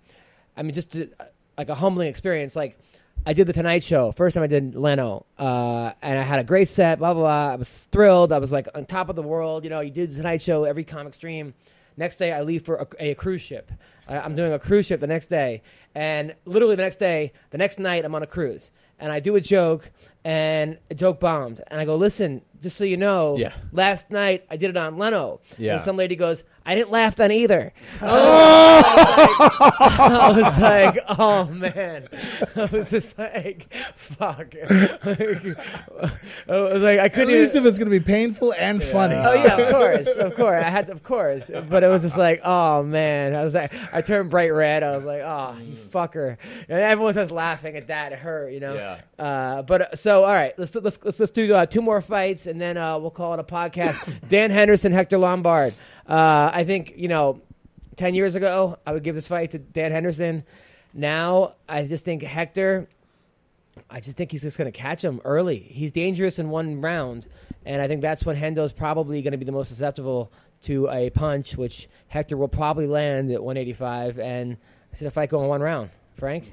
[0.55, 1.09] I mean, just to,
[1.57, 2.55] like a humbling experience.
[2.55, 2.79] Like
[3.27, 6.45] I did the Tonight Show first time I did Leno, uh, and I had a
[6.45, 6.97] great set.
[6.97, 7.53] Blah blah blah.
[7.53, 8.31] I was thrilled.
[8.31, 9.65] I was like on top of the world.
[9.65, 11.53] You know, you did the Tonight Show every comic stream.
[11.97, 13.69] Next day, I leave for a, a cruise ship.
[14.07, 15.61] I, I'm doing a cruise ship the next day,
[15.93, 19.35] and literally the next day, the next night, I'm on a cruise, and I do
[19.35, 19.91] a joke,
[20.27, 23.53] and a joke bombed, and I go, listen, just so you know, Yeah.
[23.71, 25.75] last night I did it on Leno, Yeah.
[25.75, 27.71] and some lady goes, I didn't laugh then either.
[28.01, 28.83] I
[30.35, 32.09] was like, oh man.
[32.57, 34.53] I was just like, fuck.
[34.63, 35.55] I
[36.49, 37.65] was like, I At couldn't least even.
[37.65, 39.15] if it's going to be painful and funny.
[39.15, 40.61] Oh yeah, of course, of course.
[40.61, 43.33] I had, to, of course, but it was just like, oh man.
[43.33, 44.83] I was like, I turned bright red.
[44.83, 45.87] I was like, oh, you mm.
[45.87, 46.35] fucker,
[46.67, 48.11] and everyone was laughing at that.
[48.11, 48.73] It hurt, you know.
[48.73, 48.99] Yeah.
[49.17, 52.45] Uh, but uh, so, all right, let's let's let's, let's do uh, two more fights,
[52.45, 53.97] and then uh, we'll call it a podcast.
[54.29, 55.73] Dan Henderson, Hector Lombard.
[56.07, 57.41] Uh, I think you know,
[57.95, 60.43] ten years ago, I would give this fight to Dan Henderson.
[60.93, 62.87] Now, I just think Hector.
[63.89, 65.59] I just think he's just going to catch him early.
[65.59, 67.25] He's dangerous in one round,
[67.65, 70.31] and I think that's when Hendo's probably going to be the most susceptible
[70.63, 74.19] to a punch, which Hector will probably land at 185.
[74.19, 74.57] And
[74.91, 75.91] I see the fight go in one round.
[76.17, 76.51] Frank,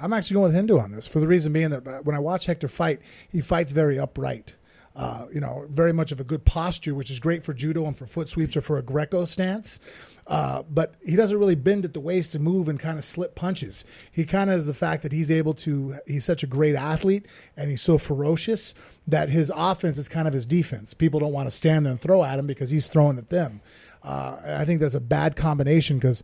[0.00, 2.18] I'm actually going with Hendo on this for the reason being that uh, when I
[2.18, 3.00] watch Hector fight,
[3.30, 4.54] he fights very upright.
[4.96, 7.96] uh, you know, very much of a good posture, which is great for judo and
[7.96, 9.78] for foot sweeps or for a Greco stance.
[10.26, 13.34] Uh, but he doesn't really bend at the waist to move and kind of slip
[13.34, 13.84] punches.
[14.12, 17.26] He kind of has the fact that he's able to, he's such a great athlete
[17.56, 18.74] and he's so ferocious
[19.06, 20.94] that his offense is kind of his defense.
[20.94, 23.60] People don't want to stand there and throw at him because he's throwing at them.
[24.02, 26.22] Uh, I think that's a bad combination because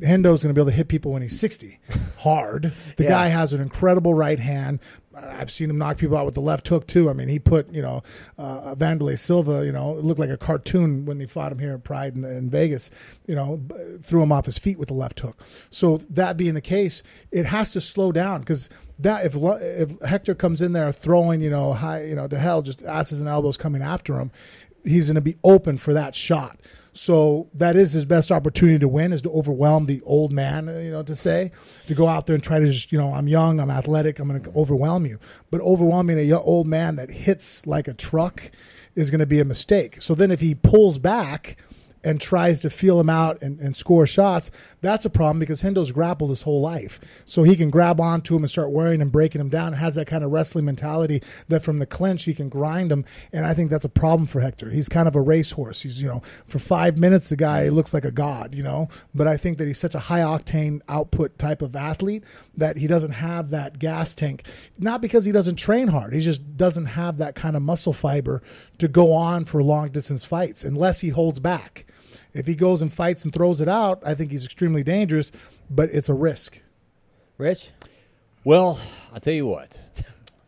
[0.00, 1.78] Hendo's going to be able to hit people when he's 60
[2.18, 2.72] hard.
[2.96, 3.08] The Yeah.
[3.10, 4.80] guy has an incredible right hand.
[5.14, 7.10] I've seen him knock people out with the left hook too.
[7.10, 8.02] I mean, he put you know
[8.38, 9.64] uh, Wanderlei Silva.
[9.64, 12.24] You know, it looked like a cartoon when he fought him here at Pride in,
[12.24, 12.90] in Vegas.
[13.26, 13.60] You know,
[14.02, 15.42] threw him off his feet with the left hook.
[15.70, 20.34] So that being the case, it has to slow down because that if if Hector
[20.34, 23.58] comes in there throwing you know high you know to hell, just asses and elbows
[23.58, 24.30] coming after him,
[24.82, 26.58] he's going to be open for that shot.
[26.92, 30.72] So that is his best opportunity to win is to overwhelm the old man, uh,
[30.72, 31.52] you know, to say,
[31.86, 34.28] to go out there and try to just, you know, I'm young, I'm athletic, I'm
[34.28, 35.18] going to overwhelm you.
[35.50, 38.50] But overwhelming a old man that hits like a truck
[38.94, 40.02] is going to be a mistake.
[40.02, 41.56] So then if he pulls back
[42.04, 44.50] and tries to feel him out and, and score shots,
[44.82, 47.00] that's a problem because Hendo's grappled his whole life.
[47.24, 50.08] So he can grab onto him and start wearing and breaking him down, has that
[50.08, 53.04] kind of wrestling mentality that from the clinch he can grind him.
[53.32, 54.70] And I think that's a problem for Hector.
[54.70, 55.82] He's kind of a racehorse.
[55.82, 59.28] He's, you know, for five minutes, the guy looks like a god, you know, but
[59.28, 62.24] I think that he's such a high octane output type of athlete
[62.56, 64.44] that he doesn't have that gas tank.
[64.78, 68.42] Not because he doesn't train hard, he just doesn't have that kind of muscle fiber
[68.78, 71.86] to go on for long distance fights unless he holds back.
[72.34, 75.32] If he goes and fights and throws it out, I think he's extremely dangerous,
[75.70, 76.60] but it's a risk.
[77.38, 77.70] Rich?
[78.44, 78.78] Well,
[79.12, 79.78] I'll tell you what.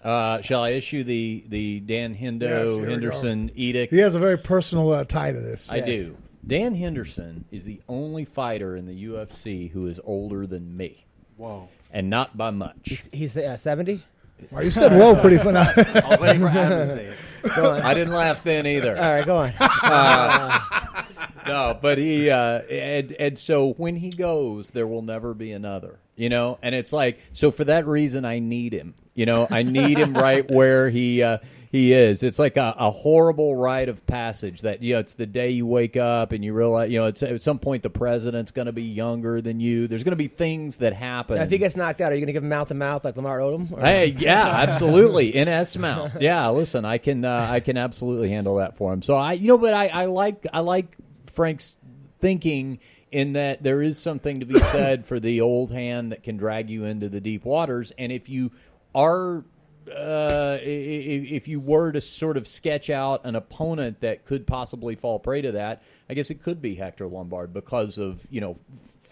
[0.03, 3.93] Uh, shall I issue the, the Dan Yes, Hendo here we Henderson edict?
[3.93, 5.71] He has a very personal uh, tie to this.
[5.73, 5.87] I Yes.
[5.87, 6.17] do.
[6.47, 11.07] Dan Henderson is the only fighter in the UFC who is older than me,
[11.39, 11.69] Whoa.
[11.91, 12.77] and not by much.
[12.83, 14.03] He's, he's uh, 70?
[14.51, 15.57] Well, you said whoa pretty fun.
[15.57, 17.17] I was waiting for Adam to say it.
[17.57, 17.81] Go on.
[17.81, 18.95] I didn't laugh then either.
[18.95, 19.53] All right, go on.
[21.47, 25.99] no, but he uh, and and so when he goes, there will never be another.
[26.17, 28.95] You know, and it's like so for that reason, I need him.
[29.15, 31.39] You know, I need him right where he uh,
[31.73, 32.23] he is.
[32.23, 35.01] It's like a, a horrible rite of passage that you know.
[35.01, 37.07] It's the day you wake up and you realize you know.
[37.07, 39.89] It's at some point the president's going to be younger than you.
[39.89, 41.37] There's going to be things that happen.
[41.43, 43.17] if he gets knocked out, are you going to give him mouth to mouth like
[43.17, 43.73] Lamar Odom?
[43.73, 45.35] Or- Hey, yeah, absolutely.
[45.35, 46.23] In S mount.
[46.23, 49.03] Yeah, listen, I can uh, I can absolutely handle that for him.
[49.03, 50.97] So I you know, but I, I like I like
[51.35, 51.77] Frank's
[52.21, 52.79] thinking
[53.13, 56.71] in that there is something to be said for the old hand that can drag
[56.71, 57.93] you into the deep waters.
[57.99, 58.51] And if you
[58.95, 59.45] are
[59.89, 65.19] uh, if you were to sort of sketch out an opponent that could possibly fall
[65.19, 68.57] prey to that, I guess it could be Hector Lombard because of you know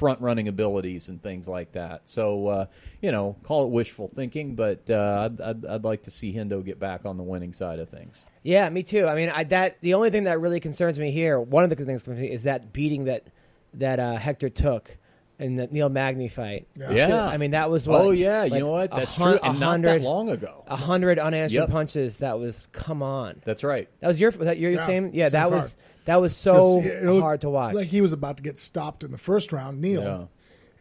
[0.02, 2.02] front running abilities and things like that.
[2.06, 2.66] So uh,
[3.00, 6.64] you know, call it wishful thinking, but uh, I'd, I'd, I'd like to see Hendo
[6.64, 8.26] get back on the winning side of things.
[8.42, 9.06] Yeah, me too.
[9.06, 11.76] I mean, I, that the only thing that really concerns me here, one of the
[11.76, 13.26] things me is that beating that
[13.74, 14.96] that uh, Hector took
[15.38, 16.68] in the Neil Magny fight.
[16.78, 17.24] Yeah.
[17.26, 18.00] I mean that was what.
[18.00, 18.90] oh yeah, you know what?
[18.90, 20.62] That's hun- true, a and not hundred- that long ago.
[20.68, 21.70] A hundred unanswered Yep.
[21.70, 22.18] punches.
[22.18, 23.40] That was come on.
[23.44, 23.88] That's right.
[24.00, 24.30] That was your.
[24.32, 25.10] Was that your Yeah, same?
[25.14, 25.52] Yeah, same that card.
[25.62, 27.74] was that was so It looked hard to watch.
[27.74, 30.24] Like he was about to get stopped in the first round, Neil, Yeah.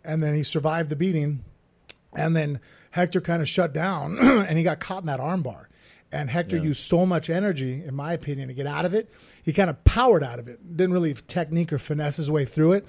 [0.03, 1.43] and then he survived the beating,
[2.13, 2.59] and then
[2.91, 5.65] Hector kind of shut down, and he got caught in that armbar.
[6.11, 6.63] And Hector Yeah.
[6.63, 9.09] used so much energy, in my opinion, to get out of it.
[9.43, 10.75] He kind of powered out of it.
[10.75, 12.85] Didn't really technique or finesse his way through it,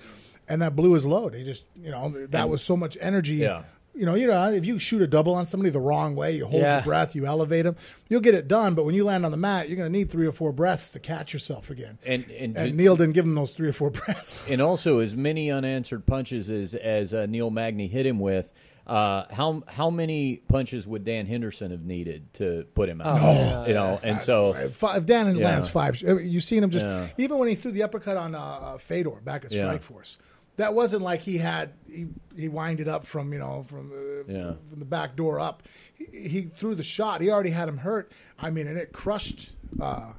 [0.49, 1.35] and that blew his load.
[1.35, 3.37] He just, you know, that And- was so much energy.
[3.37, 3.63] Yeah.
[3.95, 6.47] You know, you know, if you shoot a double on somebody the wrong way, you
[6.47, 6.77] hold Yeah.
[6.77, 7.77] your breath, you elevate them,
[8.09, 8.75] you'll get it done.
[8.75, 10.91] But when you land on the mat, you're going to need three or four breaths
[10.93, 11.99] to catch yourself again.
[12.07, 14.47] And and, And Neil didn't give him those three or four breaths.
[14.49, 18.51] and also as many unanswered punches as as uh, Neil Magny hit him with.
[18.85, 23.21] Uh, how how many punches would Dan Henderson have needed to put him out?
[23.23, 25.45] Oh, you know, and so Five, Dan Yeah.
[25.45, 26.01] Lance five.
[26.01, 27.07] You've seen him just Yeah.
[27.17, 29.65] even when he threw the uppercut on uh, uh, Fedor back at Yeah.
[29.75, 30.17] Strikeforce.
[30.57, 32.07] That wasn't like he had he
[32.37, 34.53] he winded up from you know from uh, Yeah.
[34.71, 35.63] from the back door up.
[35.95, 37.21] He, he threw the shot.
[37.21, 38.13] He already had him hurt.
[38.39, 39.51] I mean, and it crushed
[39.81, 40.13] uh,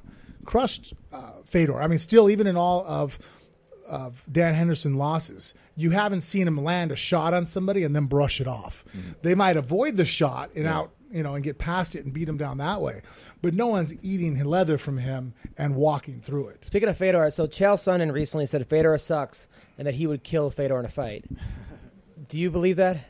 [0.44, 1.80] crushed uh, Fedor.
[1.80, 3.18] I mean, still even in all of
[3.86, 8.06] of Dan Henderson losses, you haven't seen him land a shot on somebody and then
[8.06, 8.84] brush it off.
[9.22, 12.26] They might avoid the shot and out, you know, and get past it and beat
[12.28, 13.02] him down that way.
[13.44, 16.64] But no one's eating leather from him and walking through it.
[16.64, 20.48] Speaking of Fedor, so Chael Sonnen recently said Fedor sucks and that he would kill
[20.48, 21.26] Fedor in a fight.
[22.30, 23.04] Do you believe that?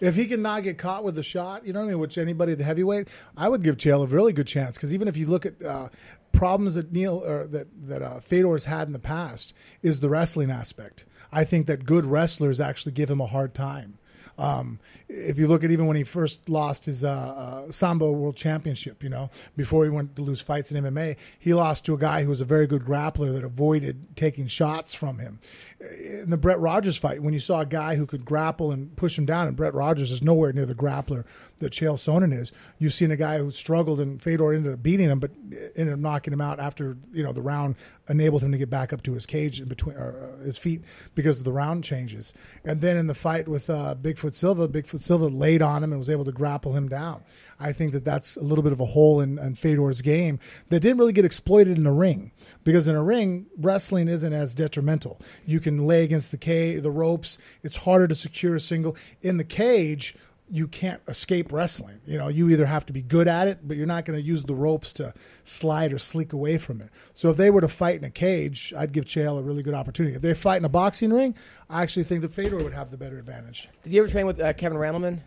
[0.00, 2.16] If he can not get caught with a shot, you know what I mean, which
[2.16, 5.18] anybody at the heavyweight, I would give Chael a really good chance because even if
[5.18, 5.90] you look at uh,
[6.32, 10.50] problems that Neil or that that uh, Fedor's had in the past, is the wrestling
[10.50, 11.04] aspect.
[11.30, 13.98] I think that good wrestlers actually give him a hard time.
[14.38, 14.78] Um,
[15.08, 19.02] if you look at even when he first lost his uh, uh, Sambo World Championship,
[19.02, 22.22] you know, before he went to lose fights in MMA, he lost to a guy
[22.22, 25.40] who was a very good grappler that avoided taking shots from him.
[25.80, 29.16] In the Brett Rogers fight, when you saw a guy who could grapple and push
[29.16, 31.24] him down, and Brett Rogers is nowhere near the grappler
[31.58, 35.08] that Chael Sonnen is, you've seen a guy who struggled and Fedor ended up beating
[35.08, 35.30] him, but
[35.76, 37.76] ended up knocking him out after you know the round
[38.08, 40.82] enabled him to get back up to his cage in between or, uh, his feet
[41.14, 42.32] because of the round changes.
[42.64, 45.98] And then in the fight with uh, Bigfoot Silva, Bigfoot Silva laid on him and
[45.98, 47.22] was able to grapple him down.
[47.60, 50.38] I think that that's a little bit of a hole in, in Fedor's game
[50.68, 52.30] that didn't really get exploited in the ring
[52.64, 55.20] because in a ring wrestling isn't as detrimental.
[55.44, 57.38] You can lay against the K, the ropes.
[57.62, 60.16] It's harder to secure a single in the cage
[60.50, 62.00] you can't escape wrestling.
[62.06, 64.24] You know, you either have to be good at it, but you're not going to
[64.24, 65.12] use the ropes to
[65.44, 66.88] slide or sleek away from it.
[67.12, 69.74] So if they were to fight in a cage, I'd give Chael a really good
[69.74, 70.16] opportunity.
[70.16, 71.34] If they fight in a boxing ring,
[71.68, 73.68] I actually think that Fedor would have the better advantage.
[73.82, 75.20] Did you ever train with uh, Kevin Randleman?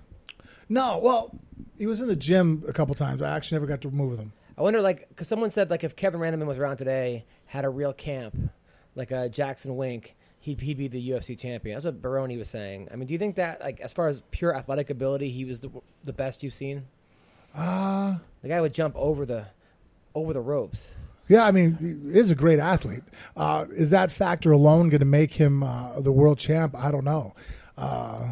[0.69, 1.38] No, well,
[1.77, 3.22] he was in the gym a couple times.
[3.22, 4.34] I actually never got to move with him.
[4.57, 7.69] I wonder, like, because someone said, like, if Kevin Randleman was around today, had a
[7.69, 8.52] real camp,
[8.95, 11.76] like a Jackson Wink, he'd, he'd be the UFC champion.
[11.76, 12.89] That's what Baroni was saying.
[12.91, 15.61] I mean, do you think that, like, as far as pure athletic ability, he was
[15.61, 15.69] the
[16.03, 16.88] the best you've seen?
[17.55, 19.45] Uh, The guy would jump over the
[20.13, 20.89] over the ropes.
[21.30, 23.03] yeah, I mean, he is a great athlete.
[23.38, 26.76] Uh, is that factor alone going to make him uh, the world champ?
[26.76, 27.34] I don't know.
[27.77, 28.27] Uh,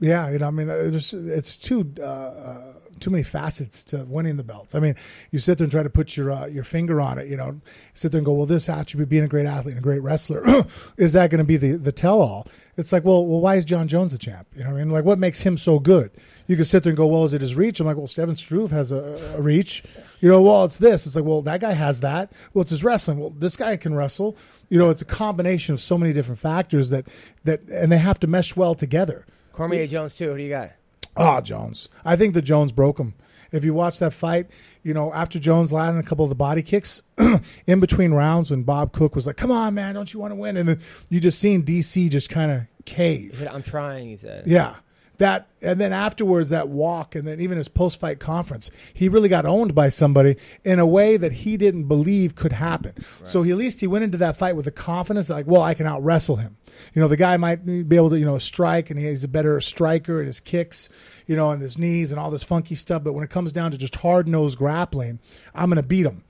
[0.00, 2.72] yeah, you know, I mean, it's, it's too uh, uh,
[3.02, 4.74] too many facets to winning the belts.
[4.74, 4.94] I mean,
[5.30, 7.28] you sit there and try to put your uh, your finger on it.
[7.28, 7.60] You know,
[7.94, 10.66] sit there and go, well, this attribute, being a great athlete and a great wrestler,
[10.96, 12.46] is that going to be the the tell all?
[12.76, 14.46] It's like, well, well, why is Jon Jones a champ?
[14.56, 16.10] You know, what I mean, like, what makes him so good?
[16.46, 17.80] You can sit there and go, well, is it his reach?
[17.80, 19.84] I'm like, well, Stefan Struve has a, a reach.
[20.20, 21.06] You know, well, it's this.
[21.06, 22.32] It's like, well, that guy has that.
[22.54, 23.18] Well, it's his wrestling.
[23.18, 24.36] Well, this guy can wrestle.
[24.70, 27.06] You know, it's a combination of so many different factors that
[27.44, 29.26] that, and they have to mesh well together.
[29.52, 30.30] Cormier Jones too.
[30.30, 30.72] Who do you got?
[31.16, 31.88] Oh, Jones.
[32.04, 33.14] I think the Jones broke him.
[33.50, 34.46] If you watch that fight,
[34.82, 37.02] you know, after Jones landed a couple of the body kicks
[37.66, 40.36] in between rounds when Bob Cook was like, come on, man, don't you want to
[40.36, 40.56] win?
[40.56, 40.80] And then
[41.10, 43.46] you just seen DC just kind of cave.
[43.50, 44.08] I'm trying.
[44.08, 44.46] He said.
[44.46, 44.76] Yeah.
[45.18, 49.28] That and then afterwards that walk and then even his post fight conference, he really
[49.28, 52.94] got owned by somebody in a way that he didn't believe could happen.
[53.22, 55.74] So he at least he went into that fight with the confidence like, well, I
[55.74, 56.56] can out wrestle him.
[56.94, 59.60] You know, the guy might be able to, you know, strike and he's a better
[59.60, 60.88] striker at his kicks,
[61.26, 63.04] you know, and his knees and all this funky stuff.
[63.04, 65.20] But when it comes down to just hard nosed grappling,
[65.54, 66.24] I'm gonna beat him.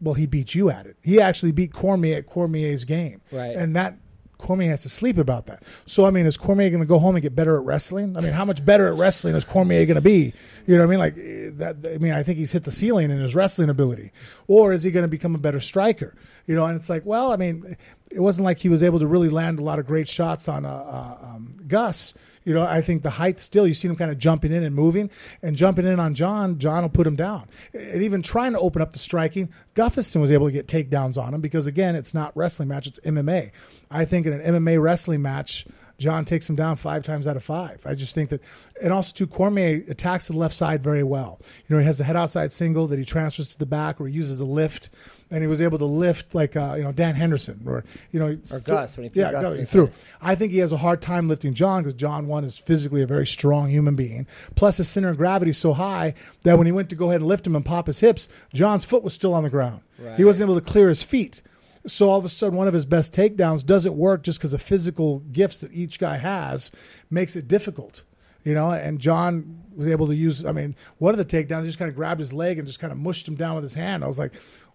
[0.00, 0.96] Well, he beat you at it.
[1.02, 3.20] He actually beat Cormier at Cormier's game.
[3.30, 3.54] Right.
[3.54, 3.96] And that
[4.42, 5.62] Cormier has to sleep about that.
[5.86, 8.16] So I mean, is Cormier going to go home and get better at wrestling?
[8.16, 10.34] I mean, how much better at wrestling is Cormier going to be?
[10.66, 10.98] You know what I mean?
[10.98, 11.94] Like eh, that.
[11.94, 14.12] I mean, I think he's hit the ceiling in his wrestling ability,
[14.48, 16.14] or is he going to become a better striker?
[16.46, 17.76] You know, and it's like, well, I mean,
[18.10, 20.66] it wasn't like he was able to really land a lot of great shots on
[20.66, 22.14] uh, uh, um, Gus.
[22.44, 24.74] You know, I think the height still, you see him kind of jumping in and
[24.74, 25.10] moving
[25.42, 26.58] and jumping in on Jon.
[26.58, 27.48] Jon will put him down.
[27.72, 31.34] And even trying to open up the striking, Gustafsson was able to get takedowns on
[31.34, 33.50] him because, again, it's not wrestling match, it's MMA.
[33.90, 35.66] I think in an MMA wrestling match,
[35.98, 37.80] Jon takes him down five times out of five.
[37.86, 38.40] I just think that,
[38.82, 41.38] and also too, Cormier attacks the left side very well.
[41.68, 44.08] You know, he has a head outside single that he transfers to the back, or
[44.08, 44.90] he uses a lift,
[45.32, 48.38] and he was able to lift like uh, you know Dan Henderson, or you know,
[48.52, 49.90] Or Gus, when he threw yeah, Gus he threw.
[50.20, 53.06] I think he has a hard time lifting Jon because Jon one is physically a
[53.06, 54.26] very strong human being.
[54.54, 57.22] Plus, his center of gravity is so high that when he went to go ahead
[57.22, 59.80] and lift him and pop his hips, Jon's foot was still on the ground.
[59.98, 60.16] Right.
[60.16, 61.40] He wasn't able to clear his feet.
[61.86, 64.58] So all of a sudden, one of his best takedowns doesn't work just because the
[64.58, 66.70] physical gifts that each guy has
[67.10, 68.04] makes it difficult.
[68.44, 70.44] You know, and Jon was able to use.
[70.44, 72.80] I mean, one of the takedowns, he just kind of grabbed his leg and just
[72.80, 74.02] kind of mushed him down with his hand.
[74.02, 74.32] I was like,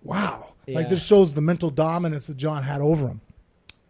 [0.08, 3.22] wow, like this shows the mental dominance that Jon had over him.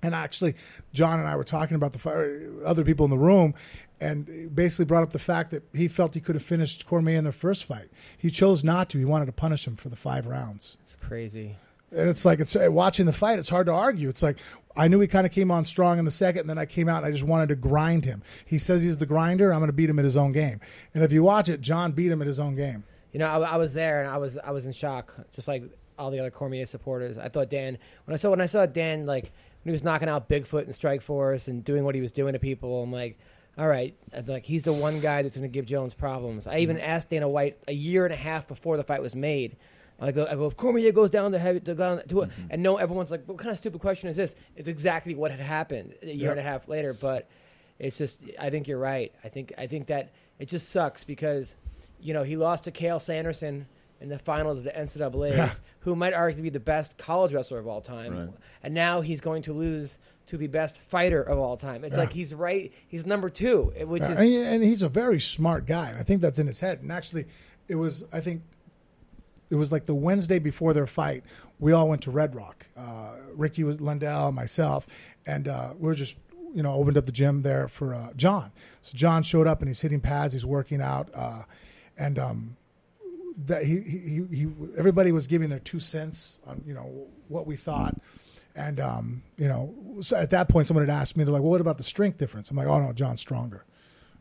[0.04, 0.56] And actually,
[0.94, 3.56] Jon and I were talking about the fi- other people in the room,
[4.00, 7.24] and basically brought up the fact that he felt he could have finished Cormier in
[7.24, 7.90] their first fight.
[8.18, 8.98] He chose not to.
[8.98, 10.78] He wanted to punish him for the five rounds.
[10.86, 11.56] It's crazy.
[11.92, 13.40] And it's like it's uh, watching the fight.
[13.40, 14.10] It's hard to argue.
[14.10, 14.38] It's like
[14.76, 16.88] I knew he kind of came on strong in the second, and then I came
[16.90, 18.22] out and I just wanted to grind him.
[18.46, 19.52] He says he's the grinder.
[19.52, 20.60] I'm going to beat him at his own game.
[20.94, 22.84] And if you watch it, Jon beat him at his own game.
[23.14, 25.64] You know, I, I was there and I was I was in shock, just like
[25.98, 27.18] all the other Cormier supporters.
[27.18, 30.10] I thought Dan when I saw when I saw Dan like when he was knocking
[30.10, 33.18] out Bigfoot and Strikeforce and doing what he was doing to people, I'm like,
[33.58, 36.48] all right, I'm like he's the one guy that's going to give Jones problems.
[36.48, 36.86] I even mm-hmm.
[36.86, 39.56] asked Dana White a year and a half before the fight was made.
[40.00, 40.46] I go, I go.
[40.46, 43.40] If Cormier goes down the heavy, to, go to it, and no, everyone's like, "What
[43.40, 46.44] kind of stupid question is this?" It's exactly what had happened a year and a
[46.44, 46.94] half later.
[46.94, 47.28] But
[47.80, 49.12] it's just, I think you're right.
[49.24, 51.56] I think, I think that it just sucks because,
[52.00, 53.68] you know, he lost to Cael Sanderson
[54.00, 57.68] in the finals of the NCAA's, who might arguably be the best college wrestler of
[57.68, 58.30] all time, Right.
[58.64, 59.98] and now he's going to lose
[60.28, 61.84] to the best fighter of all time.
[61.84, 62.02] It's Yeah.
[62.04, 62.72] like he's right.
[62.88, 66.04] He's number two, which Yeah, is and, and he's a very smart guy, and I
[66.04, 66.82] think that's in his head.
[66.82, 67.26] And actually,
[67.68, 68.42] it was I think
[69.50, 71.24] it was like the Wednesday before their fight.
[71.60, 72.66] We all went to Red Rock.
[72.76, 74.86] Uh, Ricky was Lundell, myself,
[75.26, 76.18] and uh, we were just
[76.54, 78.52] you know opened up the gym there for uh, Jon.
[78.82, 81.44] So Jon showed up and he's hitting pads, he's working out, uh,
[81.98, 82.57] and um,
[83.46, 84.48] that he, he, he,
[84.78, 87.96] everybody was giving their two cents on you know what we thought.
[88.56, 91.52] And um, you know, so at that point, someone had asked me, they're like, "Well,
[91.52, 93.66] what about the strength difference?" I'm like, "Oh no, Jon's stronger."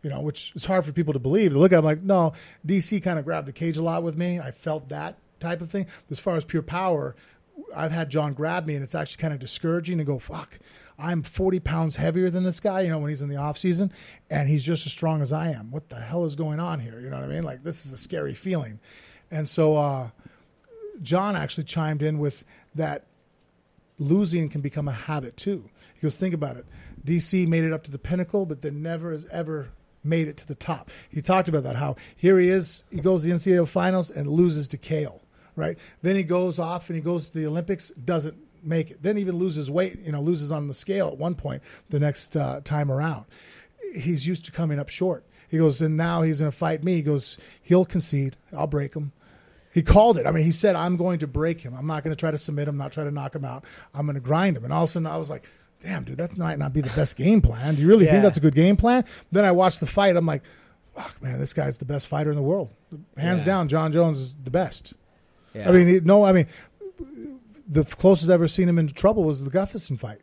[0.03, 1.53] You know, which is hard for people to believe.
[1.53, 2.35] They look at, it like, no,
[2.65, 4.39] DC kind of grabbed the cage a lot with me.
[4.39, 5.87] I felt that type of thing.
[6.11, 7.17] As far as pure power,
[7.75, 10.59] I've had Jon grab me, and it's actually kind of discouraging to go, "Fuck,
[10.99, 13.93] I'm 40 pounds heavier than this guy." You know, when he's in the off season,
[14.31, 15.71] and he's just as strong as I am.
[15.71, 17.01] What the hell is going on here?
[17.01, 17.43] You know what I mean?
[17.43, 18.81] Like, this is a scary feeling.
[19.31, 20.11] And so, uh,
[21.03, 22.45] Jon actually chimed in with
[22.75, 23.07] that
[23.99, 25.69] losing can become a habit too.
[25.95, 26.67] He goes, think about it.
[27.05, 29.71] DC made it up to the pinnacle, but then never has ever
[30.03, 30.91] made it to the top.
[31.09, 34.29] He talked about that, how here he is, he goes to the NCAA finals and
[34.29, 35.21] loses to Cael,
[35.55, 35.77] right?
[36.03, 38.37] Then he goes off and he goes to the Olympics, doesn't
[38.67, 39.03] make it.
[39.03, 42.37] Then even loses weight, you know, loses on the scale at one point the next
[42.37, 43.25] uh, time around.
[43.95, 45.25] He's used to coming up short.
[45.49, 46.95] He goes, and now he's going to fight me.
[46.97, 48.37] He goes, he'll concede.
[48.57, 49.13] I'll break him.
[49.73, 50.27] He called it.
[50.27, 51.75] I mean, he said, I'm going to break him.
[51.75, 53.65] I'm not going to try to submit him, not try to knock him out.
[53.95, 54.65] I'm going to grind him.
[54.65, 55.49] And all of a sudden, I was like,
[55.81, 57.75] damn, dude, that might not be the best game plan.
[57.77, 58.13] Do you really Yeah.
[58.13, 59.05] think that's a good game plan?
[59.31, 60.17] Then I watched the fight.
[60.17, 60.43] I'm like,
[60.97, 62.71] fuck, man, this guy's the best fighter in the world.
[63.19, 63.45] Hands Yeah.
[63.47, 64.95] down, Jon Jones is the best.
[65.55, 65.69] yeah.
[65.69, 66.47] I mean, no, I mean,
[67.69, 70.21] the closest I've ever seen him into trouble was the Gustafsson fight.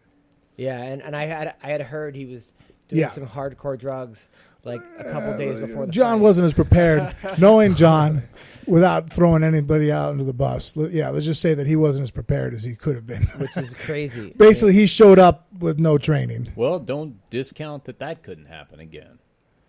[0.57, 2.51] yeah, and, and I had I had heard he was
[2.89, 3.09] doing Yeah.
[3.09, 4.27] some hardcore drugs
[4.65, 6.21] like a couple uh, days before the Jon fight.
[6.21, 7.13] wasn't as prepared.
[7.37, 8.23] Knowing Jon,
[8.65, 12.11] without throwing anybody out into the bus, yeah, let's just say that he wasn't as
[12.11, 13.23] prepared as he could have been.
[13.39, 14.33] which is crazy.
[14.37, 16.53] Basically, he showed up with no training.
[16.55, 19.19] Well, don't discount that that couldn't happen again.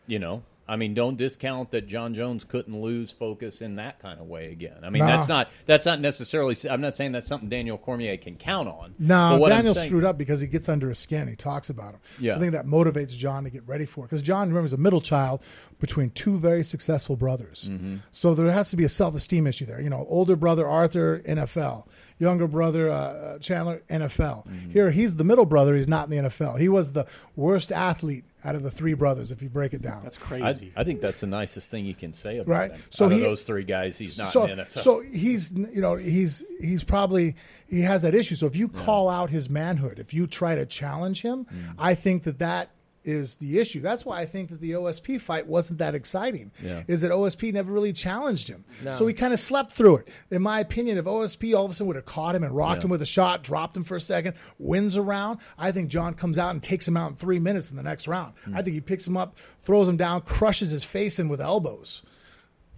[0.07, 4.19] You know, I mean, don't discount that Jon Jones couldn't lose focus in that kind
[4.19, 4.79] of way again.
[4.83, 6.57] I mean, that's not that's not necessarily.
[6.69, 8.95] I'm not saying that's something Daniel Cormier can count on.
[8.99, 11.29] No, what Daniel saying- screwed up because he gets under his skin.
[11.29, 12.01] He talks about him.
[12.19, 12.33] Yeah.
[12.33, 14.09] So I think that motivates Jon to get ready for it.
[14.09, 15.41] Because Jon, remember, is a middle child
[15.81, 17.69] between two very successful brothers.
[17.71, 17.97] Mm-hmm.
[18.11, 19.83] So there has to be a self esteem issue there.
[19.83, 21.87] You know, older brother Arthur, NFL.
[22.21, 24.47] Younger brother uh, uh, Chandler, NFL.
[24.47, 24.71] Mm-hmm.
[24.71, 25.75] Here, he's the middle brother.
[25.75, 26.61] He's not in the NFL.
[26.61, 30.03] He was the worst athlete out of the three brothers, if you break it down.
[30.05, 30.73] That's crazy.
[30.77, 32.71] I think that's the nicest thing you can say about Right.
[32.71, 32.83] him.
[32.91, 34.83] So Out of he- those three guys, he's not so, in the NFL.
[34.83, 37.35] So he's you know he's he's probably
[37.67, 38.37] he has that issue.
[38.37, 41.75] So if you call out his manhood, if you try to challenge him, Mm.
[41.79, 42.71] I think that that
[43.05, 43.81] is the issue.
[43.81, 46.51] That's why I think that the OSP fight wasn't that exciting.
[46.63, 46.85] Yeah.
[46.89, 48.93] Is that OSP never really challenged him, No.
[48.93, 50.09] so he kind of slept through it.
[50.31, 52.81] In my opinion, if OSP all of a sudden would have caught him and rocked
[52.81, 52.85] Yeah.
[52.87, 56.15] him with a shot, dropped him for a second, wins a round, I think Jon
[56.15, 58.33] comes out and takes him out in three minutes in the next round.
[58.47, 58.57] Mm.
[58.57, 62.03] I think he picks him up, throws him down, crushes his face in with elbows.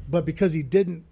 [0.09, 1.05] But because he didn't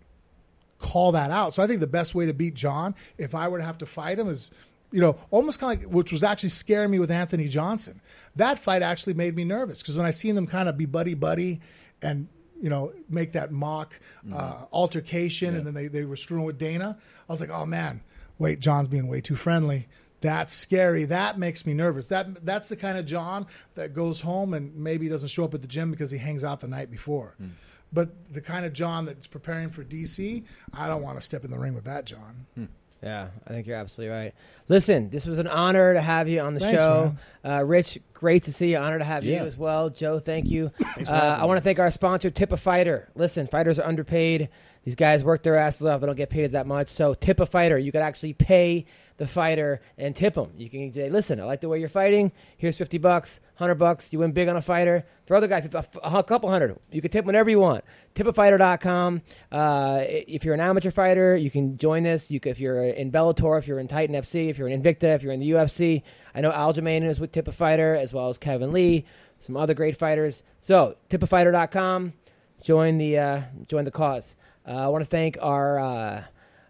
[0.79, 1.55] call that out.
[1.55, 3.87] So I think the best way to beat Jon, if I were to have to
[3.87, 4.51] fight him, is
[4.93, 8.01] you know almost kind of like which was actually scaring me with Anthony Johnson.
[8.37, 11.15] That fight actually made me nervous because when I seen them kind of be buddy
[11.15, 11.61] buddy
[12.03, 12.29] and
[12.61, 14.37] you know make that mock mm-hmm.
[14.37, 16.99] uh, altercation, and then they they were screwing with Dana,
[17.29, 18.03] I was like, oh man,
[18.39, 19.89] wait, Jon's being way too friendly.
[20.21, 21.05] That's scary.
[21.05, 22.09] That makes me nervous.
[22.09, 25.61] That that's the kind of Jon that goes home and maybe doesn't show up at
[25.61, 27.35] the gym because he hangs out the night before.
[27.41, 27.51] Mm.
[27.93, 30.43] But the kind of Jon that's preparing for DC,
[30.73, 32.47] I don't want to step in the ring with that Jon.
[32.55, 32.65] Hmm.
[33.05, 34.35] Yeah, I think you're absolutely right.
[34.69, 37.15] Listen, this was an honor to have you on the Thanks, show.
[37.45, 38.79] Uh, Rich, great to see you.
[38.79, 39.43] Honor to have Yeah.
[39.43, 39.91] you as well.
[39.91, 40.71] Joe, thank you.
[40.95, 43.11] Thanks Uh, I want to thank our sponsor, Tip a Fighter.
[43.15, 44.49] Listen, fighters are underpaid.
[44.85, 46.01] These guys work their asses off.
[46.01, 46.89] They don't get paid that much.
[46.89, 47.77] So, Tip a Fighter.
[47.79, 48.87] You could actually pay
[49.17, 50.53] the fighter and tip them.
[50.57, 52.33] You can say, listen, I like the way you're fighting.
[52.57, 54.13] Here's 50 bucks, 100 bucks.
[54.13, 55.07] You win big on a fighter.
[55.27, 55.67] Throw the guy
[56.03, 56.77] a, couple hundred.
[56.91, 57.85] You can tip whenever you want.
[58.15, 59.23] Tipafighter.com.
[59.51, 62.31] Uh, if you're an amateur fighter, you can join this.
[62.31, 65.15] You can, if you're in Bellator, if you're in Titan FC, if you're in Invicta,
[65.15, 66.03] if you're in the UFC.
[66.35, 69.07] I know Aljamain is with Tip Fighter as well as Kevin Lee,
[69.41, 70.43] some other great fighters.
[70.61, 72.15] So tipafighter.com.
[72.63, 74.37] Join the uh, join the cause.
[74.67, 76.25] Uh, I want to thank our uh,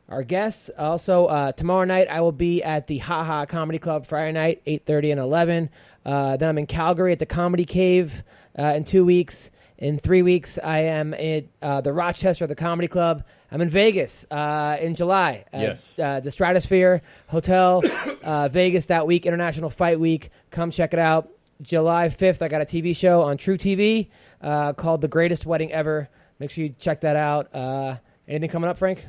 [0.08, 0.70] our guests.
[0.78, 4.62] Also, uh, tomorrow night I will be at the Ha Ha Comedy Club Friday night,
[4.66, 5.70] eight thirty and eleven.
[6.04, 8.22] Uh, then I'm in Calgary at the Comedy Cave
[8.58, 9.50] uh, in two weeks.
[9.76, 13.24] In three weeks, I am at uh, the Rochester the Comedy Club.
[13.50, 15.44] I'm in Vegas uh, in July.
[15.52, 15.98] at, Yes.
[15.98, 17.82] uh, the Stratosphere Hotel,
[18.22, 20.30] uh, Vegas that week, International Fight Week.
[20.50, 21.28] Come check it out.
[21.60, 24.08] July 5th, I got a TV show on True TV
[24.40, 26.08] uh, called The Greatest Wedding Ever.
[26.38, 27.54] Make sure you check that out.
[27.54, 29.04] Uh, Anything coming up, Frank?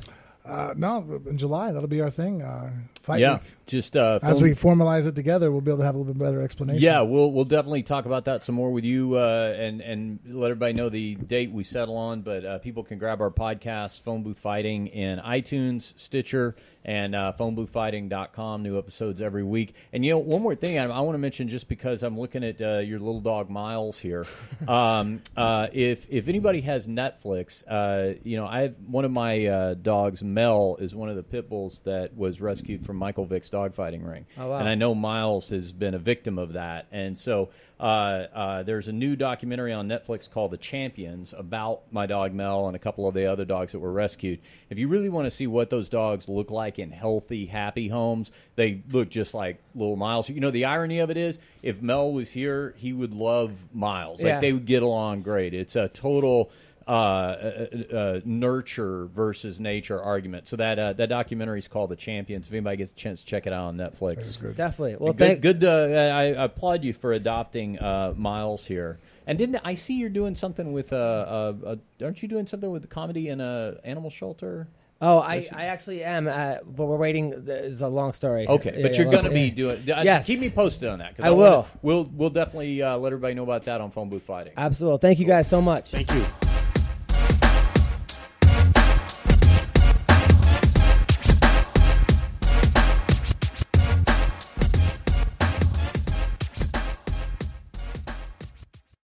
[0.46, 2.42] Uh, no, in July that'll be our thing.
[2.42, 2.70] Uh,
[3.02, 3.42] fight yeah, week.
[3.66, 6.22] Just uh, As we formalize it together, we'll be able to have a little bit
[6.22, 6.82] better explanation.
[6.82, 10.52] Yeah, we'll we'll definitely talk about that some more with you, uh, and and let
[10.52, 12.22] everybody know the date we settle on.
[12.22, 17.32] But uh, people can grab our podcast, Phone Booth Fighting, in iTunes, Stitcher, and uh,
[17.38, 18.62] PhoneBoothFighting.com.
[18.62, 19.74] New episodes every week.
[19.92, 22.44] And you know, one more thing I, I want to mention, just because I'm looking
[22.44, 24.24] at uh, your little dog Miles here.
[24.68, 29.46] um, uh, if if anybody has Netflix, uh, you know, I have one of my
[29.46, 33.50] uh, dogs, Mel, is one of the pit bulls that was rescued from Michael Vick's
[33.56, 34.26] dogfighting ring.
[34.38, 34.58] Oh, wow.
[34.58, 38.88] And I know Miles has been a victim of that, and so uh, uh, there's
[38.88, 43.06] a new documentary on Netflix called "The Champions" about my dog Mel and a couple
[43.06, 44.40] of the other dogs that were rescued.
[44.70, 48.30] If you really want to see what those dogs look like in healthy, happy homes,
[48.54, 50.28] they look just like little Miles.
[50.28, 54.22] You know, the irony of it is, if Mel was here, he would love Miles.
[54.22, 55.52] Like they would get along great.
[55.54, 56.50] It's a total.
[56.88, 60.46] Uh, uh, uh, nurture versus nature argument.
[60.46, 63.26] So that uh, that documentary is called "The Champions." If anybody gets a chance, to
[63.26, 64.14] check it out on Netflix.
[64.16, 64.54] That's good.
[64.56, 64.96] Definitely.
[65.00, 65.18] Well, good.
[65.18, 65.40] thank.
[65.40, 65.64] good.
[65.64, 69.00] Uh, I, I applaud you for adopting uh, Miles here.
[69.26, 70.92] And didn't I see you're doing something with?
[70.92, 74.68] Uh, uh, uh, aren't you doing something with the comedy in a animal shelter?
[75.00, 77.34] Oh, I, I actually am, uh, but we're waiting.
[77.48, 78.46] It's a long story.
[78.46, 79.50] Okay, Yeah, but yeah, you're long going to story.
[79.50, 79.90] be doing.
[79.90, 80.26] uh, Yes.
[80.26, 81.16] keep me posted on that.
[81.16, 81.68] 'cause I wanna- will.
[81.82, 84.52] We'll we'll definitely uh, let everybody know about that on Phone Booth Fighting.
[84.56, 84.98] Absolutely.
[85.00, 85.90] Thank you guys so much.
[85.90, 86.24] Thank you.